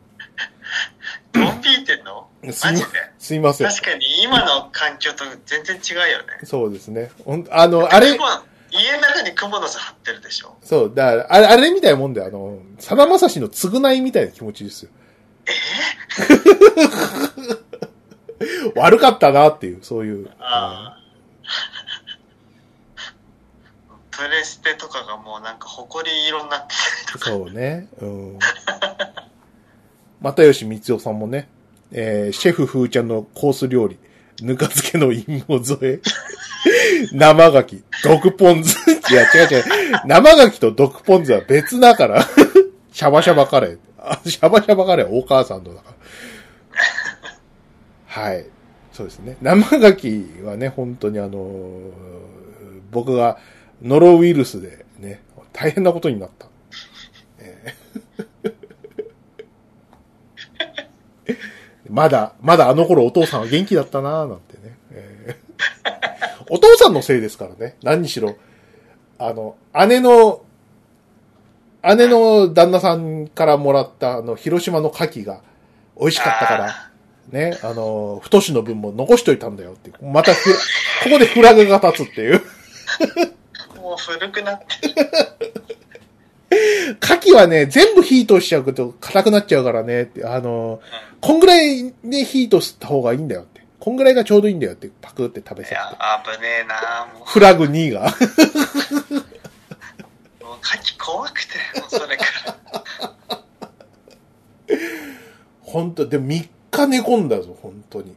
[1.32, 2.28] ドンビーってんの？
[2.44, 2.88] マすいまジで？
[3.20, 3.68] すいません。
[3.68, 6.40] 確かに今の環境と全然違うよね。
[6.44, 7.12] そうですね。
[7.24, 8.18] ほんあの、あれ
[8.72, 10.56] 家の中にクモの巣張ってるでしょ。
[10.62, 14.92] そう、だから、あれ、あれみたいなもんで、あの、さだまさしの償いみたいな気持ちですよ。
[18.76, 20.30] 悪かったなっていう、そういう。
[20.40, 21.00] ああ。
[24.18, 27.30] プレステとかがもうなんか埃色になってたりとか。
[27.30, 27.88] そうね。
[28.02, 28.40] うん。
[30.22, 31.48] 又吉光代さんもね、
[31.92, 33.98] えー、シェフ風ちゃんのコース料理、
[34.42, 36.02] ぬか漬けの陰謀添え、
[37.14, 38.76] 生牡蠣、毒ポン酢。
[38.90, 39.64] いや、違う違う。
[40.08, 42.28] 生牡蠣と毒ポン酢は別だから。
[42.92, 43.78] シャバシャバカレー。
[44.00, 45.94] あシャバシャバカレーはお母さんのだか
[48.16, 48.24] ら。
[48.24, 48.46] はい。
[48.92, 49.38] そうですね。
[49.44, 52.18] 生牡蠣はね、本当にあのー
[52.92, 53.38] 僕が
[53.82, 55.22] ノロウイルスでね、
[55.54, 56.48] 大変なことになった。
[57.40, 58.54] えー
[61.90, 64.78] まだ、まだあの頃お父さんは元気だったなぁなんてね。
[64.92, 65.48] えー
[66.50, 67.76] お父さんのせいですからね。
[67.84, 68.36] 何にしろ。
[69.20, 69.56] あの、
[69.88, 70.44] 姉の、
[71.84, 75.42] 姉の旦那さんからもらったあの、広島の牡蠣が
[76.00, 76.92] 美味しかったから、
[77.30, 79.92] ね、あの、太しの分も残しといたんだよって。
[80.02, 80.38] また、こ
[81.12, 82.42] こでフラグが立つっていう。
[83.88, 84.66] もう古くなって。
[87.02, 90.82] 牡蠣はね、全部火通しちゃうと硬くなっちゃうからねって、あの、
[91.22, 93.62] こんぐらいで火通した方がいいんだよって。
[93.80, 98.02] こんぐらいがちょうどいいんだよって、パクって食べいさや、危ねえなもフラグ2が。
[98.02, 98.08] う、も
[100.56, 102.58] う牡蠣怖くて、もうそれから。
[105.62, 108.14] 本当でも3日寝込んだぞ、本当に。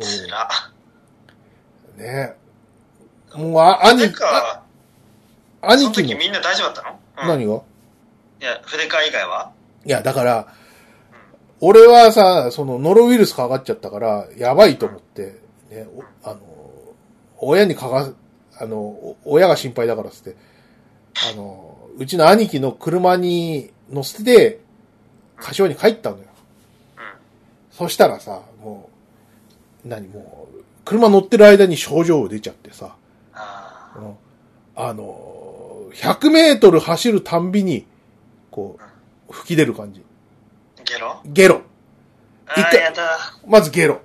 [0.00, 0.48] つら。
[0.70, 0.76] うん
[2.02, 2.36] ね
[3.34, 4.62] もう、あ、兄て、か、
[5.62, 7.62] そ兄貴も、の時みんな大丈夫だったの、うん、何が？
[8.40, 9.50] いや、筆川以外は？
[9.84, 10.52] いや、だから、
[11.60, 15.40] 俺はさ、その、ノロウイルスかかっちゃったから、やばいと思って、
[15.70, 16.40] ね、おあの、
[17.38, 18.10] 親にかが、
[18.58, 20.36] あの、お親が心配だからっつって、
[21.32, 24.60] あの、うちの兄貴の車に乗せて、
[25.36, 26.24] 柏に帰ったのよ。
[26.24, 27.02] うん。
[27.70, 28.90] そしたらさ、も
[29.84, 32.96] う、何もう、車乗ってる間に症状出ちゃってさ、
[34.74, 37.86] あの、100メートル走るたんびに、
[38.50, 38.78] こ
[39.28, 40.04] う、吹き出る感じ。
[40.84, 41.20] ゲロ？
[41.24, 41.62] ゲロ。
[42.56, 42.92] 一回。
[43.46, 44.00] まずゲロ。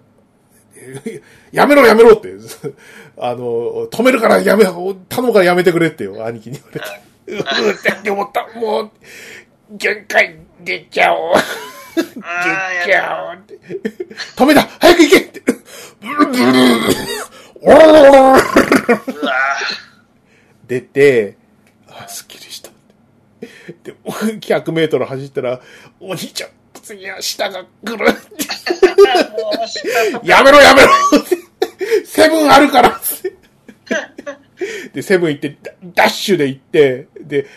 [1.52, 2.34] やめろやめろって。
[3.20, 6.86] あの、止めるからやめ、頼むからやめてくれってよ、兄貴に言われて。
[7.28, 8.48] うーって思った。
[8.60, 8.92] もう、
[9.72, 11.34] 限界出ちゃおう。
[11.36, 11.42] あ
[12.82, 12.96] 出あ、ち。
[12.96, 13.60] ゃおうって。
[14.36, 15.42] 止めた早く行けって。
[17.62, 18.38] おろろろろうわ
[20.68, 21.38] 出て、
[21.88, 22.72] あ、すっきりした。
[23.84, 25.60] で、100メートル走ったら、
[26.00, 26.50] お兄ちゃん、
[26.82, 28.06] 次は下が来る。
[30.24, 30.90] やめろやめろ
[32.06, 33.00] セブンあるから
[34.94, 35.72] で、セブン行って、ダ
[36.04, 37.48] ダッシュで行って、で、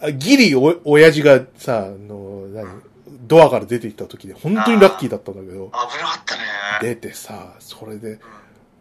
[0.00, 2.82] あギリお、親父がさ、あの、何、
[3.26, 6.42] ドアから出てきた時で、本当にラッキーだったんだけど、危なかったね。
[6.80, 8.18] 出てさ、それで、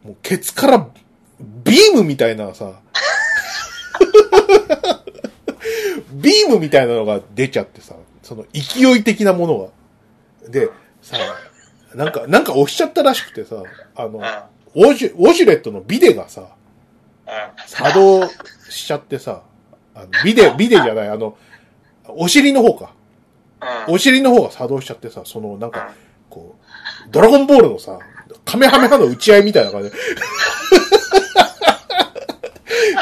[0.03, 0.87] もうケツから
[1.63, 2.79] ビームみたいなさ、
[6.13, 9.71] ビームみたいなのが出ちゃってさ、その勢い的なもの
[10.43, 10.49] が。
[10.49, 10.69] で、
[11.01, 11.17] さ、
[11.95, 13.63] なんか、なんか押しちゃったらしくてさ、
[13.95, 14.21] あの。
[14.73, 16.55] ウォシュウォシュレットのビデがさ、
[17.67, 18.27] 作動
[18.69, 19.43] しちゃってさ、
[19.93, 21.37] あのビデ、ビデじゃない、あの、
[22.07, 22.93] お尻の方か。
[23.87, 23.93] うん。
[23.95, 25.93] お尻の方が作動しちゃってさ、その、なんか、
[26.29, 27.99] こう、ドラゴンボールのさ、
[28.45, 29.95] カメハメハの打ち合いみたいな感じで。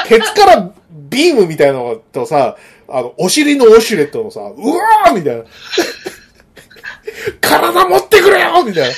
[0.06, 2.56] ケツからビームみたいなのとさ、
[2.88, 5.44] あの、お尻のウォシュレットのさ、うわーみたいな。
[7.40, 8.94] 体持ってくれよみたいな。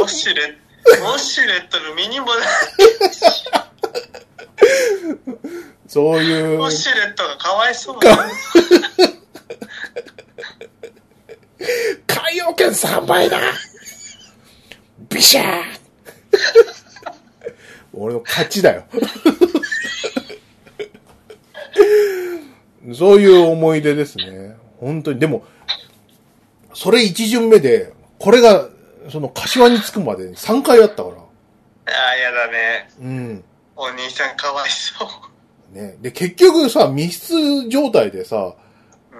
[0.00, 2.42] ウォシュレット、ウォシュレットのミニモデ
[5.86, 8.16] そういうル、ウォ、シュレットがかわいそうだよ。
[12.06, 13.38] 海洋券3倍だ
[15.08, 15.46] ビシャー
[17.92, 18.84] 俺の勝ちだよ。
[22.94, 24.56] そういう思い出ですね。
[24.78, 25.18] 本当に。
[25.18, 25.44] でも、
[26.72, 28.68] それ一巡目で、これが、
[29.10, 31.16] その、柏に着くまでに3回あったから。
[31.16, 32.88] ああ、やだね。
[33.00, 33.44] うん。
[33.76, 35.04] お兄さんかわいそ
[35.72, 35.76] う。
[35.76, 35.96] ね。
[36.00, 38.54] で、結局さ、密室状態でさ、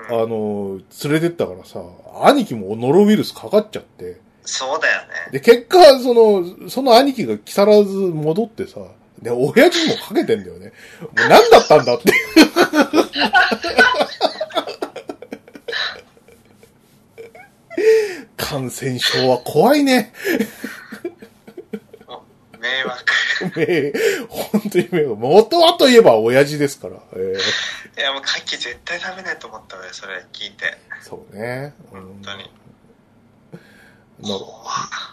[0.09, 1.83] あうん、の、連れてったからさ、
[2.15, 4.21] 兄貴もノロウイルスかかっちゃって。
[4.45, 5.09] そうだよね。
[5.33, 8.81] で、結果、その、その兄貴が木更津戻ってさ、
[9.23, 10.73] で、親父にもかけてんだよね。
[11.01, 12.13] もう何だったんだって。
[18.37, 20.13] 感染症は怖いね。
[22.59, 23.05] 迷惑。
[23.57, 23.93] め
[24.29, 25.17] 本当に迷惑。
[25.17, 26.97] 元はといえば親父ですから。
[27.15, 27.41] えー
[28.01, 30.79] いや、もう牡蠣絶対食べないと思ったわよ、それ聞いて。
[31.03, 31.75] そうね。
[31.93, 32.51] うん本当に。
[34.23, 34.65] ノロ。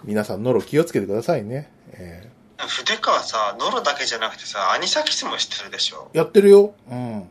[0.05, 1.69] 皆さんノロ気をつけてくださいね。
[1.91, 6.09] え筆川さ、ノロだけじゃなくてさ、アニサキスも知ってるでしょ？
[6.13, 6.73] ーやってるよ。
[6.89, 7.29] うん。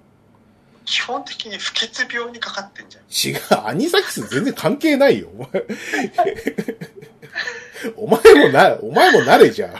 [0.85, 3.05] 基本的に不潔病にかかってんじゃん。
[3.35, 5.31] 違う、アニサキス全然関係ないよ。
[7.97, 9.74] お前 お前もな、お前もなれじゃん。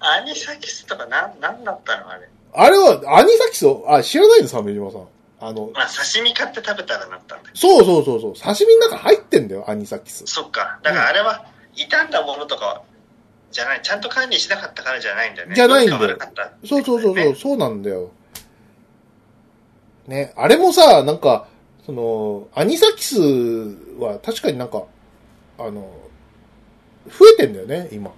[0.00, 2.28] アニサキスとかなん、なんだったのあれ。
[2.52, 5.08] あれは、アニサキスを、あ、知らないの鮫島さん。
[5.40, 7.56] あの、まあ、刺身買って食べたらなったんだけど。
[7.56, 10.24] そうそうそうそう、刺身の中入ってんだよ、アニサキス。
[10.26, 10.78] そっか。
[10.82, 12.82] だからあれは、傷んだものとか、
[13.50, 13.80] じゃない。
[13.82, 15.54] ちゃんと管理しなかったからじゃないんだよね。
[15.54, 16.18] じゃないんだよ
[16.64, 18.10] そうそうそうそう、ねそうなんだよ。
[20.06, 21.46] ね、あれもさ、なんか、
[21.84, 23.18] その、アニサキス
[23.98, 24.84] は確かになんか、
[25.58, 25.92] あの、
[27.08, 28.08] 増えてんだよね、今。
[28.08, 28.16] だか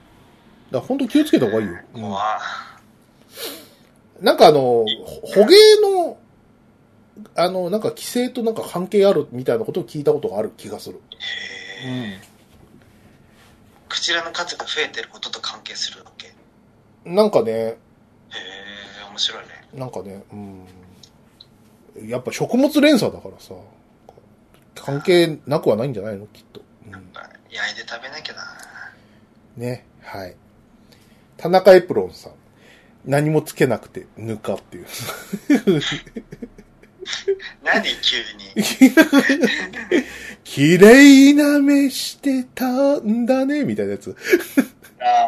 [0.73, 1.75] ら本当気をつけた方がいいよ。
[1.95, 2.41] うん怖
[4.25, 4.85] なんかあの、ほ
[5.23, 6.17] 捕鯨の、
[7.37, 11.01] あの、なんか規制となんか関係あるみたいなことを聞いたことがある気がする。
[11.85, 12.21] へえ。
[13.87, 16.29] クジラの数が増えてることと関係するわけ？
[16.29, 16.35] へ
[17.05, 17.77] なんかね、え、
[19.11, 19.49] 面白いね。
[19.75, 20.37] なんかね、う
[22.03, 22.09] ん。
[22.09, 23.55] やっぱ食物連鎖だからさ、
[24.75, 26.27] 関係なくはないんじゃないの？
[26.29, 26.63] きっと。
[26.87, 27.13] うん
[27.51, 28.43] 焼いて食べなきゃな。
[29.59, 30.35] ね、はい。
[31.37, 32.33] 田中エプロンさん。
[33.05, 34.87] 何もつけなくて、ぬかっていう。
[37.63, 38.65] 何急に。
[40.45, 44.17] 綺麗な目してたんだね、みたいなやつ。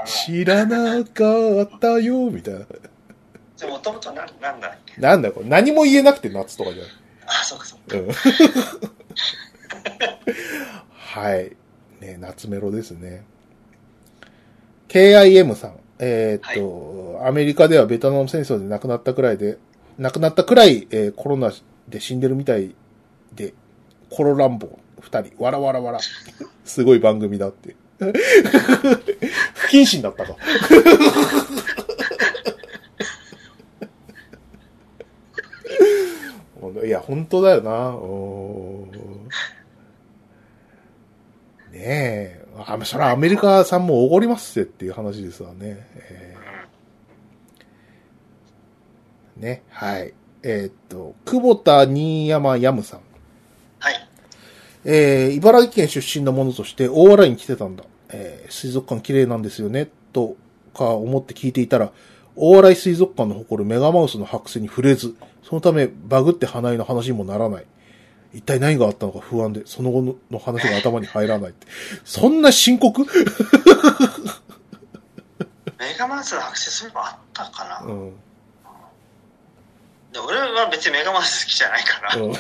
[0.07, 2.61] 知らなかったよ、みたいな。
[3.57, 5.01] じゃあ、もともとなん、なんだっけ？
[5.01, 6.93] なんだこれ、何も言えなくて夏とかじゃない。
[7.27, 7.99] あ、そうかそうか。
[7.99, 8.09] うん。
[10.93, 11.57] はい。
[12.01, 13.25] ね、夏メロですね。
[14.89, 15.77] KIM さん。
[15.99, 19.59] えーっと、アメリカではベトナム戦争で亡くなったくらいで、
[19.99, 21.53] 亡くなったくらい、えーコロナ
[21.89, 22.75] で死んでるみたい
[23.35, 23.55] で、
[24.11, 26.01] コロランボ二人、わらわらわら。
[26.65, 27.77] すごい番組だって。
[27.99, 30.37] 不謹慎だったか。
[36.85, 37.93] いや、本当だよな。
[41.73, 42.46] ねえ。
[42.59, 45.87] あ、それはアメリカさんもおごりますってっていう話ですわね。
[45.95, 46.37] えー
[49.37, 50.15] ね、はい。
[50.43, 53.01] えーっと、久保田新山ヤムさん。
[53.79, 54.09] はい。
[54.85, 57.85] えー、茨城県出身の者として大洗に来てたんだ。
[58.09, 60.37] えー、水族館綺麗なんですよね、と
[60.75, 61.93] か思って聞いていたら、
[62.35, 67.67] 大洗水族館の誇るメガマウスの剥製に触れず、そのためバグって花井の話にもならない。
[68.37, 71.67] 一体何があったのか不安で、その後のの話が頭に入らないって。
[72.05, 73.07] そんな深刻？
[75.79, 78.15] メガマウスの剥製そういえばあったかな、うん。
[80.13, 82.33] で俺は別にメガマウス好きじゃないから、うん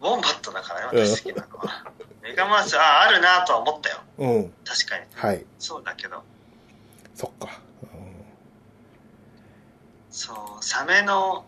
[0.00, 1.84] ウォンバットだからよ私好きなのは。
[2.22, 4.00] メガマウス、ああ、あるなとは思ったよ。
[4.18, 4.52] うん。
[4.64, 5.04] 確かに。
[5.14, 5.44] はい。
[5.58, 6.24] そうだけど、
[7.14, 7.60] そっか。
[10.10, 11.44] そう、サメの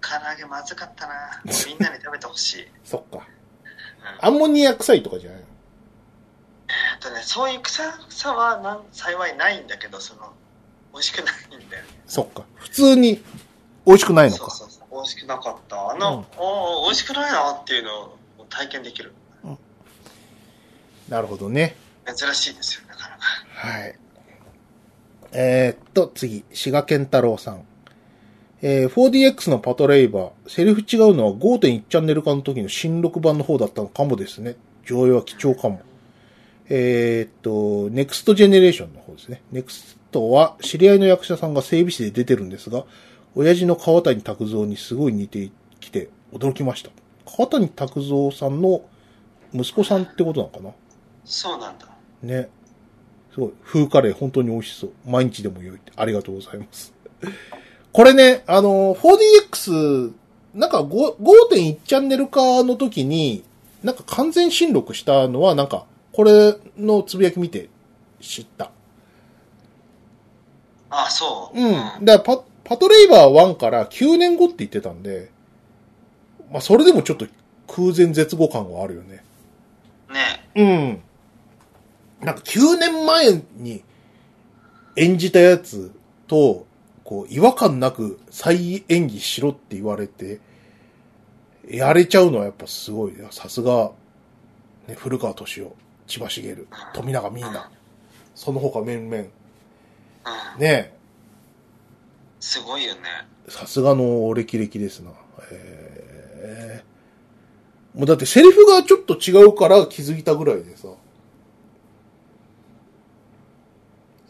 [0.00, 2.66] 唐揚げまずかったな みんなに食べてほしい。
[2.66, 3.26] うんそっか。
[4.20, 5.46] アンモニア臭いとかじゃないの？
[6.68, 10.32] えっとね、そういう臭さはなん幸いないんだけど、その、
[10.92, 11.88] 美味しくないんだよね。
[12.06, 12.44] そっか。
[12.56, 13.22] 普通に
[13.86, 14.50] 美味しくないのか。
[14.50, 14.94] そうそうそう。
[14.94, 15.90] 美味しくなかった。
[15.90, 18.18] あの、おー美味しくないなっていうのを
[18.48, 19.12] 体験できる。
[21.08, 21.76] なるほどね。
[22.06, 23.24] 珍しいですよ、なかなか。
[23.48, 23.98] はい。
[25.32, 27.64] えーっと、次、滋賀健太郎さん。
[28.62, 34.56] えー 4DX のパトレイバー、セリフ違うのは5.1チャンネル化の時の新録版の方だったのかもですね。
[34.84, 35.80] 上映は貴重かも。
[36.68, 39.42] えーっと、ネクストジェネレーションの方ですね。
[39.50, 42.84] ネクストは知り合いの役者さんが整備士で出てるんですが、
[43.34, 45.50] 親父の川谷拓三にすごい似て
[45.80, 46.90] きて驚きました。
[47.24, 48.82] 川谷拓三さんの
[49.52, 50.70] 息子さんってことなのかな？
[51.24, 51.88] そうなんだ。
[52.22, 52.48] ね。
[53.32, 53.52] すごい。
[53.64, 54.92] 風カレー本当に美味しそう。
[55.06, 55.92] 毎日でも良いって。
[55.96, 56.92] ありがとうございます。
[57.92, 60.12] これね、あの、4DX、
[60.54, 63.44] なんか5 5.1チャンネル化の時に、
[63.82, 67.68] なんか完全新録したのは、なんか、これのつぶやき見て
[68.20, 68.70] 知った。
[70.90, 71.58] ああ、そう。
[71.58, 72.04] うん。
[72.04, 75.30] だパ、パトレイバー1から9年後って言ってたんで、
[76.50, 77.26] まあ、それでもちょっと
[77.66, 79.24] 空前絶後感はあるよね。
[80.12, 81.02] ねうん。
[82.20, 83.82] なんか9年前に
[84.96, 85.92] 演じたやつ
[86.26, 86.66] と、
[87.10, 90.38] こう、違和感なく再演技しろって言われて、
[91.68, 93.26] やれちゃうのはやっぱすごいね。
[93.32, 93.90] さすが、
[94.86, 95.74] ね、古川敏夫、
[96.06, 96.56] 千葉茂、
[96.94, 97.68] 富永美奈、
[98.36, 99.24] その他面々。
[99.24, 99.26] う
[100.56, 100.60] ん。
[100.60, 100.94] ね
[102.38, 103.00] すごいよね。
[103.48, 105.10] さすがの歴々ですな。
[105.50, 110.86] えー、もうだってセリフがちょっと違うから気づいたぐらいでさ。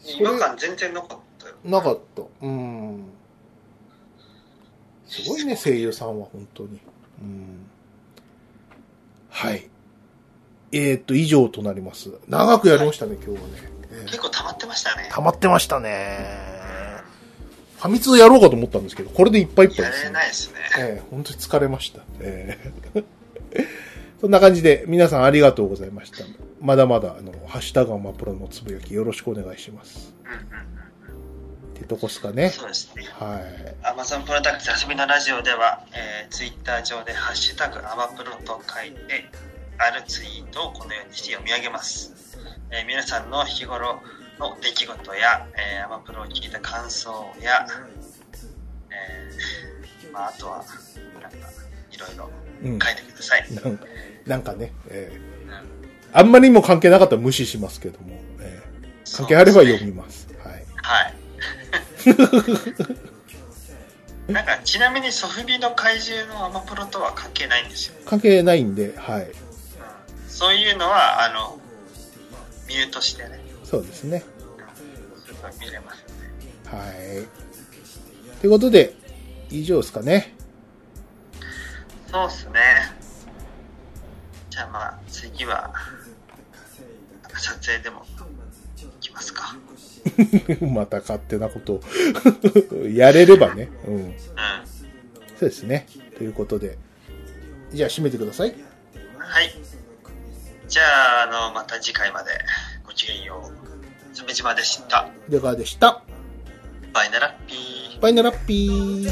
[0.03, 1.20] 違和感全然なかったよ。
[1.63, 2.23] なかった。
[2.41, 3.03] うん。
[5.07, 6.79] すごいね、声優さんは本当に。
[7.21, 7.67] うん。
[9.29, 9.69] はい。
[10.71, 12.11] えー、っと、以上となります。
[12.27, 13.53] 長くやりましたね、今日はね。
[13.63, 13.71] えー
[14.05, 15.09] 結構溜まってましたね。
[15.11, 16.25] 溜まってましたね。
[17.77, 20.05] ファミ通やろうかと思ったんですけど、これでいっぱいいっぱいやです、ね。
[20.05, 20.59] れないですね。
[20.79, 22.01] ええ本当に疲れました。
[22.21, 22.57] え
[22.95, 23.03] え
[24.21, 26.19] そんな感じで、皆さんありがとうございました。
[26.61, 30.13] まだまだ、あの、ハッシュタグアマプロのつぶやきよろしくお願いします。
[30.23, 30.81] うんうん
[31.81, 32.35] ってとこっすかうん。
[32.35, 32.49] ね。
[32.49, 33.03] そうですね。
[33.19, 33.75] はい。
[33.83, 39.25] アマゾンプロダクツ遊びのラジオでは、えー、ツイッター上でハッシュタグアマプロと書いて
[39.77, 42.13] あるツイートをこのようにして読み上げます。
[42.71, 44.01] えー皆さんの日頃
[44.39, 47.67] の出来事や、えーアマプロを聞いた感想や、
[48.89, 50.63] えーまあ、あとは、
[51.21, 51.37] なんか、
[51.91, 52.29] いろいろ
[52.63, 52.79] うん。
[52.79, 53.45] 書いてください。
[53.51, 53.79] なん
[54.25, 55.81] なんかね、ええうん
[56.13, 58.71] あんまりにも関係なかったら無視しますけども、ええ
[59.15, 60.27] 関係あれば読みます。
[60.43, 60.65] はい。
[60.75, 61.13] はい。
[64.27, 67.95] なんか、ちなみにソフビの怪獣のアマプロとは関係ないんですよ。
[68.05, 69.23] 関係ないんで、はい。
[69.23, 69.51] うん
[70.41, 71.59] そういうのは、あの、
[72.67, 74.23] ミュートしてね、そうですね。
[75.23, 76.03] すごい見れますね。
[76.65, 76.89] はい。
[78.39, 78.95] ということで、
[79.51, 80.33] 以上ですかね。
[82.09, 82.91] そうっすね。
[84.49, 85.71] じゃあまあ、次は、
[87.37, 88.03] 撮影でも
[88.77, 89.55] 行きますか。
[90.61, 91.81] また勝手なことを
[92.87, 93.69] やれればね。
[93.87, 93.95] うん。
[93.95, 94.13] うん。
[95.39, 95.87] そうですね。
[96.17, 96.77] ということで。
[97.71, 98.55] じゃあ締めてください。
[99.17, 99.53] はい。
[100.67, 100.83] じゃ
[101.21, 102.31] あ、あの、また次回まで
[102.85, 103.49] ごきげんよ
[104.13, 104.15] う。
[104.15, 105.09] すべじまでした。
[105.29, 106.03] でかでした。
[106.93, 108.01] バイナラッピー。
[108.01, 109.11] バイナラッピー。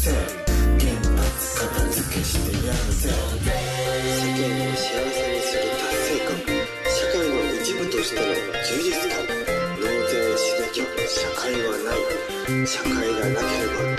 [0.00, 0.16] せ原
[1.14, 3.12] 発片付けしてやるぜ。
[3.12, 6.40] 世間を幸せにする達成感。
[6.88, 8.24] 社会の一部としての
[8.64, 9.28] 充実感。
[9.76, 12.66] 納税しなきゃ社会はない。
[12.66, 13.89] 社会がなければ